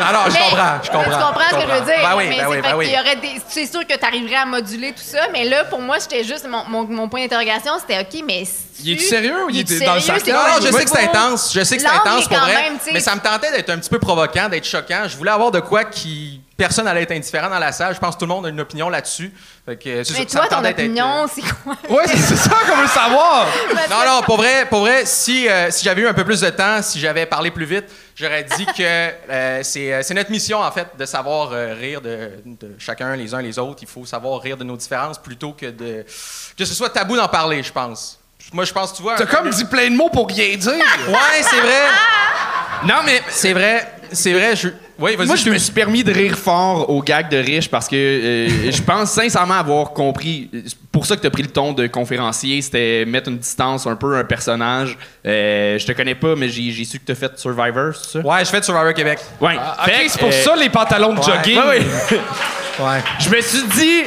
Alors, 0.08 0.26
je 0.30 0.34
Mais- 0.34 0.40
comprends, 0.50 0.78
je 0.84 0.90
comprends. 0.92 1.10
mais 1.10 1.16
Tu 1.16 1.22
comprends 1.24 1.50
ce 1.50 1.56
que 1.56 1.62
je 1.62 1.80
veux 1.80 1.86
dire? 1.86 2.02
Ben 2.10 2.16
oui, 2.18 2.26
mais 2.30 2.38
ben 2.38 2.42
c'est 2.42 2.48
oui, 2.48 2.56
fait 2.58 2.62
ben 2.62 2.76
oui. 2.76 2.86
qu'il 2.86 2.96
y 2.96 3.00
aurait 3.00 3.16
des- 3.18 3.42
C'est 3.50 3.66
sûr 3.66 3.86
que 3.86 3.94
tu 3.98 4.06
arriverais 4.06 4.36
à 4.42 4.46
moduler 4.46 4.92
tout 4.92 5.04
ça, 5.04 5.28
mais 5.32 5.46
là, 5.46 5.66
pour 5.66 5.80
moi, 5.80 6.00
c'était 6.00 6.24
juste. 6.24 6.48
Mon, 6.48 6.64
mon, 6.68 6.84
mon 6.86 7.10
point 7.10 7.22
d'interrogation, 7.22 7.74
c'était 7.80 8.00
OK, 8.00 8.24
mais. 8.26 8.44
Il 8.84 8.94
est-tu 8.94 9.04
sérieux 9.06 9.46
ou 9.46 9.50
il 9.50 9.60
était 9.60 9.80
dans 9.86 9.96
le 9.96 10.00
sarcasme? 10.00 10.32
Non, 10.32 10.40
non, 10.40 10.66
je 10.66 10.72
sais 10.72 10.84
que 10.84 10.90
c'est 10.90 11.04
intense. 11.04 11.54
Je 11.54 11.64
sais 11.64 11.76
que 11.78 11.82
c'est 11.82 11.88
intense 11.88 12.26
est 12.26 12.30
pour 12.30 12.40
vrai. 12.40 12.72
mais 12.94 13.00
ça 13.00 13.16
me 13.16 13.22
tentait 13.22 13.52
d'être 13.52 13.70
un 13.70 13.78
petit 13.78 13.90
peu 13.90 14.00
provocant, 14.00 14.50
d'être 14.50 14.66
choquant. 14.66 15.04
Je 15.08 15.16
voulais 15.18 15.32
avoir 15.32 15.52
de 15.52 15.60
quoi 15.60 15.84
qui. 15.84 16.42
Personne 16.62 16.88
allait 16.88 17.02
être 17.02 17.12
indifférent 17.12 17.50
dans 17.50 17.58
la 17.58 17.72
salle. 17.72 17.96
Je 17.96 18.00
pense 18.00 18.14
que 18.14 18.20
tout 18.20 18.26
le 18.28 18.34
monde 18.36 18.46
a 18.46 18.50
une 18.50 18.60
opinion 18.60 18.88
là-dessus. 18.88 19.34
Fait 19.66 19.78
que, 19.78 20.04
c'est 20.04 20.14
Mais 20.14 20.30
ça, 20.30 20.42
toi, 20.42 20.62
ton 20.62 20.64
opinion, 20.64 21.26
c'est 21.28 21.42
quoi? 21.42 21.76
Ouais, 21.90 22.06
c'est 22.06 22.36
ça 22.36 22.56
qu'on 22.70 22.78
veut 22.78 22.88
savoir. 22.88 23.48
Non, 23.90 24.06
non, 24.06 24.22
pour 24.22 24.38
vrai, 24.38 24.68
pour 24.70 24.82
vrai 24.82 25.08
si, 25.08 25.50
euh, 25.50 25.72
si 25.72 25.84
j'avais 25.84 26.04
eu 26.04 26.08
un 26.08 26.14
peu 26.14 26.24
plus 26.24 26.40
de 26.42 26.50
temps, 26.52 26.84
si 26.84 27.00
j'avais 27.00 27.26
parlé 27.26 27.50
plus 27.50 27.66
vite, 27.66 27.86
j'aurais 28.16 28.44
dit 28.44 28.68
que 28.68 28.74
euh, 29.30 29.62
c'est 29.64 29.92
euh, 29.92 30.04
notre 30.14 30.30
mission, 30.30 30.60
en 30.60 30.72
fait, 30.72 30.88
de 30.96 31.06
savoir 31.06 31.52
euh, 31.52 31.74
rire 31.74 32.00
de, 32.00 32.30
de 32.46 32.76
chacun, 32.78 33.16
les 33.16 33.34
uns 33.34 33.42
les 33.42 33.58
autres. 33.58 33.80
Il 33.82 33.88
faut 33.88 34.06
savoir 34.06 34.40
rire 34.40 34.56
de 34.56 34.64
nos 34.64 34.78
différences 34.78 35.18
plutôt 35.18 35.54
que 35.54 35.66
de 35.66 36.06
que 36.56 36.64
ce 36.64 36.76
soit 36.76 36.90
tabou 36.92 37.16
d'en 37.16 37.28
parler, 37.28 37.64
je 37.64 37.72
pense. 37.72 38.20
Moi, 38.54 38.66
je 38.66 38.74
pense, 38.74 38.94
tu 38.94 39.02
vois... 39.02 39.16
T'as 39.16 39.26
comme 39.26 39.50
dit 39.50 39.66
plein 39.66 39.90
de 39.90 39.96
mots 39.96 40.10
pour 40.10 40.28
rien 40.28 40.56
dire. 40.58 40.74
Ouais, 41.08 41.42
c'est 41.42 41.60
vrai. 41.60 41.88
Non, 42.84 43.02
mais 43.06 43.22
C'est 43.30 43.54
vrai. 43.54 43.92
C'est 44.12 44.34
vrai. 44.34 44.56
Je... 44.56 44.70
Oui, 45.00 45.16
vas-y. 45.16 45.28
moi, 45.28 45.36
je 45.36 45.50
me 45.50 45.58
suis 45.58 45.72
permis 45.72 46.04
de 46.04 46.12
rire 46.12 46.38
fort 46.38 46.90
aux 46.90 47.02
gags 47.02 47.30
de 47.30 47.38
riche 47.38 47.70
parce 47.70 47.88
que 47.88 47.96
euh, 47.96 48.72
je 48.72 48.82
pense 48.82 49.12
sincèrement 49.12 49.56
avoir 49.56 49.92
compris. 49.94 50.50
C'est 50.54 50.78
pour 50.92 51.06
ça 51.06 51.16
que 51.16 51.22
tu 51.22 51.28
as 51.28 51.32
pris 51.32 51.44
le 51.44 51.50
ton 51.50 51.74
de 51.74 51.88
conférencier, 51.88 52.62
c'était 52.62 53.06
mettre 53.06 53.30
une 53.30 53.38
distance 53.38 53.88
un 53.88 53.96
peu 53.96 54.16
à 54.16 54.20
un 54.20 54.24
personnage. 54.24 54.98
Euh, 55.26 55.78
je 55.80 55.86
te 55.86 55.92
connais 55.94 56.16
pas, 56.16 56.36
mais 56.36 56.50
j'ai 56.50 56.72
j'ai 56.72 56.86
su 56.86 57.00
que 57.00 57.06
tu 57.06 57.12
as 57.12 57.16
fait 57.16 57.38
Survivor, 57.40 57.94
c'est 57.96 58.20
ça? 58.20 58.28
Ouais, 58.28 58.46
je 58.46 58.50
fais 58.50 58.62
Survivor 58.62 58.94
Québec. 58.94 59.20
Ouais. 59.40 59.56
Ah, 59.58 59.84
Fait 59.86 59.92
ok, 59.96 60.04
que, 60.04 60.12
c'est 60.12 60.20
pour 60.20 60.30
euh, 60.30 60.44
ça 60.44 60.56
les 60.56 60.70
pantalons 60.70 61.14
de 61.14 61.20
ouais. 61.20 61.26
jogging. 61.26 61.58
Ouais, 61.58 61.68
ouais. 61.68 61.86
Ouais. 62.80 63.00
Je 63.20 63.30
me 63.30 63.42
suis 63.42 63.64
dit, 63.68 64.04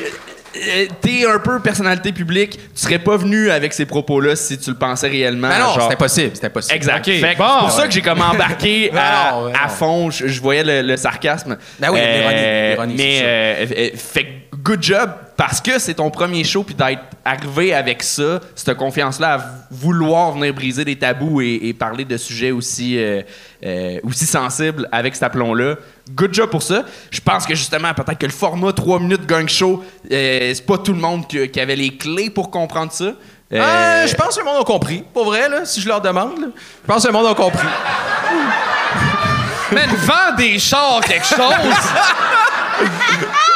t'es 1.00 1.26
un 1.26 1.38
peu 1.38 1.60
personnalité 1.60 2.12
publique, 2.12 2.52
tu 2.52 2.82
serais 2.82 2.98
pas 2.98 3.16
venu 3.16 3.50
avec 3.50 3.72
ces 3.72 3.86
propos-là 3.86 4.36
si 4.36 4.58
tu 4.58 4.70
le 4.70 4.76
pensais 4.76 5.08
réellement. 5.08 5.48
Ben 5.48 5.58
non, 5.58 5.74
genre- 5.74 5.82
c'était 5.84 5.96
possible, 5.96 6.30
c'était 6.34 6.50
possible. 6.50 6.76
Exact. 6.76 7.04
Bon. 7.06 7.12
c'est 7.20 7.36
pour 7.36 7.70
ça 7.70 7.86
que 7.86 7.92
j'ai 7.92 8.02
comme 8.02 8.20
embarqué 8.20 8.90
Ben 8.92 8.98
à, 9.00 9.32
non, 9.32 9.44
ben 9.46 9.52
à 9.60 9.64
non. 9.64 9.68
fond. 9.74 10.10
Je, 10.10 10.28
je 10.28 10.40
voyais 10.40 10.62
le, 10.64 10.82
le 10.82 10.96
sarcasme. 10.96 11.56
Ben 11.78 11.90
oui, 11.92 11.98
l'ironie, 12.00 12.68
l'ironie, 12.70 12.94
Mais 12.96 13.18
c'est 13.18 13.24
euh, 13.24 13.66
euh, 13.76 13.90
fait 13.96 14.26
good 14.64 14.82
job 14.82 15.10
parce 15.36 15.60
que 15.60 15.78
c'est 15.78 15.94
ton 15.94 16.10
premier 16.10 16.42
show 16.42 16.64
puis 16.64 16.74
d'être 16.74 17.02
arrivé 17.24 17.74
avec 17.74 18.02
ça, 18.02 18.40
cette 18.54 18.76
confiance-là 18.76 19.34
à 19.34 19.44
vouloir 19.70 20.32
venir 20.32 20.54
briser 20.54 20.84
des 20.84 20.96
tabous 20.96 21.42
et, 21.42 21.60
et 21.64 21.74
parler 21.74 22.04
de 22.06 22.16
sujets 22.16 22.50
aussi, 22.50 22.98
euh, 22.98 23.20
euh, 23.64 23.98
aussi 24.04 24.24
sensibles 24.24 24.88
avec 24.90 25.14
cet 25.14 25.24
aplomb-là. 25.24 25.74
Good 26.10 26.32
job 26.32 26.50
pour 26.50 26.62
ça. 26.62 26.84
Je 27.10 27.20
pense 27.20 27.44
que 27.46 27.54
justement, 27.54 27.92
peut-être 27.92 28.18
que 28.18 28.26
le 28.26 28.32
format 28.32 28.72
3 28.72 29.00
minutes 29.00 29.26
gang 29.26 29.46
show, 29.48 29.84
euh, 30.10 30.52
c'est 30.54 30.64
pas 30.66 30.78
tout 30.78 30.92
le 30.94 31.00
monde 31.00 31.28
qui, 31.28 31.46
qui 31.50 31.60
avait 31.60 31.76
les 31.76 31.96
clés 31.96 32.30
pour 32.30 32.50
comprendre 32.50 32.90
ça. 32.92 33.04
Euh, 33.04 33.12
Euh, 33.52 34.06
je 34.06 34.14
pense 34.14 34.34
que 34.34 34.40
le 34.40 34.46
monde 34.46 34.62
a 34.62 34.64
compris. 34.64 35.04
Pour 35.12 35.26
vrai, 35.26 35.48
là, 35.48 35.64
si 35.66 35.80
je 35.80 35.86
leur 35.88 36.00
demande, 36.00 36.40
là, 36.40 36.46
je 36.82 36.86
pense 36.86 37.02
que 37.02 37.08
le 37.08 37.12
monde 37.12 37.26
a 37.26 37.34
compris. 37.34 37.62
Man, 39.72 39.90
vends 40.06 40.34
des 40.36 40.58
chars, 40.58 41.00
quelque 41.02 41.26
chose! 41.26 41.38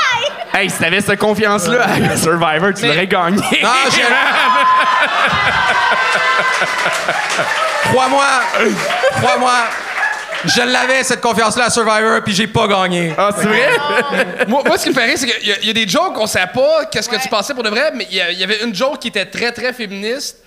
Hey, 0.54 0.70
si 0.70 0.78
t'avais 0.78 1.00
cette 1.00 1.18
confiance-là 1.18 1.84
avec 1.84 2.16
Survivor, 2.18 2.72
tu 2.74 2.86
l'aurais 2.86 3.06
gagné. 3.06 3.36
Non, 3.62 3.68
j'ai. 3.92 4.02
Crois-moi, 7.90 8.24
crois-moi, 9.20 9.52
je 10.44 10.62
l'avais 10.62 11.02
cette 11.04 11.20
confiance-là 11.20 11.66
à 11.66 11.70
Survivor, 11.70 12.20
puis 12.24 12.34
j'ai 12.34 12.46
pas 12.46 12.66
gagné. 12.66 13.14
Ah, 13.16 13.30
c'est 13.36 13.46
vrai? 13.46 13.68
moi, 14.48 14.62
moi, 14.66 14.76
ce 14.78 14.84
qui 14.84 14.88
me 14.90 14.94
fait 14.94 15.04
rire, 15.04 15.14
c'est 15.16 15.26
qu'il 15.26 15.48
y, 15.48 15.52
a- 15.52 15.58
il 15.62 15.66
y 15.66 15.70
a 15.70 15.72
des 15.72 15.88
jokes 15.88 16.14
qu'on 16.14 16.26
sait 16.26 16.46
pas 16.52 16.84
qu'est-ce 16.90 17.08
que 17.08 17.16
tu 17.16 17.28
pensais 17.28 17.54
pour 17.54 17.62
de 17.62 17.70
vrai, 17.70 17.90
mais 17.94 18.06
il 18.10 18.16
y, 18.16 18.38
y 18.40 18.44
avait 18.44 18.62
une 18.62 18.74
joke 18.74 18.98
qui 19.00 19.08
était 19.08 19.26
très, 19.26 19.52
très 19.52 19.72
féministe. 19.72 20.38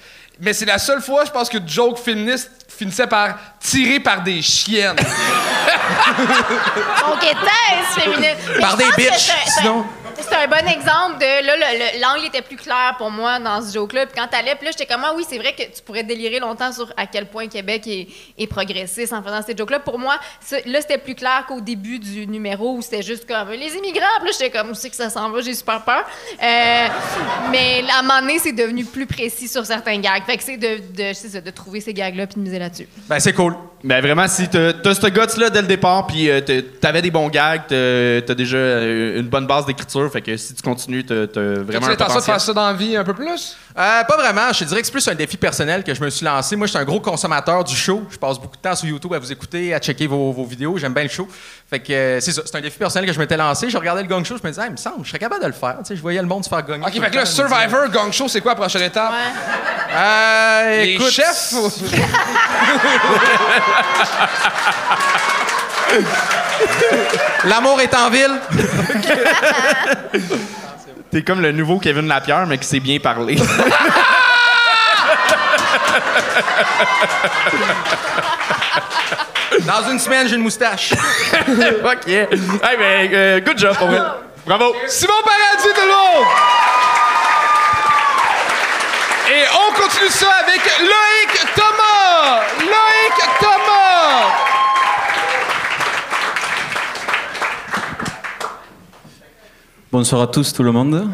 Mais 0.41 0.53
c'est 0.53 0.65
la 0.65 0.79
seule 0.79 1.01
fois, 1.01 1.23
je 1.23 1.29
pense, 1.31 1.49
que 1.49 1.59
joke 1.63 1.99
féministe 1.99 2.49
finissait 2.67 3.05
par 3.05 3.35
tirer 3.59 3.99
par 3.99 4.23
des 4.23 4.41
chiennes. 4.41 4.95
Donc, 4.97 5.05
féminine? 7.95 8.35
Mais 8.55 8.59
Par 8.59 8.75
des 8.75 8.89
bitches, 8.97 9.31
sinon. 9.59 9.85
C'est 10.27 10.35
un 10.35 10.47
bon 10.47 10.67
exemple 10.67 11.19
de. 11.19 11.45
Là, 11.45 11.55
le- 11.57 11.77
le- 11.97 12.01
l'angle 12.01 12.25
était 12.27 12.41
plus 12.41 12.55
clair 12.55 12.95
pour 12.97 13.09
moi 13.11 13.39
dans 13.39 13.61
ce 13.61 13.73
joke-là. 13.73 14.05
Puis 14.05 14.15
quand 14.17 14.27
t'allais, 14.27 14.55
puis 14.55 14.65
là, 14.65 14.71
j'étais 14.71 14.85
comme, 14.91 15.03
ah 15.03 15.13
oui, 15.15 15.25
c'est 15.27 15.37
vrai 15.37 15.53
que 15.53 15.63
tu 15.63 15.81
pourrais 15.85 16.03
délirer 16.03 16.39
longtemps 16.39 16.71
sur 16.71 16.91
à 16.97 17.07
quel 17.07 17.25
point 17.27 17.47
Québec 17.47 17.85
est, 17.87 18.07
est 18.37 18.47
progressiste 18.47 19.13
en 19.13 19.21
faisant 19.23 19.41
ces 19.41 19.55
jokes-là. 19.55 19.79
Pour 19.79 19.99
moi, 19.99 20.17
là, 20.65 20.81
c'était 20.81 20.97
plus 20.97 21.15
clair 21.15 21.45
qu'au 21.47 21.61
début 21.61 21.99
du 21.99 22.27
numéro 22.27 22.75
où 22.75 22.81
c'était 22.81 23.01
juste 23.01 23.27
comme 23.27 23.49
les 23.51 23.75
immigrants. 23.75 24.05
Puis 24.19 24.27
là, 24.27 24.31
j'étais 24.39 24.49
comme, 24.57 24.69
où 24.71 24.75
c'est 24.75 24.89
que 24.89 24.95
ça 24.95 25.09
s'en 25.09 25.29
va? 25.29 25.41
J'ai 25.41 25.53
super 25.55 25.83
peur. 25.83 26.05
Euh, 26.41 26.87
mais 27.51 27.83
à 27.91 27.99
un 27.99 28.01
moment 28.01 28.19
donné, 28.21 28.39
c'est 28.39 28.51
devenu 28.53 28.85
plus 28.85 29.05
précis 29.05 29.47
sur 29.47 29.65
certains 29.65 29.99
gags. 29.99 30.23
Fait 30.25 30.37
que 30.37 30.43
c'est 30.43 30.57
de, 30.57 31.39
de 31.39 31.49
trouver 31.51 31.81
ces 31.81 31.93
gags-là 31.93 32.27
puis 32.27 32.35
de 32.35 32.41
miser 32.41 32.59
là-dessus. 32.59 32.87
Ben, 33.07 33.19
c'est 33.19 33.33
cool. 33.33 33.55
Ben 33.83 34.01
vraiment, 34.01 34.27
si 34.27 34.47
t'as 34.47 34.93
ce 34.93 35.07
guts-là 35.07 35.49
dès 35.49 35.61
le 35.61 35.67
départ, 35.67 36.07
puis 36.07 36.29
euh, 36.29 36.41
t'avais 36.79 37.01
des 37.01 37.11
bons 37.11 37.29
gags, 37.29 37.63
t'as 37.67 38.35
déjà 38.35 38.57
euh, 38.57 39.19
une 39.19 39.27
bonne 39.27 39.47
base 39.47 39.65
d'écriture, 39.65 40.11
fait 40.11 40.21
que 40.21 40.37
si 40.37 40.53
tu 40.53 40.61
continues, 40.61 41.03
t'as 41.05 41.25
vraiment 41.25 41.85
tu 41.85 41.89
l'intention 41.89 42.19
de 42.19 42.23
faire 42.23 42.41
ça 42.41 42.53
dans 42.53 42.67
la 42.67 42.73
vie 42.73 42.95
un 42.95 43.03
peu 43.03 43.13
plus? 43.13 43.57
Euh, 43.77 44.03
pas 44.03 44.17
vraiment. 44.17 44.51
Je 44.53 44.59
te 44.59 44.63
dirais 44.65 44.81
que 44.81 44.85
c'est 44.87 44.91
plus 44.91 45.07
un 45.07 45.15
défi 45.15 45.37
personnel 45.37 45.83
que 45.83 45.93
je 45.93 46.03
me 46.03 46.09
suis 46.09 46.25
lancé. 46.25 46.55
Moi, 46.55 46.67
je 46.67 46.71
suis 46.71 46.79
un 46.79 46.83
gros 46.83 46.99
consommateur 46.99 47.63
du 47.63 47.75
show. 47.75 48.03
Je 48.09 48.17
passe 48.17 48.37
beaucoup 48.39 48.57
de 48.57 48.61
temps 48.61 48.75
sur 48.75 48.87
YouTube 48.87 49.13
à 49.13 49.19
vous 49.19 49.31
écouter, 49.31 49.73
à 49.73 49.79
checker 49.79 50.07
vos, 50.07 50.31
vos 50.31 50.45
vidéos. 50.45 50.77
J'aime 50.77 50.93
bien 50.93 51.03
le 51.03 51.09
show. 51.09 51.27
Fait 51.69 51.79
que 51.79 51.93
euh, 51.93 52.19
c'est 52.19 52.31
ça. 52.33 52.41
C'est 52.45 52.57
un 52.57 52.61
défi 52.61 52.77
personnel 52.77 53.07
que 53.07 53.13
je 53.13 53.19
m'étais 53.19 53.37
lancé. 53.37 53.69
Je 53.69 53.77
regardais 53.77 54.01
le 54.01 54.07
gang 54.09 54.25
show. 54.25 54.35
Je 54.37 54.43
me 54.45 54.49
disais, 54.51 54.61
Ah, 54.63 54.67
il 54.67 54.73
me 54.73 54.77
semble, 54.77 55.03
je 55.03 55.09
serais 55.09 55.19
capable 55.19 55.41
de 55.41 55.47
le 55.47 55.53
faire. 55.53 55.77
Tu 55.79 55.85
sais, 55.85 55.95
je 55.95 56.01
voyais 56.01 56.21
le 56.21 56.27
monde 56.27 56.43
se 56.43 56.49
faire 56.49 56.63
gagner. 56.65 56.83
Ok, 56.85 56.91
fait 56.93 56.99
que 56.99 57.03
là, 57.15 57.21
le 57.21 57.25
temps. 57.25 57.25
Survivor, 57.25 57.87
Gang 57.89 58.11
Show, 58.11 58.27
c'est 58.27 58.41
quoi 58.41 58.51
la 58.51 58.55
prochaine 58.57 58.81
étape? 58.83 59.11
Ouais. 59.11 59.95
Euh, 59.95 60.83
Les 60.83 60.91
écoute, 60.93 61.09
chefs? 61.09 61.53
L'amour 67.45 67.79
est 67.81 67.93
en 67.95 68.09
ville. 68.09 68.39
T'es 71.11 71.23
comme 71.23 71.41
le 71.41 71.51
nouveau 71.51 71.77
Kevin 71.77 72.07
Lapierre, 72.07 72.47
mais 72.47 72.57
qui 72.57 72.65
sait 72.65 72.79
bien 72.79 72.97
parler. 72.99 73.35
Dans 79.59 79.91
une 79.91 79.99
semaine, 79.99 80.29
j'ai 80.29 80.35
une 80.35 80.41
moustache. 80.43 80.93
OK. 81.33 82.07
Hey, 82.07 82.27
ben, 82.77 83.13
euh, 83.13 83.41
good 83.41 83.57
job, 83.57 83.75
pour 83.77 83.87
vrai. 83.87 83.99
Bravo. 84.45 84.73
Simon 84.87 85.13
Paradis, 85.25 85.73
tout 85.75 85.81
le 85.81 85.87
monde! 85.87 86.25
Et 89.33 89.43
on 89.53 89.73
continue 89.73 90.09
ça 90.09 90.31
avec 90.45 90.61
Loïc 90.79 91.45
Thomas! 91.55 92.41
Loïc 92.59 93.17
Thomas! 93.39 93.50
Bonsoir 99.91 100.21
à 100.21 100.27
tous, 100.27 100.53
tout 100.53 100.63
le 100.63 100.71
monde. 100.71 101.09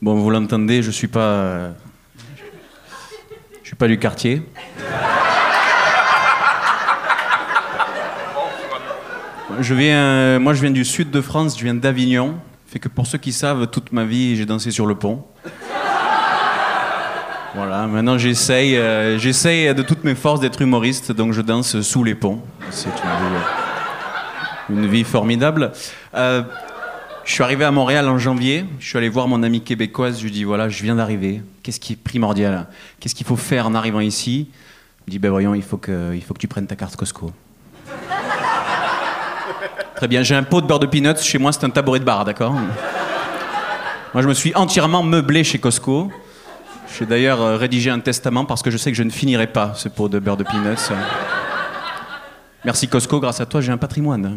Bon, 0.00 0.14
vous 0.14 0.30
l'entendez, 0.30 0.80
je 0.80 0.92
suis 0.92 1.08
pas, 1.08 1.70
je 3.62 3.66
suis 3.66 3.74
pas 3.74 3.88
du 3.88 3.98
quartier. 3.98 4.42
Je 9.58 9.74
viens, 9.74 10.38
moi, 10.38 10.54
je 10.54 10.60
viens 10.60 10.70
du 10.70 10.84
sud 10.84 11.10
de 11.10 11.20
France, 11.20 11.58
je 11.58 11.64
viens 11.64 11.74
d'Avignon. 11.74 12.36
Fait 12.68 12.78
que 12.78 12.88
pour 12.88 13.08
ceux 13.08 13.18
qui 13.18 13.32
savent, 13.32 13.66
toute 13.66 13.90
ma 13.90 14.04
vie, 14.04 14.36
j'ai 14.36 14.46
dansé 14.46 14.70
sur 14.70 14.86
le 14.86 14.94
pont. 14.94 15.24
Voilà, 17.56 17.88
maintenant 17.88 18.18
j'essaye, 18.18 18.76
euh, 18.76 19.18
j'essaye 19.18 19.74
de 19.74 19.82
toutes 19.82 20.04
mes 20.04 20.14
forces 20.14 20.38
d'être 20.38 20.62
humoriste, 20.62 21.10
donc 21.10 21.32
je 21.32 21.42
danse 21.42 21.80
sous 21.80 22.04
les 22.04 22.14
ponts. 22.14 22.40
C'est 22.70 22.88
une 24.70 24.78
vie, 24.78 24.84
une 24.84 24.86
vie 24.86 25.04
formidable. 25.04 25.72
Euh, 26.14 26.42
je 27.24 27.32
suis 27.32 27.42
arrivé 27.42 27.64
à 27.64 27.70
Montréal 27.70 28.08
en 28.08 28.18
janvier. 28.18 28.64
Je 28.78 28.88
suis 28.88 28.98
allé 28.98 29.08
voir 29.08 29.28
mon 29.28 29.42
amie 29.42 29.60
québécoise. 29.60 30.18
Je 30.18 30.24
lui 30.24 30.30
dis 30.30 30.44
voilà, 30.44 30.68
je 30.68 30.82
viens 30.82 30.96
d'arriver. 30.96 31.42
Qu'est-ce 31.62 31.80
qui 31.80 31.94
est 31.94 31.96
primordial? 31.96 32.66
Qu'est-ce 33.00 33.14
qu'il 33.14 33.26
faut 33.26 33.36
faire 33.36 33.66
en 33.66 33.74
arrivant 33.74 34.00
ici? 34.00 34.48
Il 34.50 35.04
me 35.06 35.10
dit 35.12 35.18
ben 35.18 35.30
voyons, 35.30 35.54
il 35.54 35.62
faut 35.62 35.76
que, 35.76 36.18
tu 36.38 36.48
prennes 36.48 36.66
ta 36.66 36.76
carte 36.76 36.96
Costco. 36.96 37.32
Très 39.96 40.08
bien. 40.08 40.22
J'ai 40.22 40.34
un 40.34 40.42
pot 40.42 40.60
de 40.60 40.66
beurre 40.66 40.80
de 40.80 40.86
peanuts. 40.86 41.20
Chez 41.20 41.38
moi, 41.38 41.52
c'est 41.52 41.64
un 41.64 41.70
tabouret 41.70 42.00
de 42.00 42.04
bar, 42.04 42.24
d'accord? 42.24 42.52
Moi, 42.52 44.22
je 44.22 44.28
me 44.28 44.34
suis 44.34 44.54
entièrement 44.54 45.02
meublé 45.02 45.44
chez 45.44 45.58
Costco. 45.58 46.10
J'ai 46.98 47.06
d'ailleurs 47.06 47.40
euh, 47.40 47.56
rédigé 47.56 47.88
un 47.88 48.00
testament 48.00 48.44
parce 48.44 48.62
que 48.62 48.70
je 48.70 48.76
sais 48.76 48.90
que 48.90 48.96
je 48.96 49.02
ne 49.02 49.10
finirai 49.10 49.46
pas 49.46 49.72
ce 49.74 49.88
pot 49.88 50.08
de 50.08 50.18
beurre 50.18 50.36
de 50.36 50.44
peanuts. 50.44 50.92
Merci 52.64 52.88
Costco, 52.88 53.20
grâce 53.20 53.40
à 53.40 53.46
toi, 53.46 53.60
j'ai 53.60 53.72
un 53.72 53.78
patrimoine. 53.78 54.36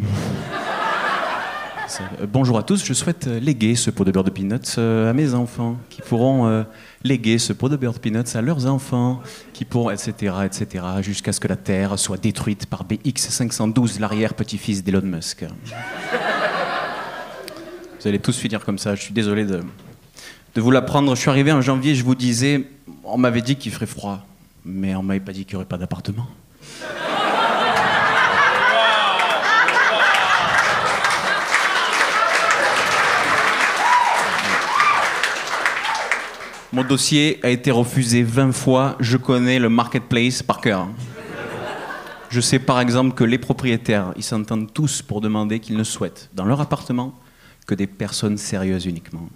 Euh, 1.86 2.26
Bonjour 2.26 2.58
à 2.58 2.62
tous, 2.62 2.84
je 2.84 2.92
souhaite 2.92 3.26
euh, 3.28 3.38
léguer 3.38 3.76
ce 3.76 3.90
pot 3.90 4.04
de 4.04 4.10
beurre 4.10 4.24
de 4.24 4.30
peanuts 4.30 4.58
euh, 4.78 5.08
à 5.10 5.12
mes 5.12 5.34
enfants, 5.34 5.76
qui 5.88 6.02
pourront 6.02 6.64
léguer 7.04 7.38
ce 7.38 7.52
pot 7.52 7.68
de 7.68 7.76
beurre 7.76 7.92
de 7.94 7.98
peanuts 7.98 8.34
à 8.34 8.42
leurs 8.42 8.66
enfants, 8.66 9.20
qui 9.52 9.64
pourront, 9.64 9.90
etc., 9.90 10.34
etc., 10.44 10.84
jusqu'à 11.00 11.32
ce 11.32 11.40
que 11.40 11.48
la 11.48 11.56
Terre 11.56 11.98
soit 11.98 12.16
détruite 12.16 12.66
par 12.66 12.84
BX512, 12.84 14.00
l'arrière-petit-fils 14.00 14.82
d'Elon 14.84 15.02
Musk. 15.02 15.44
Vous 18.00 18.08
allez 18.08 18.18
tous 18.18 18.36
finir 18.36 18.64
comme 18.64 18.78
ça, 18.78 18.94
je 18.94 19.02
suis 19.02 19.14
désolé 19.14 19.44
de, 19.44 19.62
de 20.54 20.60
vous 20.60 20.70
l'apprendre. 20.70 21.14
Je 21.14 21.20
suis 21.20 21.30
arrivé 21.30 21.52
en 21.52 21.60
janvier, 21.60 21.94
je 21.94 22.04
vous 22.04 22.14
disais, 22.14 22.68
on 23.04 23.18
m'avait 23.18 23.42
dit 23.42 23.56
qu'il 23.56 23.72
ferait 23.72 23.86
froid, 23.86 24.26
mais 24.64 24.94
on 24.94 25.02
m'avait 25.02 25.20
pas 25.20 25.32
dit 25.32 25.44
qu'il 25.44 25.54
n'y 25.54 25.56
aurait 25.56 25.66
pas 25.66 25.78
d'appartement. 25.78 26.26
Mon 36.76 36.84
dossier 36.84 37.40
a 37.42 37.48
été 37.48 37.70
refusé 37.70 38.22
20 38.22 38.52
fois. 38.52 38.96
Je 39.00 39.16
connais 39.16 39.58
le 39.58 39.70
marketplace 39.70 40.42
par 40.42 40.60
cœur. 40.60 40.86
Je 42.28 42.38
sais 42.38 42.58
par 42.58 42.80
exemple 42.80 43.14
que 43.14 43.24
les 43.24 43.38
propriétaires, 43.38 44.12
ils 44.14 44.22
s'entendent 44.22 44.70
tous 44.70 45.00
pour 45.00 45.22
demander 45.22 45.58
qu'ils 45.58 45.78
ne 45.78 45.84
souhaitent, 45.84 46.28
dans 46.34 46.44
leur 46.44 46.60
appartement, 46.60 47.14
que 47.66 47.74
des 47.74 47.86
personnes 47.86 48.36
sérieuses 48.36 48.84
uniquement. 48.84 49.26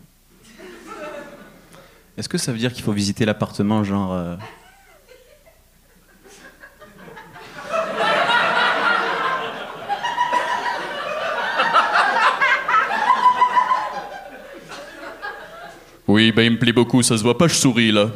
Est-ce 2.18 2.28
que 2.28 2.36
ça 2.36 2.52
veut 2.52 2.58
dire 2.58 2.74
qu'il 2.74 2.84
faut 2.84 2.92
visiter 2.92 3.24
l'appartement 3.24 3.84
genre... 3.84 4.12
euh, 4.12 4.36
Oui, 16.12 16.32
ben 16.32 16.42
il 16.42 16.50
me 16.50 16.58
plaît 16.58 16.72
beaucoup, 16.72 17.04
ça 17.04 17.16
se 17.16 17.22
voit 17.22 17.38
pas, 17.38 17.46
je 17.46 17.54
souris 17.54 17.92
là. 17.92 18.10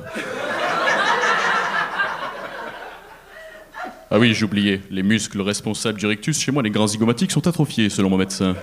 Ah 4.11 4.19
oui, 4.19 4.35
j'ai 4.35 4.45
oublié, 4.45 4.83
les 4.91 5.05
muscles 5.05 5.41
responsables 5.41 6.01
du 6.01 6.07
rectus 6.07 6.41
chez 6.41 6.51
moi, 6.51 6.65
les 6.65 6.71
grands 6.71 6.89
zygomatiques, 6.89 7.31
sont 7.31 7.47
atrophiés 7.47 7.89
selon 7.89 8.11
mon 8.11 8.17
médecin. 8.17 8.57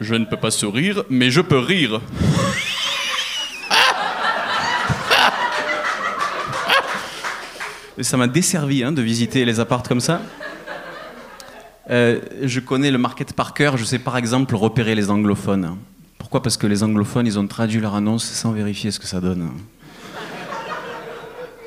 Je 0.00 0.14
ne 0.14 0.24
peux 0.26 0.36
pas 0.36 0.52
sourire, 0.52 1.02
mais 1.10 1.32
je 1.32 1.40
peux 1.40 1.58
rire. 1.58 2.00
Ça 8.00 8.16
m'a 8.16 8.28
desservi 8.28 8.84
hein, 8.84 8.92
de 8.92 9.02
visiter 9.02 9.44
les 9.44 9.58
appartes 9.58 9.88
comme 9.88 9.98
ça. 9.98 10.22
Euh, 11.90 12.20
je 12.42 12.60
connais 12.60 12.92
le 12.92 12.98
market 12.98 13.32
par 13.32 13.54
cœur. 13.54 13.76
Je 13.76 13.82
sais 13.82 13.98
par 13.98 14.16
exemple 14.16 14.54
repérer 14.54 14.94
les 14.94 15.10
anglophones. 15.10 15.76
Pourquoi 16.24 16.42
Parce 16.42 16.56
que 16.56 16.66
les 16.66 16.82
anglophones, 16.82 17.26
ils 17.26 17.38
ont 17.38 17.46
traduit 17.46 17.80
leur 17.80 17.94
annonce 17.94 18.24
sans 18.24 18.52
vérifier 18.52 18.90
ce 18.90 18.98
que 18.98 19.06
ça 19.06 19.20
donne. 19.20 19.50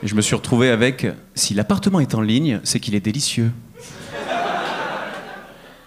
Je 0.01 0.15
me 0.15 0.21
suis 0.21 0.33
retrouvé 0.33 0.71
avec 0.71 1.05
si 1.35 1.53
l'appartement 1.53 1.99
est 1.99 2.15
en 2.15 2.21
ligne, 2.21 2.59
c'est 2.63 2.79
qu'il 2.79 2.95
est 2.95 2.99
délicieux. 2.99 3.51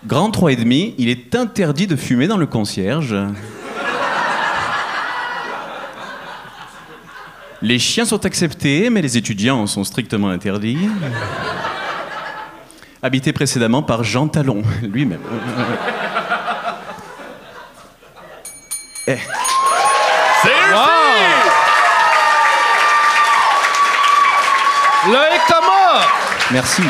Grand 0.07 0.31
3,5, 0.31 0.95
il 0.99 1.09
est 1.09 1.35
interdit 1.35 1.89
de 1.89 1.97
fumer 1.97 2.29
dans 2.29 2.37
le 2.37 2.47
concierge. 2.47 3.17
Les 7.63 7.81
chiens 7.81 8.05
sont 8.05 8.25
acceptés, 8.25 8.89
mais 8.89 9.03
les 9.03 9.17
étudiants 9.17 9.67
sont 9.67 9.83
strictement 9.83 10.29
interdits. 10.29 10.89
Habité 13.03 13.33
précédemment 13.33 13.83
par 13.83 14.05
Jean 14.05 14.29
Talon, 14.29 14.63
lui-même. 14.81 15.23
Eh, 19.13 19.19
Loïc 25.09 25.41
Thomas! 25.49 26.07
merci. 26.51 26.83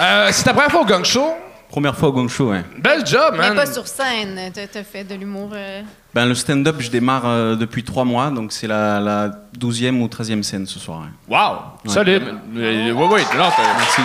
Euh, 0.00 0.28
c'est 0.32 0.44
ta 0.44 0.52
première 0.54 0.70
fois 0.70 0.80
au 0.82 0.84
Gang 0.84 1.04
Show? 1.04 1.34
Première 1.68 1.94
fois 1.96 2.08
au 2.08 2.12
Gong 2.12 2.28
Show, 2.28 2.50
ouais. 2.50 2.64
Bel 2.78 3.06
job, 3.06 3.34
Mais 3.34 3.48
man. 3.48 3.54
pas 3.54 3.66
sur 3.66 3.86
scène. 3.86 4.50
T'as 4.52 4.82
fait 4.82 5.04
de 5.04 5.14
l'humour. 5.14 5.50
euh, 5.54 5.82
Ben, 6.14 6.26
le 6.26 6.34
stand-up, 6.34 6.76
je 6.80 6.90
démarre 6.90 7.22
euh, 7.26 7.54
depuis 7.54 7.84
trois 7.84 8.04
mois, 8.04 8.30
donc 8.30 8.50
c'est 8.52 8.66
la, 8.66 8.98
la 8.98 9.28
12e 9.56 10.00
ou 10.00 10.06
13e 10.08 10.42
scène 10.42 10.66
ce 10.66 10.80
soir. 10.80 11.02
ouais. 11.02 11.36
Wow! 11.36 11.92
Solide. 11.92 12.24
Euh, 12.56 12.90
Oui, 12.92 13.06
oui. 13.12 13.22
Merci. 13.36 14.00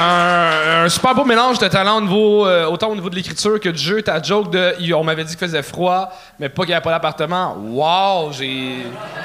Un, 0.00 0.84
un 0.84 0.88
super 0.88 1.14
beau 1.14 1.24
mélange 1.24 1.58
de 1.58 1.68
talent 1.68 1.98
au 1.98 2.00
niveau, 2.00 2.46
euh, 2.46 2.66
autant 2.66 2.88
au 2.88 2.94
niveau 2.94 3.10
de 3.10 3.14
l'écriture 3.16 3.58
que 3.60 3.68
du 3.68 3.78
jeu. 3.82 4.02
Ta 4.02 4.22
joke 4.22 4.50
de 4.50 4.74
on 4.94 5.04
m'avait 5.04 5.24
dit 5.24 5.36
qu'il 5.36 5.46
faisait 5.46 5.62
froid, 5.62 6.10
mais 6.38 6.48
pas 6.48 6.62
qu'il 6.62 6.70
n'y 6.70 6.74
avait 6.74 6.82
pas 6.84 6.90
d'appartement. 6.90 7.56
Wow! 7.58 8.32
J'ai. 8.32 8.76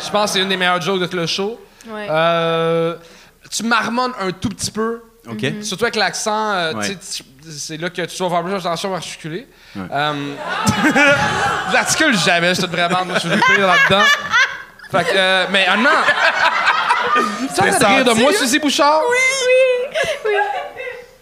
Je 0.03 0.09
pense 0.11 0.31
que 0.31 0.37
c'est 0.37 0.41
une 0.43 0.49
des 0.49 0.57
meilleures 0.57 0.81
jokes 0.81 0.99
de 0.99 1.05
tout 1.05 1.17
le 1.17 1.25
show. 1.27 1.59
Ouais. 1.87 2.07
Euh, 2.09 2.95
tu 3.51 3.63
marmonnes 3.63 4.13
un 4.19 4.31
tout 4.31 4.49
petit 4.49 4.71
peu. 4.71 5.01
OK 5.29 5.45
Surtout 5.61 5.85
avec 5.85 5.95
l'accent, 5.95 6.51
euh, 6.51 6.73
Ouais. 6.73 6.97
c'est 7.49 7.77
là 7.77 7.89
que 7.89 8.01
tu 8.01 8.17
dois 8.17 8.29
faire 8.29 8.43
plus 8.43 8.55
attention 8.55 8.93
à 8.93 8.97
articuler. 8.97 9.47
Ouais. 9.75 9.83
J'articule 11.71 12.17
jamais, 12.17 12.49
je 12.55 12.61
suis 12.61 12.67
vraiment, 12.69 13.05
moi, 13.05 13.15
je 13.15 13.19
suis 13.21 13.29
le 13.29 13.37
pire 13.37 13.67
là-dedans. 13.67 14.05
Fait 14.91 15.03
que, 15.05 15.09
euh, 15.15 15.45
mais 15.49 15.65
un 15.67 15.79
an. 15.85 16.03
Tu 17.55 17.61
as 17.61 17.79
de 17.79 17.85
rire 17.85 18.05
de 18.05 18.11
moi, 18.19 18.33
Suzy 18.33 18.59
Bouchard? 18.59 19.01
Oui, 19.09 19.17
oui, 19.47 19.99
oui. 20.25 20.31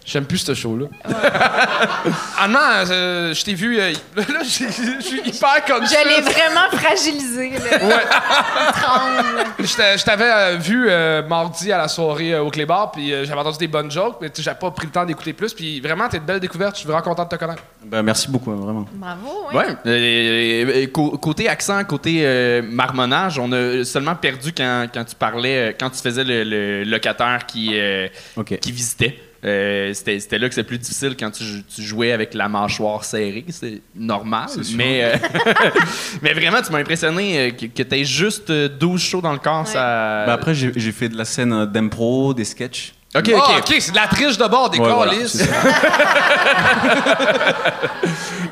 J'aime 0.03 0.25
plus 0.25 0.39
ce 0.39 0.53
show-là. 0.55 0.87
Anna, 2.39 2.85
euh, 2.89 3.33
je 3.33 3.43
t'ai 3.43 3.53
vu. 3.53 3.79
euh, 3.79 3.91
là, 4.17 4.23
je 4.43 4.65
je 4.65 5.01
suis 5.05 5.19
hyper 5.23 5.63
comme 5.67 5.85
Je 5.85 6.07
l'ai 6.07 6.21
vraiment 6.21 6.69
fragilisé. 6.71 7.51
Là. 7.51 7.85
Ouais. 7.85 8.03
Je 9.59 9.75
t'a- 9.75 9.97
je 9.97 10.03
t'avais 10.03 10.25
euh, 10.31 10.55
vu 10.57 10.87
euh, 10.89 11.21
mardi 11.27 11.71
à 11.71 11.77
la 11.77 11.87
soirée 11.87 12.33
euh, 12.33 12.41
au 12.41 12.49
Clébar, 12.49 12.91
puis 12.91 13.13
euh, 13.13 13.25
j'avais 13.25 13.39
entendu 13.41 13.59
des 13.59 13.67
bonnes 13.67 13.91
jokes, 13.91 14.17
mais 14.21 14.31
j'avais 14.35 14.57
pas 14.57 14.71
pris 14.71 14.87
le 14.87 14.91
temps 14.91 15.05
d'écouter 15.05 15.33
plus. 15.33 15.53
Puis 15.53 15.79
vraiment, 15.79 16.09
t'es 16.09 16.17
une 16.17 16.23
belle 16.23 16.39
découverte. 16.39 16.75
Je 16.75 16.79
suis 16.79 16.87
vraiment 16.87 17.03
content 17.03 17.23
de 17.25 17.29
te 17.29 17.35
connaître. 17.35 17.63
Ben, 17.85 18.01
merci 18.01 18.29
beaucoup, 18.29 18.51
vraiment. 18.51 18.85
Bravo. 18.93 19.47
oui. 19.53 19.57
Ouais. 19.85 20.87
Cô- 20.91 21.17
côté 21.17 21.47
accent, 21.47 21.83
côté 21.83 22.21
euh, 22.25 22.61
marmonnage, 22.63 23.37
on 23.37 23.51
a 23.51 23.83
seulement 23.85 24.15
perdu 24.15 24.51
quand, 24.51 24.87
quand 24.93 25.03
tu 25.05 25.15
parlais, 25.15 25.75
quand 25.79 25.89
tu 25.91 26.01
faisais 26.01 26.23
le, 26.23 26.43
le 26.43 26.83
locataire 26.85 27.45
qui, 27.45 27.71
euh, 27.79 28.07
qui 28.59 28.71
visitait. 28.71 29.19
Euh, 29.43 29.91
c'était 29.93 30.19
c'était 30.19 30.37
là 30.37 30.47
que 30.47 30.53
c'est 30.53 30.63
plus 30.63 30.77
difficile 30.77 31.15
quand 31.19 31.31
tu, 31.31 31.43
tu 31.63 31.81
jouais 31.81 32.11
avec 32.11 32.33
la 32.35 32.47
mâchoire 32.47 33.03
serrée. 33.03 33.45
C'est 33.49 33.81
normal. 33.95 34.47
Mais, 34.75 35.03
euh, 35.03 35.15
mais 36.21 36.33
vraiment, 36.33 36.61
tu 36.61 36.71
m'as 36.71 36.79
impressionné 36.79 37.39
euh, 37.39 37.51
que, 37.51 37.65
que 37.65 37.83
tu 37.83 37.95
aies 37.95 38.05
juste 38.05 38.51
euh, 38.51 38.69
12 38.69 39.01
shows 39.01 39.21
dans 39.21 39.33
le 39.33 39.39
corps. 39.39 39.65
Ça... 39.67 40.25
Ben, 40.27 40.33
après, 40.33 40.53
j'ai 40.53 40.71
j'ai 40.75 40.91
fait 40.91 41.09
de 41.09 41.17
la 41.17 41.25
scène 41.25 41.65
d'impro, 41.65 42.33
des 42.33 42.45
sketchs. 42.45 42.93
OK, 43.13 43.29
Ah, 43.35 43.37
OK. 43.57 43.57
ok, 43.69 43.75
c'est 43.79 43.91
de 43.91 43.95
la 43.97 44.07
triche 44.07 44.37
de 44.37 44.47
bord, 44.47 44.69
des 44.69 44.79
Ouais, 44.79 44.89
voilà. 44.93 45.11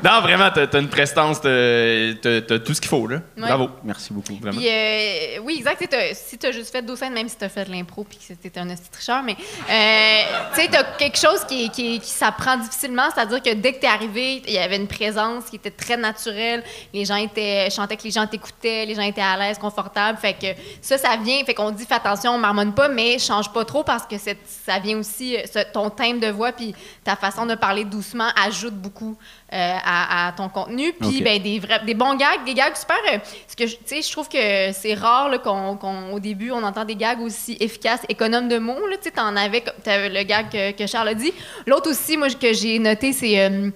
Non, 0.02 0.20
vraiment, 0.22 0.48
t'as 0.54 0.62
as 0.72 0.78
une 0.80 0.88
prestance, 0.88 1.40
t'as 1.42 2.14
t'as- 2.22 2.40
t'as 2.40 2.58
tout 2.58 2.72
ce 2.74 2.80
qu'il 2.80 2.88
faut. 2.88 3.06
Là. 3.06 3.16
Ouais. 3.36 3.42
Bravo. 3.48 3.68
Merci 3.84 4.12
beaucoup. 4.12 4.34
Vraiment. 4.40 4.58
Puis, 4.58 4.66
euh, 4.68 5.40
oui, 5.42 5.56
exact. 5.58 5.86
t'as- 5.90 6.14
Si 6.14 6.38
tu 6.38 6.46
as 6.46 6.52
juste 6.52 6.70
fait 6.72 6.80
12 6.82 6.98
scènes, 6.98 7.12
même 7.12 7.28
si 7.28 7.36
tu 7.36 7.44
as 7.44 7.48
fait 7.50 7.64
de 7.66 7.70
l'impro 7.70 8.04
puis 8.04 8.16
que 8.18 8.24
c'était 8.26 8.58
un 8.60 8.68
esti 8.70 8.88
tricheur, 8.90 9.22
mais 9.22 9.36
euh, 9.68 10.22
tu 10.54 10.60
sais, 10.62 10.68
tu 10.68 10.76
as 10.76 10.84
quelque 10.84 11.18
chose 11.18 11.44
qui, 11.46 11.68
qui, 11.70 12.00
qui 12.00 12.10
s'apprend 12.10 12.56
difficilement. 12.56 13.08
C'est-à-dire 13.14 13.42
que 13.42 13.52
dès 13.54 13.74
que 13.74 13.80
tu 13.80 13.86
es 13.86 13.88
arrivé, 13.90 14.42
il 14.46 14.52
y 14.54 14.58
avait 14.58 14.76
une 14.76 14.88
présence 14.88 15.44
qui 15.50 15.56
était 15.56 15.70
très 15.70 15.96
naturelle. 15.98 16.62
Les 16.94 17.04
gens 17.04 17.16
étaient, 17.16 17.68
sentais 17.70 17.96
que 17.96 18.04
les 18.04 18.10
gens 18.10 18.26
t'écoutaient, 18.26 18.86
les 18.86 18.94
gens 18.94 19.02
étaient 19.02 19.20
à 19.20 19.36
l'aise, 19.36 19.58
confortables. 19.58 20.18
Fait 20.18 20.32
que 20.34 20.46
ça, 20.80 20.96
ça 20.96 21.16
vient. 21.22 21.44
Fait 21.44 21.54
qu'on 21.54 21.70
dit, 21.72 21.84
fais 21.84 21.94
attention, 21.94 22.32
on 22.32 22.38
marmonne 22.38 22.72
pas, 22.72 22.88
mais 22.88 23.18
change 23.18 23.52
pas 23.52 23.64
trop 23.66 23.84
parce 23.84 24.04
que 24.06 24.16
c'est- 24.18 24.38
ça 24.66 24.78
vient 24.78 24.98
aussi, 24.98 25.36
euh, 25.36 25.40
ce- 25.52 25.72
ton 25.72 25.90
thème 25.90 26.20
de 26.20 26.28
voix 26.28 26.52
puis 26.52 26.74
ta 27.04 27.16
façon 27.16 27.46
de 27.46 27.54
parler 27.54 27.84
doucement 27.84 28.28
ajoute 28.44 28.74
beaucoup 28.74 29.16
euh, 29.52 29.76
à, 29.84 30.28
à 30.28 30.32
ton 30.32 30.48
contenu. 30.48 30.92
Puis, 30.92 31.22
ben, 31.22 31.42
des, 31.42 31.58
vrais, 31.58 31.84
des 31.84 31.94
bons 31.94 32.14
gags, 32.16 32.44
des 32.44 32.54
gags 32.54 32.76
super. 32.76 32.96
euh, 33.12 33.18
ce 33.48 33.56
que 33.56 33.66
je- 33.66 33.76
tu 33.76 33.82
sais, 33.86 34.02
je 34.02 34.10
trouve 34.12 34.28
que 34.28 34.72
c'est 34.72 34.94
rare 34.94 35.40
qu'on, 35.42 35.76
qu'on- 35.76 36.12
au 36.12 36.20
début, 36.20 36.50
on 36.50 36.62
entend 36.62 36.84
des 36.84 36.96
gags 36.96 37.20
aussi 37.20 37.56
efficaces, 37.60 38.02
économes 38.08 38.48
de 38.48 38.58
mots. 38.58 38.76
Tu 38.92 38.98
sais, 39.04 39.10
t'en 39.12 39.34
avais, 39.36 39.62
t'avais 39.82 40.08
le 40.08 40.22
gag 40.24 40.50
que, 40.50 40.72
que 40.72 40.86
Charles 40.86 41.08
a 41.08 41.14
dit. 41.14 41.32
L'autre 41.66 41.90
aussi, 41.90 42.16
moi, 42.16 42.28
que 42.30 42.52
j'ai 42.52 42.78
noté, 42.78 43.12
c'est. 43.12 43.40
euh, 43.40 43.70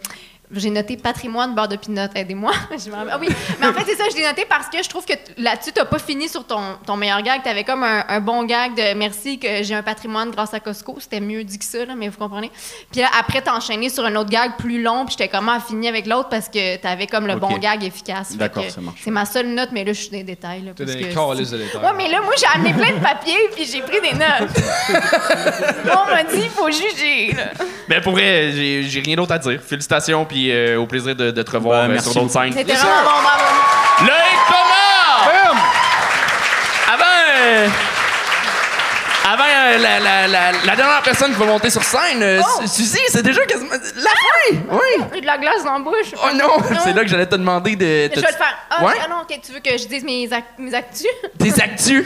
j'ai 0.52 0.70
noté 0.70 0.96
patrimoine, 0.96 1.54
beurre 1.54 1.68
de 1.68 1.76
pinot, 1.76 2.08
aidez-moi. 2.14 2.52
Ah 2.96 3.18
oui, 3.20 3.28
mais 3.60 3.66
en 3.66 3.72
fait, 3.72 3.84
c'est 3.86 3.96
ça, 3.96 4.04
je 4.10 4.16
l'ai 4.16 4.26
noté 4.26 4.44
parce 4.48 4.68
que 4.68 4.82
je 4.82 4.88
trouve 4.88 5.04
que 5.04 5.14
là-dessus, 5.38 5.72
t'as 5.72 5.84
pas 5.84 5.98
fini 5.98 6.28
sur 6.28 6.46
ton, 6.46 6.60
ton 6.86 6.96
meilleur 6.96 7.22
gag. 7.22 7.42
T'avais 7.42 7.64
comme 7.64 7.82
un, 7.82 8.04
un 8.08 8.20
bon 8.20 8.44
gag 8.44 8.74
de 8.74 8.94
merci 8.94 9.38
que 9.38 9.62
j'ai 9.62 9.74
un 9.74 9.82
patrimoine 9.82 10.30
grâce 10.30 10.54
à 10.54 10.60
Costco. 10.60 10.96
C'était 11.00 11.20
mieux 11.20 11.44
dit 11.44 11.58
que 11.58 11.64
ça, 11.64 11.84
là, 11.84 11.94
mais 11.96 12.08
vous 12.08 12.18
comprenez. 12.18 12.50
Puis 12.92 13.00
là, 13.00 13.08
après, 13.18 13.42
t'as 13.42 13.54
enchaîné 13.54 13.88
sur 13.88 14.04
un 14.04 14.14
autre 14.16 14.30
gag 14.30 14.52
plus 14.58 14.82
long, 14.82 15.06
puis 15.06 15.16
j'étais 15.18 15.28
comment 15.28 15.52
à 15.52 15.60
finir 15.60 15.90
avec 15.90 16.06
l'autre 16.06 16.28
parce 16.28 16.48
que 16.48 16.76
t'avais 16.76 17.06
comme 17.06 17.26
le 17.26 17.36
bon 17.36 17.56
gag 17.58 17.82
efficace. 17.84 18.36
D'accord, 18.36 18.64
ça 18.68 18.80
marche. 18.80 19.00
C'est 19.02 19.10
ma 19.10 19.24
seule 19.24 19.48
note, 19.48 19.70
mais 19.72 19.84
là, 19.84 19.92
je 19.92 20.00
suis 20.00 20.10
dans 20.10 20.18
les 20.18 20.24
détails. 20.24 20.62
Là, 20.62 20.72
T'as 20.76 20.84
parce 20.84 20.96
des 20.96 21.04
de 21.04 21.56
détails. 21.62 21.82
Ouais, 21.82 21.92
mais 21.96 22.08
là, 22.08 22.20
moi, 22.22 22.34
j'ai 22.38 22.46
amené 22.46 22.72
plein 22.74 22.96
de 22.96 23.02
papiers, 23.02 23.48
puis 23.54 23.64
j'ai 23.64 23.80
pris 23.80 24.00
des 24.00 24.12
notes. 24.12 24.50
on 25.86 26.10
m'a 26.10 26.22
dit, 26.24 26.42
il 26.42 26.50
faut 26.50 26.70
juger. 26.70 27.32
Là. 27.32 27.66
Mais 27.88 28.00
pour 28.00 28.12
vrai, 28.12 28.52
j'ai 28.52 28.82
j'ai 28.84 29.00
rien 29.00 29.16
d'autre 29.16 29.32
à 29.32 29.38
dire. 29.38 29.60
Félicitations, 29.62 30.24
puis 30.34 30.50
euh, 30.50 30.80
au 30.80 30.86
plaisir 30.86 31.14
de, 31.14 31.30
de 31.30 31.42
te 31.44 31.50
revoir 31.52 31.82
Ben, 31.82 31.90
euh, 31.90 31.92
merci 31.92 32.10
sur 32.10 32.20
d'autres 32.22 32.32
scènes. 32.32 32.52
C'était 32.52 32.72
vraiment 32.72 33.04
bon, 33.04 33.22
bravo. 33.22 33.44
Loïc 34.00 34.40
Thomas! 34.48 35.54
Avant, 36.92 37.04
euh, 37.28 37.68
avant 39.32 39.44
euh, 39.44 39.78
la, 39.78 40.00
la- 40.00 40.26
la- 40.26 40.52
la 40.66 40.76
dernière 40.76 41.02
personne 41.02 41.32
qui 41.32 41.38
va 41.38 41.46
monter 41.46 41.70
sur 41.70 41.84
scène, 41.84 42.20
euh, 42.22 42.40
Oh! 42.44 42.62
Su- 42.62 42.82
Suzy, 42.82 42.98
c'est 43.08 43.22
déjà 43.22 43.44
quasiment 43.46 43.70
la 43.70 44.10
fin! 44.10 44.58
Oui! 44.72 45.04
J'ai 45.14 45.20
de 45.20 45.26
la 45.26 45.38
glace 45.38 45.62
dans 45.64 45.74
la 45.74 45.78
bouche. 45.78 46.12
Oh 46.20 46.28
non! 46.34 46.50
C'est 46.84 46.92
là 46.92 47.02
que 47.02 47.08
j'allais 47.08 47.26
te 47.26 47.36
demander 47.36 47.76
de. 47.76 47.84
Je 47.84 47.86
vais 47.86 48.08
te- 48.08 48.20
le 48.20 48.26
faire. 48.26 48.58
Ah, 48.70 48.84
Ouais? 48.84 48.92
ah 49.04 49.08
non, 49.08 49.16
ok, 49.22 49.40
tu 49.46 49.52
veux 49.52 49.60
que 49.60 49.70
je 49.78 49.86
dise 49.86 50.02
mes, 50.02 50.26
ac- 50.28 50.42
mes 50.58 50.74
actus? 50.74 51.06
Tes 51.38 51.62
actus! 51.62 52.04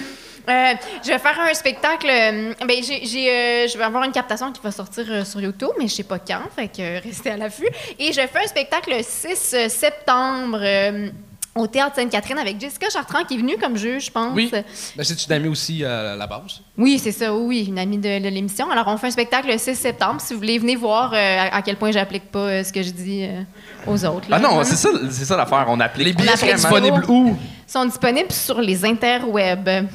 Euh, 0.48 0.74
je 1.04 1.08
vais 1.08 1.18
faire 1.18 1.38
un 1.40 1.54
spectacle. 1.54 2.06
euh, 2.08 2.52
ben, 2.66 2.76
j'ai, 2.82 3.30
euh, 3.30 3.68
je 3.68 3.76
vais 3.76 3.84
avoir 3.84 4.04
une 4.04 4.12
captation 4.12 4.50
qui 4.52 4.60
va 4.62 4.70
sortir 4.70 5.04
euh, 5.10 5.24
sur 5.24 5.40
YouTube, 5.40 5.70
mais 5.78 5.88
je 5.88 5.94
sais 5.94 6.02
pas 6.04 6.18
quand, 6.18 6.40
fait 6.56 6.68
que 6.68 6.80
euh, 6.80 7.00
restez 7.04 7.30
à 7.30 7.36
l'affût. 7.36 7.68
Et 7.98 8.08
je 8.12 8.20
fais 8.20 8.44
un 8.44 8.48
spectacle 8.48 8.90
le 8.96 9.02
6 9.02 9.54
euh, 9.54 9.68
septembre. 9.68 10.58
euh, 10.62 11.08
au 11.54 11.66
Théâtre 11.66 11.96
Sainte-Catherine 11.96 12.38
avec 12.38 12.60
Jessica 12.60 12.86
Chartrand 12.88 13.24
qui 13.24 13.34
est 13.34 13.38
venue 13.38 13.56
comme 13.58 13.76
juge, 13.76 14.04
je 14.06 14.10
pense. 14.12 14.32
Oui. 14.32 14.48
Ben, 14.52 14.62
c'est 15.02 15.26
une 15.26 15.32
amie 15.32 15.48
aussi 15.48 15.84
à 15.84 16.14
la 16.14 16.26
base. 16.28 16.60
Oui, 16.76 17.00
c'est 17.02 17.10
ça, 17.10 17.34
oui, 17.34 17.64
une 17.68 17.80
amie 17.80 17.98
de, 17.98 18.20
de 18.22 18.28
l'émission. 18.28 18.70
Alors, 18.70 18.86
on 18.86 18.96
fait 18.96 19.08
un 19.08 19.10
spectacle 19.10 19.48
le 19.50 19.58
6 19.58 19.74
septembre. 19.74 20.20
Si 20.20 20.34
vous 20.34 20.38
voulez, 20.38 20.60
venez 20.60 20.76
voir 20.76 21.12
euh, 21.12 21.16
à, 21.16 21.56
à 21.56 21.62
quel 21.62 21.74
point 21.74 21.90
j'applique 21.90 22.30
pas 22.30 22.38
euh, 22.38 22.62
ce 22.62 22.72
que 22.72 22.80
je 22.80 22.90
dis 22.90 23.24
euh, 23.24 23.42
aux 23.88 24.04
autres. 24.04 24.30
là. 24.30 24.36
Ah 24.36 24.38
non, 24.38 24.62
c'est 24.62 24.76
ça, 24.76 24.88
c'est 25.10 25.24
ça 25.24 25.36
l'affaire. 25.36 25.64
On 25.68 25.80
applique. 25.80 26.06
Les 26.06 26.12
billets 26.12 26.30
On 26.32 26.36
sont 26.36 26.46
disponibles 26.54 27.04
où? 27.08 27.36
sont 27.66 27.84
disponibles 27.86 28.30
sur 28.30 28.60
les 28.60 28.84
interwebs. 28.84 29.88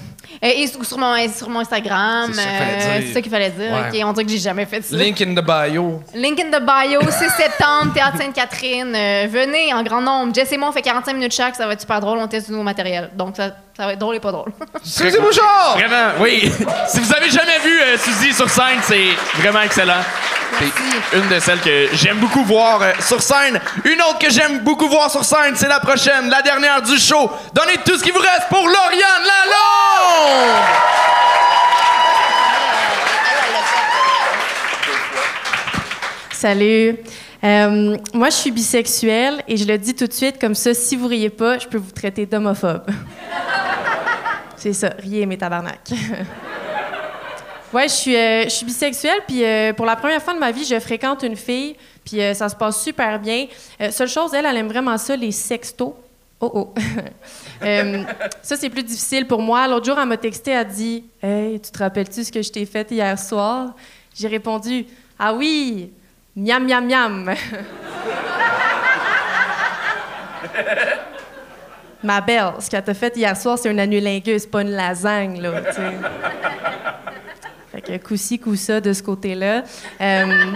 Euh, 0.43 0.49
et 0.55 0.67
sur 0.67 0.97
mon, 0.97 1.15
sur 1.29 1.49
mon 1.49 1.59
Instagram. 1.59 2.31
C'est 2.33 3.13
ça 3.13 3.21
qu'il 3.21 3.31
fallait 3.31 3.49
euh, 3.49 3.51
dire. 3.51 3.69
fallait 3.69 3.69
dire. 3.69 3.71
Ouais. 3.71 4.01
OK, 4.01 4.07
on 4.07 4.13
dirait 4.13 4.25
que 4.25 4.31
j'ai 4.31 4.37
jamais 4.39 4.65
fait 4.65 4.81
ça. 4.81 4.95
Link 4.95 5.21
in 5.21 5.33
the 5.33 5.45
bio. 5.45 6.01
Link 6.13 6.39
in 6.39 6.57
the 6.57 6.61
bio, 6.61 7.01
6 7.01 7.29
septembre, 7.29 7.93
Théâtre 7.93 8.17
Sainte-Catherine. 8.17 8.93
Euh, 8.95 9.27
venez 9.29 9.73
en 9.73 9.83
grand 9.83 10.01
nombre. 10.01 10.33
Jess 10.33 10.51
et 10.51 10.57
moi, 10.57 10.69
on 10.69 10.71
fait 10.71 10.81
45 10.81 11.13
minutes 11.13 11.33
chaque. 11.33 11.55
Ça 11.55 11.67
va 11.67 11.73
être 11.73 11.81
super 11.81 11.99
drôle. 11.99 12.17
On 12.19 12.27
teste 12.27 12.47
du 12.47 12.53
nouveau 12.53 12.63
matériel. 12.63 13.09
Donc, 13.15 13.35
ça, 13.37 13.51
ça 13.75 13.85
va 13.85 13.93
être 13.93 13.99
drôle 13.99 14.15
et 14.15 14.19
pas 14.19 14.31
drôle. 14.31 14.51
Suzy 14.83 15.17
Bouchard! 15.17 15.77
Vraiment, 15.77 16.11
oui. 16.19 16.51
si 16.87 16.99
vous 16.99 17.13
avez 17.13 17.29
jamais 17.29 17.59
vu 17.63 17.81
euh, 17.81 17.97
Suzy 17.97 18.33
sur 18.33 18.49
scène, 18.49 18.79
c'est 18.83 19.09
vraiment 19.39 19.61
excellent. 19.61 20.01
C'est 20.59 21.17
une 21.17 21.27
de 21.27 21.39
celles 21.39 21.59
que 21.59 21.87
j'aime 21.93 22.17
beaucoup 22.17 22.43
voir 22.43 22.81
euh, 22.81 22.91
sur 22.99 23.21
scène. 23.21 23.59
Une 23.85 24.01
autre 24.01 24.19
que 24.19 24.29
j'aime 24.29 24.59
beaucoup 24.59 24.87
voir 24.87 25.09
sur 25.09 25.25
scène, 25.25 25.55
c'est 25.55 25.67
la 25.67 25.79
prochaine, 25.79 26.29
la 26.29 26.41
dernière 26.43 26.81
du 26.81 26.97
show. 26.99 27.31
Donnez 27.53 27.77
tout 27.83 27.97
ce 27.97 28.03
qui 28.03 28.11
vous 28.11 28.19
reste 28.19 28.47
pour 28.49 28.61
Lauriane 28.61 29.23
Lalonde! 29.25 30.12
Salut. 36.43 36.97
Euh, 37.41 37.97
moi, 38.13 38.29
je 38.29 38.35
suis 38.35 38.51
bisexuelle 38.51 39.41
et 39.47 39.55
je 39.55 39.65
le 39.65 39.77
dis 39.77 39.93
tout 39.93 40.07
de 40.07 40.11
suite 40.11 40.41
comme 40.41 40.55
ça, 40.55 40.73
si 40.73 40.97
vous 40.97 41.07
riez 41.07 41.29
pas, 41.29 41.57
je 41.57 41.69
peux 41.69 41.77
vous 41.77 41.91
traiter 41.91 42.25
d'homophobe. 42.25 42.85
C'est 44.57 44.73
ça, 44.73 44.89
riez 44.99 45.25
mes 45.25 45.37
tabarnak. 45.37 45.89
ouais, 47.73 47.87
je 47.87 47.93
suis, 47.93 48.15
euh, 48.17 48.43
je 48.43 48.49
suis 48.49 48.65
bisexuelle, 48.65 49.21
puis 49.25 49.45
euh, 49.45 49.71
pour 49.71 49.85
la 49.85 49.95
première 49.95 50.21
fois 50.21 50.33
de 50.33 50.39
ma 50.39 50.51
vie, 50.51 50.65
je 50.65 50.77
fréquente 50.81 51.23
une 51.23 51.37
fille, 51.37 51.77
puis 52.03 52.19
ça 52.35 52.49
se 52.49 52.55
passe 52.57 52.83
super 52.83 53.19
bien. 53.19 53.47
seule 53.91 54.09
chose, 54.09 54.33
elle, 54.33 54.45
elle 54.45 54.57
aime 54.57 54.67
vraiment 54.67 54.97
ça, 54.97 55.15
les 55.15 55.31
sextos. 55.31 55.93
Oh 56.43 56.51
oh. 56.53 56.73
Euh, 57.63 58.03
ça, 58.41 58.57
c'est 58.57 58.69
plus 58.69 58.83
difficile 58.83 59.25
pour 59.25 59.41
moi. 59.41 59.65
L'autre 59.69 59.85
jour, 59.85 59.97
elle 59.97 60.09
m'a 60.09 60.17
texté, 60.17 60.51
elle 60.51 60.67
dit 60.67 61.05
Hey, 61.21 61.57
tu 61.61 61.71
te 61.71 61.79
rappelles-tu 61.79 62.25
ce 62.25 62.31
que 62.33 62.41
je 62.41 62.51
t'ai 62.51 62.65
fait 62.65 62.91
hier 62.91 63.17
soir 63.17 63.73
J'ai 64.13 64.27
répondu 64.27 64.85
Ah 65.17 65.33
oui, 65.33 65.93
miam, 66.35 66.67
miam, 66.67 66.85
miam. 66.85 67.33
Ma 72.03 72.19
belle, 72.19 72.51
ce 72.59 72.69
qu'elle 72.69 72.83
t'a 72.83 72.93
fait 72.93 73.15
hier 73.15 73.37
soir, 73.37 73.57
c'est 73.57 73.69
un 73.69 73.77
anulingus, 73.77 74.45
pas 74.45 74.63
une 74.63 74.71
lasagne, 74.71 75.39
là. 75.41 75.53
Fait 77.71 77.81
que 77.81 77.97
coup-ci, 77.97 78.37
de 78.37 78.91
ce 78.91 79.01
côté-là. 79.01 79.63
Euh, 80.01 80.51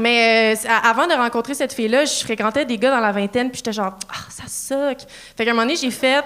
mais 0.00 0.56
euh, 0.56 0.68
avant 0.82 1.06
de 1.06 1.12
rencontrer 1.12 1.54
cette 1.54 1.72
fille-là, 1.72 2.04
je 2.04 2.24
fréquentais 2.24 2.64
des 2.64 2.78
gars 2.78 2.90
dans 2.90 3.00
la 3.00 3.12
vingtaine, 3.12 3.50
puis 3.50 3.58
j'étais 3.58 3.72
genre, 3.72 3.96
ah, 4.08 4.26
ça 4.28 4.44
suck. 4.48 4.98
Fait 5.36 5.44
qu'à 5.44 5.50
un 5.50 5.54
moment 5.54 5.62
donné, 5.66 5.76
j'ai 5.76 5.90
fait. 5.90 6.24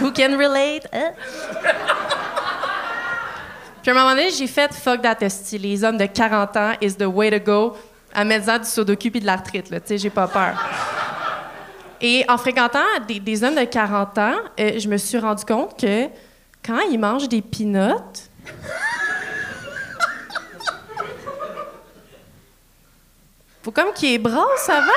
Who 0.00 0.10
can 0.10 0.36
relate? 0.38 0.86
hein? 0.92 1.12
Puis 3.82 3.90
à 3.90 3.94
un 3.94 3.98
moment 3.98 4.14
donné, 4.14 4.30
j'ai 4.30 4.46
fait 4.46 4.72
fuck 4.72 5.02
that 5.02 5.16
esti. 5.20 5.58
Les 5.58 5.84
hommes 5.84 5.98
de 5.98 6.06
40 6.06 6.56
ans 6.56 6.72
is 6.80 6.94
the 6.94 7.06
way 7.06 7.30
to 7.30 7.38
go. 7.44 7.76
À 8.14 8.24
mettre 8.24 8.60
du 8.60 8.66
sudoku 8.66 9.10
puis 9.10 9.20
de 9.20 9.26
l'arthrite, 9.26 9.70
là. 9.70 9.80
Tu 9.80 9.88
sais, 9.88 9.98
j'ai 9.98 10.10
pas 10.10 10.26
peur. 10.26 10.54
Et 12.00 12.24
en 12.28 12.38
fréquentant 12.38 12.84
des, 13.06 13.44
hommes 13.44 13.56
de 13.56 13.64
40 13.64 14.18
ans, 14.18 14.34
euh, 14.58 14.78
je 14.78 14.88
me 14.88 14.96
suis 14.96 15.18
rendu 15.18 15.44
compte 15.44 15.78
que 15.80 16.08
quand 16.64 16.80
ils 16.90 16.98
mangent 16.98 17.28
des 17.28 17.42
pinottes, 17.42 18.30
faut 23.64 23.70
comme 23.70 23.94
qu'ils 23.94 24.20
brassent 24.20 24.68
avant. 24.68 24.92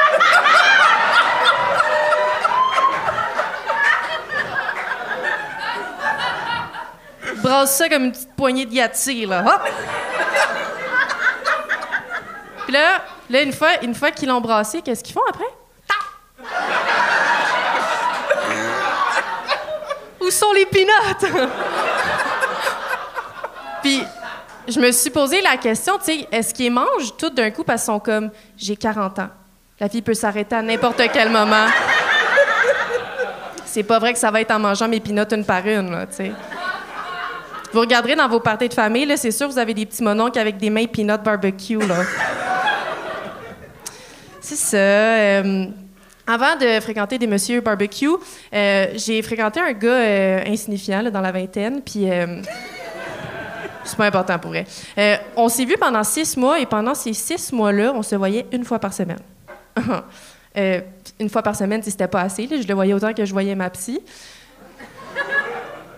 Brasse 7.38 7.78
ça 7.78 7.88
comme 7.88 8.06
une 8.06 8.12
petite 8.12 8.36
poignée 8.36 8.66
de 8.66 8.74
yati, 8.74 9.26
là. 9.26 9.62
Puis 12.66 12.74
là, 12.74 13.02
là 13.30 13.42
une 13.42 13.54
fois, 13.54 13.82
une 13.84 13.96
fois 13.96 14.12
qu'ils 14.12 14.28
l'ont 14.28 14.42
brassé, 14.42 14.82
qu'est-ce 14.82 15.02
qu'ils 15.02 15.14
font 15.14 15.22
après? 15.30 15.46
Où 20.20 20.30
sont 20.30 20.52
les 20.52 20.66
pinottes? 20.66 21.26
Puis, 23.82 24.06
je 24.68 24.80
me 24.80 24.92
suis 24.92 25.10
posé 25.10 25.42
la 25.42 25.58
question, 25.58 25.98
tu 25.98 26.06
sais, 26.06 26.28
est-ce 26.32 26.54
qu'ils 26.54 26.72
mangent 26.72 27.16
tout 27.18 27.30
d'un 27.30 27.52
coup 27.52 27.64
parce 27.64 27.84
qu'ils 27.84 27.94
sont 27.94 28.00
comme, 28.00 28.30
j'ai 28.58 28.76
40 28.76 29.20
ans. 29.20 29.30
La 29.80 29.88
vie 29.88 30.02
peut 30.02 30.14
s'arrêter 30.14 30.56
à 30.56 30.62
n'importe 30.62 31.02
quel 31.14 31.30
moment. 31.30 31.68
C'est 33.66 33.84
pas 33.84 34.00
vrai 34.00 34.14
que 34.14 34.20
ça 34.20 34.32
va 34.32 34.42
être 34.42 34.52
en 34.52 34.60
mangeant 34.60 34.88
mes 34.88 35.00
pinottes 35.00 35.34
une 35.34 35.46
par 35.46 35.66
une, 35.68 35.92
là, 35.92 36.08
tu 36.08 36.16
sais. 36.16 36.32
Vous 37.72 37.82
regarderez 37.82 38.16
dans 38.16 38.28
vos 38.28 38.40
parties 38.40 38.70
de 38.70 38.74
famille, 38.74 39.06
là, 39.06 39.18
c'est 39.18 39.32
sûr, 39.32 39.48
vous 39.48 39.60
avez 39.60 39.74
des 39.74 39.86
petits 39.86 40.02
mononcles 40.02 40.40
avec 40.40 40.58
des 40.58 40.70
mains 40.70 40.86
peanut 40.86 41.22
barbecue, 41.22 41.78
là. 41.78 42.04
C'est 44.42 44.56
ça. 44.56 44.78
euh, 44.78 45.66
avant 46.26 46.56
de 46.56 46.80
fréquenter 46.80 47.18
des 47.18 47.28
monsieur 47.28 47.62
barbecue, 47.62 48.10
euh, 48.54 48.88
j'ai 48.96 49.22
fréquenté 49.22 49.60
un 49.60 49.74
gars 49.74 49.90
euh, 49.90 50.44
insignifiant 50.48 51.02
là, 51.02 51.12
dans 51.12 51.22
la 51.22 51.32
vingtaine, 51.32 51.82
puis 51.82 52.08
c'est 53.88 53.98
pas 53.98 54.06
important 54.06 54.38
pour 54.40 54.52
vrai. 54.52 54.66
Euh, 54.98 55.18
on 55.36 55.50
s'est 55.50 55.66
vu 55.66 55.76
pendant 55.80 56.04
six 56.04 56.38
mois 56.38 56.60
et 56.60 56.66
pendant 56.66 56.94
ces 56.94 57.14
six 57.14 57.52
mois-là, 57.52 57.92
on 57.96 58.02
se 58.02 58.16
voyait 58.16 58.46
une 58.52 58.64
fois 58.64 58.80
par 58.80 58.94
semaine. 58.94 59.20
Euh, 60.56 60.82
une 61.20 61.30
fois 61.30 61.44
par 61.44 61.56
semaine, 61.56 61.84
si 61.84 61.92
c'était 61.92 62.08
pas 62.08 62.22
assez, 62.22 62.50
je 62.50 62.68
le 62.68 62.74
voyais 62.74 62.92
autant 62.92 63.14
que 63.14 63.24
je 63.24 63.32
voyais 63.32 63.54
ma 63.54 63.70
psy. 63.70 64.00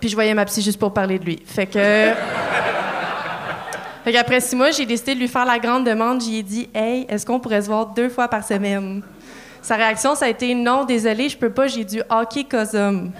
Puis 0.01 0.09
je 0.09 0.15
voyais 0.15 0.33
ma 0.33 0.43
psy 0.43 0.61
juste 0.61 0.77
pour 0.77 0.93
parler 0.93 1.17
de 1.17 1.23
lui. 1.23 1.41
Fait 1.45 1.65
que. 1.65 2.09
Fait 4.03 4.11
qu'après 4.11 4.41
six 4.41 4.57
mois, 4.57 4.71
j'ai 4.71 4.85
décidé 4.85 5.15
de 5.15 5.19
lui 5.19 5.29
faire 5.29 5.45
la 5.45 5.59
grande 5.59 5.85
demande. 5.85 6.21
J'y 6.21 6.39
ai 6.39 6.43
dit 6.43 6.69
Hey, 6.73 7.05
est-ce 7.07 7.25
qu'on 7.25 7.39
pourrait 7.39 7.61
se 7.61 7.67
voir 7.67 7.85
deux 7.87 8.09
fois 8.09 8.27
par 8.27 8.43
semaine? 8.43 9.01
Sa 9.61 9.75
réaction, 9.75 10.15
ça 10.15 10.25
a 10.25 10.29
été 10.29 10.53
Non, 10.55 10.83
désolé, 10.83 11.29
je 11.29 11.37
peux 11.37 11.51
pas, 11.51 11.67
j'ai 11.67 11.85
du 11.85 12.01
hockey 12.09 12.43
cosum. 12.43 13.11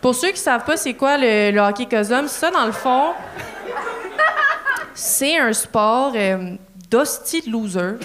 Pour 0.00 0.14
ceux 0.14 0.30
qui 0.30 0.38
savent 0.38 0.64
pas 0.64 0.76
c'est 0.76 0.94
quoi 0.94 1.16
le, 1.18 1.58
hockey 1.58 1.86
cosum, 1.86 2.28
ça, 2.28 2.50
dans 2.50 2.66
le 2.66 2.72
fond, 2.72 3.12
c'est 4.94 5.38
un 5.38 5.52
sport 5.52 6.12
euh, 6.14 6.54
d'hostie 6.88 7.42
de 7.42 7.50
loser. 7.50 7.96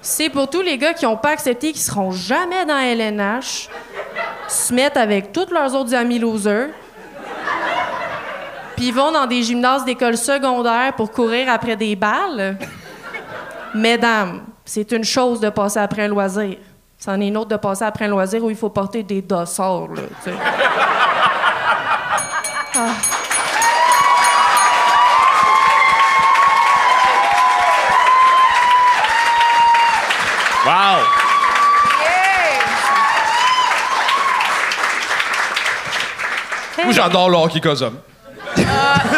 C'est 0.00 0.30
pour 0.30 0.50
tous 0.50 0.62
les 0.62 0.78
gars 0.78 0.94
qui 0.94 1.04
n'ont 1.04 1.16
pas 1.16 1.30
accepté, 1.30 1.72
qui 1.72 1.78
seront 1.78 2.10
jamais 2.10 2.64
dans 2.64 2.76
LNH, 2.76 3.68
se 4.48 4.74
mettent 4.74 4.96
avec 4.96 5.32
tous 5.32 5.50
leurs 5.52 5.72
autres 5.76 5.94
amis 5.94 6.18
losers, 6.18 6.70
puis 8.76 8.90
vont 8.90 9.12
dans 9.12 9.26
des 9.26 9.44
gymnases 9.44 9.84
d'école 9.84 10.16
secondaire 10.16 10.94
pour 10.96 11.12
courir 11.12 11.48
après 11.48 11.76
des 11.76 11.94
balles. 11.94 12.58
Mesdames, 13.74 14.42
c'est 14.64 14.90
une 14.90 15.04
chose 15.04 15.38
de 15.38 15.50
passer 15.50 15.78
après 15.78 16.02
un 16.02 16.08
loisir. 16.08 16.56
C'en 17.04 17.20
est 17.20 17.26
une 17.26 17.36
autre 17.36 17.48
de 17.48 17.56
passer 17.56 17.82
après 17.82 18.04
un 18.04 18.08
loisir 18.08 18.44
où 18.44 18.50
il 18.50 18.54
faut 18.54 18.68
porter 18.68 19.02
des 19.02 19.22
dossards, 19.22 19.88
là, 19.88 20.02
tu 20.22 20.30
sais. 20.30 20.36
Ah. 22.74 22.94
Wow! 30.64 31.04
Moi, 36.84 36.92
j'adore 36.92 37.28
le 37.28 37.36
hockey 37.36 37.60
cosum. 37.60 37.94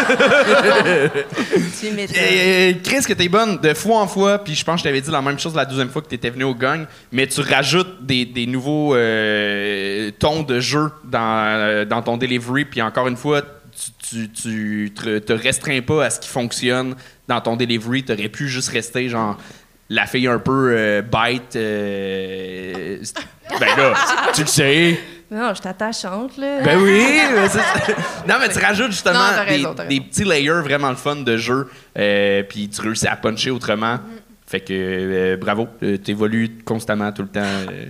Chris, 2.83 3.05
que 3.07 3.13
t'es 3.13 3.29
bonne 3.29 3.59
de 3.59 3.75
fois 3.75 4.01
en 4.01 4.07
fois, 4.07 4.39
puis 4.39 4.55
je 4.55 4.65
pense 4.65 4.77
que 4.77 4.79
je 4.81 4.85
t'avais 4.85 5.01
dit 5.01 5.11
la 5.11 5.23
même 5.23 5.39
chose 5.39 5.55
la 5.55 5.65
deuxième 5.65 5.91
fois 5.91 6.03
que 6.03 6.09
t'étais 6.09 6.31
venu 6.31 6.45
au 6.45 6.55
gang, 6.55 6.87
mais 7.13 7.27
tu 7.27 7.41
rajoutes 7.41 8.05
des, 8.05 8.47
nouveaux 8.47 8.95
euh, 8.95 10.11
tons 10.19 10.43
de 10.43 10.61
jeu 10.61 10.91
dans, 11.05 11.45
euh, 11.47 11.85
dans 11.85 12.03
ton 12.03 12.17
delivery, 12.17 12.65
puis 12.65 12.83
encore 12.83 13.09
une 13.09 13.17
fois, 13.17 13.43
tu, 14.11 14.91
te, 14.91 15.33
restreins 15.33 15.83
pas 15.83 16.05
à 16.05 16.11
ce 16.11 16.21
qui 16.21 16.29
fonctionne 16.29 16.95
dans 17.29 17.41
ton 17.41 17.57
delivery. 17.57 18.05
T'aurais 18.05 18.29
pu 18.29 18.49
juste 18.49 18.69
rester 18.69 19.09
genre 19.09 19.37
la 19.89 20.07
fille 20.07 20.27
un 20.27 20.39
peu 20.39 20.73
euh, 20.73 21.03
euh, 21.57 22.99
ben 23.61 23.77
là, 23.77 23.95
tu 24.35 24.43
le 24.43 24.47
sais. 24.47 24.99
Non, 25.31 25.55
je 25.55 25.63
t'attachante, 25.63 26.37
là. 26.37 26.61
Ben 26.63 26.79
oui! 26.79 27.03
mais 27.35 27.49
c'est 27.49 27.59
ça. 27.59 27.95
non, 28.29 28.35
mais 28.41 28.49
tu 28.49 28.59
rajoutes 28.59 28.93
justement 28.93 29.15
Non, 29.15 29.35
t'as 29.35 29.45
des, 29.45 29.51
raison, 29.51 29.75
petits 29.75 30.25
layers 30.25 30.63
vraiment 30.63 30.91
le 30.91 30.97
fun 30.97 31.17
de 31.17 31.37
jeu, 31.37 31.69
euh, 31.99 32.43
puis 32.43 32.69
tu 32.69 32.81
réussis 32.81 33.07
à 33.07 33.17
puncher 33.17 33.51
autrement. 33.51 33.99
Fait 34.55 34.61
que 34.61 34.73
euh, 34.73 35.37
bravo, 35.37 35.67
euh, 35.83 35.97
t'évolues 35.97 36.59
constamment 36.65 37.11
tout 37.11 37.23
le 37.23 37.29
temps. 37.29 37.41
euh. 37.43 37.87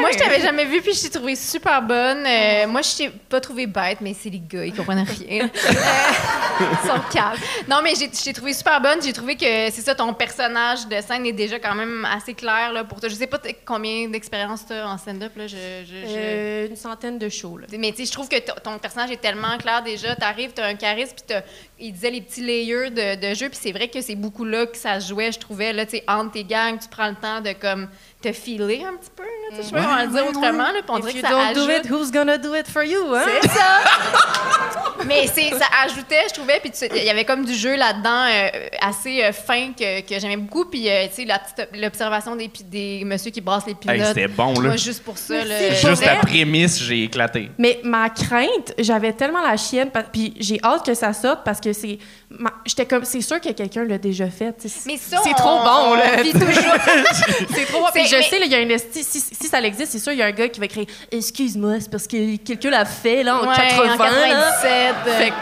Moi, 0.00 0.10
je 0.12 0.18
t'avais 0.18 0.40
jamais 0.40 0.64
vu, 0.64 0.80
puis 0.80 0.94
je 0.94 1.02
t'ai 1.02 1.10
trouvé 1.10 1.36
super 1.36 1.82
bonne. 1.82 2.24
Euh, 2.26 2.66
moi, 2.66 2.80
je 2.80 2.96
t'ai 2.96 3.10
pas 3.10 3.38
trouvé 3.40 3.66
bête, 3.66 3.98
mais 4.00 4.14
c'est 4.18 4.30
les 4.30 4.40
gars, 4.40 4.64
ils 4.64 4.72
comprennent 4.74 5.04
rien. 5.06 5.44
Euh, 5.44 6.64
ils 6.82 6.88
sont 6.88 7.00
calmes. 7.12 7.36
Non, 7.68 7.80
mais 7.84 7.90
j'ai- 7.98 8.06
je 8.12 8.24
t'ai 8.24 8.32
trouvé 8.32 8.52
super 8.54 8.80
bonne. 8.80 9.02
J'ai 9.02 9.12
trouvé 9.12 9.36
que, 9.36 9.44
c'est 9.44 9.82
ça, 9.82 9.94
ton 9.94 10.14
personnage 10.14 10.86
de 10.88 10.96
scène 11.06 11.26
est 11.26 11.32
déjà 11.32 11.58
quand 11.58 11.74
même 11.74 12.06
assez 12.06 12.32
clair 12.34 12.72
là, 12.72 12.84
pour 12.84 12.98
toi. 13.00 13.08
Je 13.10 13.14
sais 13.14 13.26
pas 13.26 13.38
t- 13.38 13.56
combien 13.64 14.08
d'expérience 14.08 14.64
tu 14.66 14.72
as 14.72 14.88
en 14.88 14.96
stand-up. 14.96 15.32
Là, 15.36 15.46
je, 15.46 15.56
je- 15.56 16.08
je- 16.08 16.16
Euh, 16.16 16.68
une 16.68 16.76
centaine 16.76 17.18
de 17.18 17.28
shows, 17.28 17.58
là. 17.58 17.66
Mais 17.78 17.90
tu 17.90 17.98
sais, 17.98 18.04
je 18.06 18.12
trouve 18.12 18.28
que 18.28 18.36
t- 18.38 18.52
ton 18.64 18.78
personnage 18.78 19.10
est 19.10 19.20
tellement 19.20 19.58
clair 19.58 19.82
déjà. 19.82 20.14
T'arrives, 20.16 20.52
t'as 20.54 20.66
un 20.66 20.74
charisme, 20.76 21.14
puis 21.16 21.24
t'as- 21.26 21.42
il 21.78 21.92
disait 21.92 22.10
les 22.10 22.20
petits 22.20 22.42
layers 22.42 22.90
de, 22.90 23.01
de 23.16 23.34
jeu, 23.34 23.48
puis 23.48 23.58
c'est 23.60 23.72
vrai 23.72 23.88
que 23.88 24.00
c'est 24.00 24.14
beaucoup 24.14 24.44
là 24.44 24.66
que 24.66 24.76
ça 24.76 25.00
se 25.00 25.08
jouait, 25.08 25.32
je 25.32 25.38
trouvais. 25.38 25.72
Là, 25.72 25.84
tu 25.84 25.92
sais, 25.92 26.04
entre 26.08 26.32
tes 26.32 26.44
gangs, 26.44 26.78
tu 26.78 26.88
prends 26.88 27.08
le 27.08 27.14
temps 27.14 27.40
de 27.40 27.52
comme 27.52 27.88
te 28.22 28.32
filer 28.32 28.84
un 28.88 28.96
petit 28.96 29.10
peu. 29.14 29.22
là. 29.22 29.28
là, 29.28 29.48
tu 29.50 29.56
sais, 29.56 29.62
je 29.62 29.66
sais 29.68 29.74
pas 29.74 29.82
comment 29.82 30.02
le 30.02 30.08
dire 30.08 30.26
autrement, 30.26 30.72
là, 30.72 30.80
puis 30.82 30.82
on 30.88 30.98
If 30.98 31.04
dirait 31.04 31.14
you 31.16 31.22
que 31.22 31.28
ça 31.28 31.32
don't 31.34 31.54
do 31.54 31.70
ajoute. 31.70 31.84
it, 31.86 31.90
who's 31.90 32.12
gonna 32.12 32.38
do 32.38 32.54
it 32.54 32.68
for 32.68 32.82
you, 32.84 33.14
hein? 33.14 33.24
C'est 33.42 33.48
ça. 33.48 33.64
Mais 35.06 35.26
c'est, 35.26 35.50
ça 35.50 35.66
ajoutait, 35.84 36.22
je 36.28 36.34
trouvais, 36.34 36.60
puis 36.60 36.70
il 36.94 37.02
y 37.04 37.10
avait 37.10 37.24
comme 37.24 37.44
du 37.44 37.54
jeu 37.54 37.74
là-dedans 37.76 38.24
euh, 38.28 38.68
assez 38.80 39.22
euh, 39.24 39.32
fin 39.32 39.72
que, 39.72 40.00
que 40.02 40.20
j'aimais 40.20 40.36
beaucoup, 40.36 40.64
puis 40.66 40.88
euh, 40.88 41.06
tu 41.08 41.14
sais, 41.14 41.24
la 41.24 41.40
petite- 41.40 41.68
l'observation 41.74 42.36
des, 42.36 42.48
des 42.66 43.02
monsieur 43.04 43.30
qui 43.32 43.40
brassent 43.40 43.66
les 43.66 43.72
Hey, 43.72 43.78
pinottes. 43.96 44.06
c'était 44.08 44.28
bon, 44.28 44.52
là. 44.60 44.68
Moi, 44.68 44.76
juste 44.76 45.02
pour 45.02 45.18
ça, 45.18 45.44
là. 45.44 45.54
c'est 45.58 45.74
Juste 45.88 46.04
la 46.06 46.16
prémisse, 46.16 46.80
j'ai 46.80 47.02
éclaté. 47.04 47.50
Mais 47.58 47.80
ma 47.82 48.10
crainte, 48.10 48.74
j'avais 48.78 49.12
tellement 49.12 49.40
la 49.42 49.56
chienne, 49.56 49.90
puis 50.12 50.34
j'ai 50.38 50.60
hâte 50.62 50.86
que 50.86 50.94
ça 50.94 51.12
sorte 51.12 51.40
parce 51.44 51.60
que 51.60 51.72
c'est. 51.72 51.98
ma- 52.30 52.52
J'étais 52.64 52.86
comme. 52.86 53.04
C'est 53.04 53.20
sûr 53.22 53.40
que 53.40 53.50
quelqu'un 53.50 53.84
l'a 53.84 53.98
déjà 53.98 54.28
fait. 54.28 54.52
tu 54.60 54.68
sais. 54.68 54.80
Mais 54.86 54.96
ça, 54.98 55.18
c'est 55.24 55.30
on- 55.30 55.34
trop 55.34 55.58
bon, 55.64 55.90
on 55.90 55.94
là. 55.94 56.22
vit 56.22 56.32
toujours. 56.32 56.52
C'est 57.54 57.64
trop 57.66 57.80
bon. 57.80 57.86
Puis 57.92 58.02
C'est- 58.06 58.11
je 58.12 58.16
mais- 58.16 58.22
sais, 58.28 58.40
il 58.46 58.52
y 58.52 58.54
a 58.54 58.58
un 58.58 58.68
esti- 58.68 59.02
si, 59.04 59.20
si 59.20 59.46
ça 59.48 59.60
existe, 59.60 59.92
c'est 59.92 59.98
sûr, 59.98 60.12
il 60.12 60.18
y 60.18 60.22
a 60.22 60.26
un 60.26 60.30
gars 60.32 60.48
qui 60.48 60.60
va 60.60 60.66
écrire 60.66 60.86
Excuse-moi, 61.10 61.74
c'est 61.80 61.90
parce 61.90 62.06
que 62.06 62.36
quelqu'un 62.36 62.70
l'a 62.70 62.84
fait, 62.84 63.22
là, 63.22 63.36
en 63.38 63.48
Ouais, 63.48 63.54
80. 63.56 63.94
en 63.94 63.96
97. 63.98 64.72
là. 64.72 64.92
euh. 65.06 65.18
Fait 65.18 65.30
que- 65.30 65.34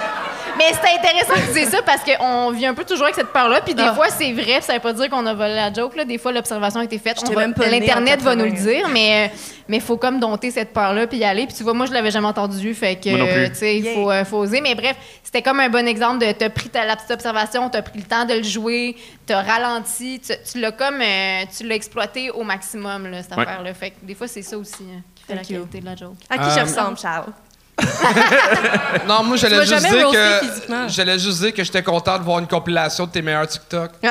Mais 0.61 0.75
c'est 0.75 0.99
intéressant 0.99 1.35
que 1.35 1.53
tu 1.55 1.59
dises 1.61 1.71
ça 1.71 1.81
parce 1.83 2.03
qu'on 2.05 2.51
vit 2.51 2.67
un 2.67 2.75
peu 2.75 2.85
toujours 2.85 3.05
avec 3.05 3.15
cette 3.15 3.33
peur-là. 3.33 3.63
Puis 3.63 3.75
des 3.75 3.83
Ah. 3.83 3.95
fois, 3.95 4.09
c'est 4.11 4.33
vrai, 4.33 4.61
ça 4.61 4.75
veut 4.75 4.81
pas 4.81 4.93
dire 4.93 5.09
qu'on 5.09 5.25
a 5.27 5.33
volé 5.33 5.55
la 5.55 5.73
joke. 5.73 5.97
Là. 5.97 6.05
Des 6.05 6.19
fois, 6.19 6.33
l'observation 6.33 6.81
a 6.81 6.85
été 6.85 6.99
faite. 6.99 7.17
L'Internet 7.27 8.21
va 8.21 8.35
nous 8.37 8.45
le 8.45 8.51
80. 8.51 8.73
dire, 8.73 8.89
mais 8.91 9.31
il 9.71 9.81
faut 9.81 9.97
comme 9.97 10.21
dompter 10.21 10.51
cette 10.51 10.73
peur-là 10.73 11.07
puis 11.07 11.19
y 11.19 11.25
aller. 11.25 11.47
Puis 11.47 11.55
tu 11.57 11.63
vois, 11.63 11.73
moi, 11.73 11.87
je 11.87 11.93
l'avais 11.93 12.11
jamais 12.11 12.27
entendu. 12.29 12.75
Fait 12.75 12.97
que, 12.97 13.49
tu 13.49 13.55
sais, 13.55 13.79
il 13.79 13.87
faut, 13.95 14.11
euh, 14.11 14.25
faut 14.25 14.37
oser. 14.39 14.61
Mais 14.61 14.75
bref, 14.75 14.97
c'était 15.23 15.43
comme 15.43 15.61
un 15.61 15.69
bon 15.71 15.87
exemple 15.89 16.25
de 16.27 16.31
t'as 16.33 16.51
pris 16.51 16.69
ta, 16.69 16.85
la 16.85 16.97
petite 16.97 17.11
observation, 17.13 17.69
t'as 17.71 17.83
pris 17.83 17.99
le 17.99 18.05
temps 18.05 18.25
de 18.27 18.35
le 18.35 18.43
jouer, 18.43 18.97
t'as 19.27 19.43
ralenti, 19.43 20.21
tu, 20.21 20.33
tu 20.51 20.61
l'as 20.61 20.73
comme, 20.73 21.01
euh, 21.01 21.45
tu 21.57 21.67
l'as 21.67 21.75
exploité 21.77 22.31
au 22.31 22.43
maximum, 22.43 23.07
là, 23.11 23.23
cette 23.23 23.35
Ouais. 23.37 23.43
affaire-là. 23.45 23.73
Fait 23.75 23.91
que 23.91 23.97
des 24.03 24.15
fois, 24.15 24.27
c'est 24.29 24.43
ça 24.43 24.59
aussi 24.59 24.83
hein, 24.83 25.01
qui 25.15 25.23
fait 25.25 25.35
Thank 25.37 25.49
la 25.49 25.55
you. 25.57 25.61
qualité 25.63 25.81
de 25.81 25.85
la 25.87 25.97
joke. 25.97 26.17
À 26.29 26.37
qui 26.37 26.45
Euh, 26.45 26.55
je 26.57 26.61
ressemble, 26.63 26.99
Charles? 26.99 27.33
Non, 29.09 29.23
moi, 29.25 29.37
j'allais 29.37 29.65
juste 29.67 29.89
dire 29.89 30.11
que. 30.11 30.41
J'allais 30.89 31.19
juste 31.19 31.41
dire 31.41 31.53
que 31.55 31.65
j'étais 31.65 31.83
content 31.83 32.19
de 32.19 32.25
voir 32.25 32.39
une 32.39 32.47
compilation 32.47 33.07
de 33.07 33.11
tes 33.11 33.23
meilleurs 33.23 33.47
TikTok. 33.49 33.91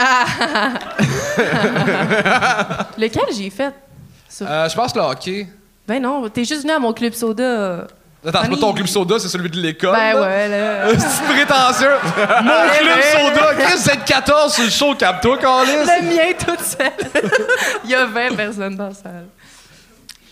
Lequel 2.97 3.23
j'ai 3.35 3.49
fait? 3.49 3.73
Euh, 4.41 4.69
je 4.69 4.75
pense 4.75 4.95
le 4.95 5.01
hockey. 5.01 5.47
Ben 5.87 6.01
non, 6.01 6.29
t'es 6.29 6.43
juste 6.45 6.61
venu 6.61 6.73
à 6.73 6.79
mon 6.79 6.93
club 6.93 7.13
soda. 7.13 7.87
Attends, 8.25 8.39
c'est 8.43 8.49
pas 8.49 8.57
ton 8.57 8.73
club 8.73 8.87
soda, 8.87 9.17
c'est 9.17 9.29
celui 9.29 9.49
de 9.49 9.57
l'école. 9.57 9.95
Ben 9.95 10.13
là? 10.13 10.21
ouais, 10.21 10.47
là. 10.49 10.89
C'est 10.99 11.23
prétentieux. 11.23 11.95
Mon 12.43 12.69
club 12.77 13.01
soda. 13.13 13.53
Chris, 13.57 13.77
c'est 13.77 14.03
14 14.03 14.53
sur 14.53 14.63
le 14.65 14.69
show, 14.69 14.93
capte-toi, 14.95 15.37
Carlis. 15.37 15.71
Le 15.71 16.01
mien 16.03 16.33
toute 16.37 16.59
seule. 16.59 16.91
Il 17.85 17.89
y 17.91 17.95
a 17.95 18.05
20 18.05 18.35
personnes 18.35 18.75
dans 18.75 18.87
la 18.89 18.93
salle. 18.93 19.25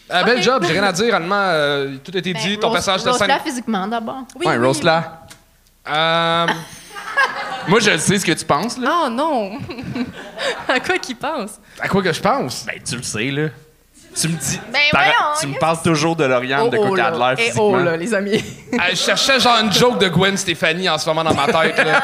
Euh, 0.09 0.23
bel 0.23 0.41
job, 0.41 0.63
j'ai 0.65 0.73
rien 0.73 0.83
à 0.83 0.91
dire. 0.91 1.13
Honnêtement, 1.13 1.35
euh, 1.37 1.95
tout 2.03 2.11
a 2.15 2.17
été 2.19 2.33
dit. 2.33 2.49
Ben, 2.55 2.59
Ton 2.59 2.67
rose- 2.67 2.75
personnage 2.85 3.03
de 3.03 3.11
scène. 3.11 3.39
physiquement 3.43 3.87
d'abord. 3.87 4.23
Oui, 4.39 4.45
ouais, 4.47 4.57
oui. 4.57 4.65
roast 4.65 4.83
là. 4.83 5.21
Euh, 5.89 6.47
Moi, 7.67 7.79
je 7.81 7.97
sais 7.97 8.17
ce 8.19 8.25
que 8.25 8.31
tu 8.31 8.45
penses, 8.45 8.77
là. 8.77 9.03
Oh 9.05 9.09
non! 9.09 9.51
à 10.69 10.79
quoi 10.79 10.97
qu'il 10.97 11.15
pense? 11.17 11.59
à 11.81 11.87
quoi 11.89 12.01
que 12.01 12.13
je 12.13 12.21
pense? 12.21 12.65
Ben, 12.65 12.79
tu 12.83 12.95
le 12.95 13.03
sais, 13.03 13.25
là. 13.31 13.49
Tu 14.19 14.29
me 14.29 14.33
dis. 14.35 14.59
Ben 14.73 14.79
voyons, 14.93 15.11
tu 15.39 15.45
me 15.47 15.59
parles 15.59 15.79
toujours 15.83 16.15
de 16.15 16.23
Lauriane, 16.23 16.69
de 16.71 16.77
quoi 16.77 16.89
qu'elle 16.95 17.05
a 17.05 17.11
de 17.11 17.17
l'air 17.19 17.33
Eh 17.37 17.41
physiquement. 17.41 17.63
oh 17.67 17.77
là, 17.77 17.95
les 17.97 18.13
amis. 18.15 18.43
Euh, 18.73 18.77
je 18.89 18.95
cherchais 18.95 19.39
genre 19.39 19.59
une 19.61 19.71
joke 19.71 19.99
de 19.99 20.07
Gwen 20.07 20.35
Stefani 20.35 20.89
en 20.89 20.97
ce 20.97 21.07
moment 21.07 21.23
dans 21.23 21.35
ma 21.35 21.45
tête. 21.45 21.77
Là. 21.77 22.01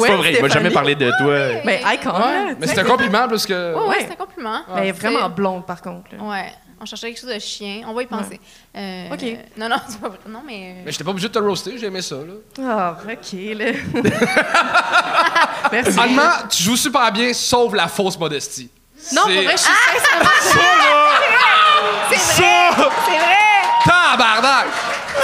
C'est 0.00 0.08
pas 0.08 0.16
vrai, 0.16 0.32
il 0.34 0.42
m'a 0.42 0.48
jamais 0.48 0.70
parlé 0.70 0.94
de 0.96 1.08
toi. 1.18 1.60
Mais 1.64 1.82
icon, 1.94 2.12
là. 2.18 2.54
Mais 2.58 2.66
c'est 2.66 2.80
un 2.80 2.84
compliment 2.84 3.28
parce 3.28 3.46
que. 3.46 3.52
Ouais, 3.74 3.80
ouais, 3.80 3.88
Ouais. 3.88 3.96
c'est 4.00 4.12
un 4.12 4.16
compliment. 4.16 4.60
Mais 4.74 4.90
vraiment 4.92 5.28
blonde, 5.28 5.64
par 5.66 5.80
contre. 5.80 6.10
là. 6.16 6.24
Ouais. 6.24 6.52
On 6.82 6.86
cherchait 6.86 7.08
quelque 7.08 7.20
chose 7.20 7.34
de 7.34 7.38
chien. 7.38 7.82
On 7.86 7.92
va 7.92 8.02
y 8.02 8.06
penser. 8.06 8.40
Euh, 8.74 9.12
OK. 9.12 9.22
Non, 9.58 9.68
non, 9.68 9.76
c'est 9.86 10.00
pas 10.00 10.08
vrai. 10.08 10.18
Non, 10.26 10.42
mais. 10.46 10.76
euh, 10.78 10.82
Mais 10.86 10.92
j'étais 10.92 11.04
pas 11.04 11.10
obligé 11.10 11.28
de 11.28 11.32
te 11.34 11.38
roaster, 11.38 11.76
j'ai 11.78 11.86
aimé 11.86 12.00
ça. 12.00 12.16
Là. 12.16 12.32
Ah, 12.62 12.96
OK, 13.04 13.32
là. 13.54 13.72
Merci. 15.72 15.98
Honnêtement, 15.98 16.30
tu 16.48 16.62
joues 16.62 16.76
super 16.76 17.12
bien, 17.12 17.32
sauf 17.34 17.74
la 17.74 17.86
fausse 17.88 18.18
modestie. 18.18 18.70
Non, 19.12 19.22
pour 19.22 19.30
C'est- 19.30 19.44
vrai, 19.44 19.52
je 19.52 19.58
suis 19.58 19.72
sincèrement... 19.92 20.30
C'est 20.42 22.16
vrai! 22.16 22.18
C'est 22.18 23.18
vrai! 23.18 23.36
Tabarnak! 23.84 24.66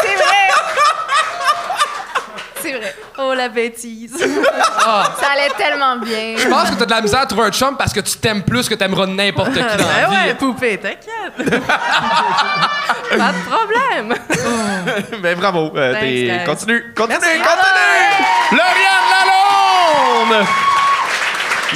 C'est 0.03 0.15
vrai! 0.15 0.49
C'est 2.63 2.66
vrai. 2.79 2.95
Oh, 3.19 3.33
la 3.35 3.49
bêtise. 3.49 4.17
Ça 4.17 5.27
allait 5.33 5.51
tellement 5.57 5.97
bien. 5.97 6.35
Je 6.37 6.49
pense 6.49 6.71
que 6.71 6.75
t'as 6.77 6.85
de 6.87 6.91
la 6.91 7.01
misère 7.01 7.21
à 7.21 7.27
trouver 7.27 7.47
un 7.49 7.51
chum 7.51 7.77
parce 7.77 7.93
que 7.93 8.01
tu 8.01 8.17
t'aimes 8.19 8.43
plus 8.43 8.69
que 8.69 8.75
t'aimeras 8.75 9.07
n'importe 9.07 9.53
qui 9.53 9.59
dans 9.61 9.67
la 9.67 9.77
Ben 9.77 10.11
vie. 10.11 10.17
ouais, 10.29 10.35
poupée, 10.35 10.79
t'inquiète. 10.79 11.35
Pas 13.19 13.33
de 13.33 13.43
problème. 13.49 14.15
ben, 15.23 15.39
bravo. 15.39 15.73
euh, 15.77 15.93
Thanks, 15.93 16.03
t'es- 16.03 16.27
guys. 16.27 16.45
Continue, 16.45 16.93
continue, 16.95 17.19
Merci. 17.21 17.39
continue! 17.39 18.59
Lauriane 18.59 19.07
Lalonde! 20.31 20.47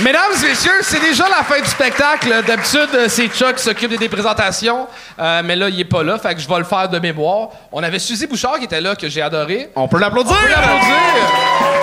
Mesdames 0.03 0.33
et 0.43 0.49
messieurs, 0.49 0.71
c'est 0.81 1.01
déjà 1.01 1.29
la 1.29 1.45
fin 1.45 1.61
du 1.61 1.69
spectacle. 1.69 2.43
D'habitude, 2.47 2.89
c'est 3.09 3.29
Chuck 3.29 3.57
qui 3.57 3.63
s'occupe 3.63 3.99
des 3.99 4.09
présentations, 4.09 4.87
euh, 5.19 5.43
mais 5.45 5.57
là, 5.57 5.69
il 5.69 5.79
est 5.79 5.85
pas 5.85 6.03
là, 6.03 6.19
fait 6.19 6.35
que 6.35 6.41
je 6.41 6.49
vais 6.49 6.59
le 6.59 6.65
faire 6.65 6.89
de 6.89 6.99
mémoire. 6.99 7.49
On 7.71 7.83
avait 7.83 7.99
Suzy 7.99 8.27
Bouchard 8.27 8.59
qui 8.59 8.65
était 8.65 8.81
là, 8.81 8.97
que 8.97 9.09
j'ai 9.11 9.21
adoré. 9.21 9.69
On 9.77 9.89
peut 9.89 9.99
l'applaudir! 9.99 10.35
On 10.41 10.43
peut 10.43 10.49
l'applaudir. 10.49 11.80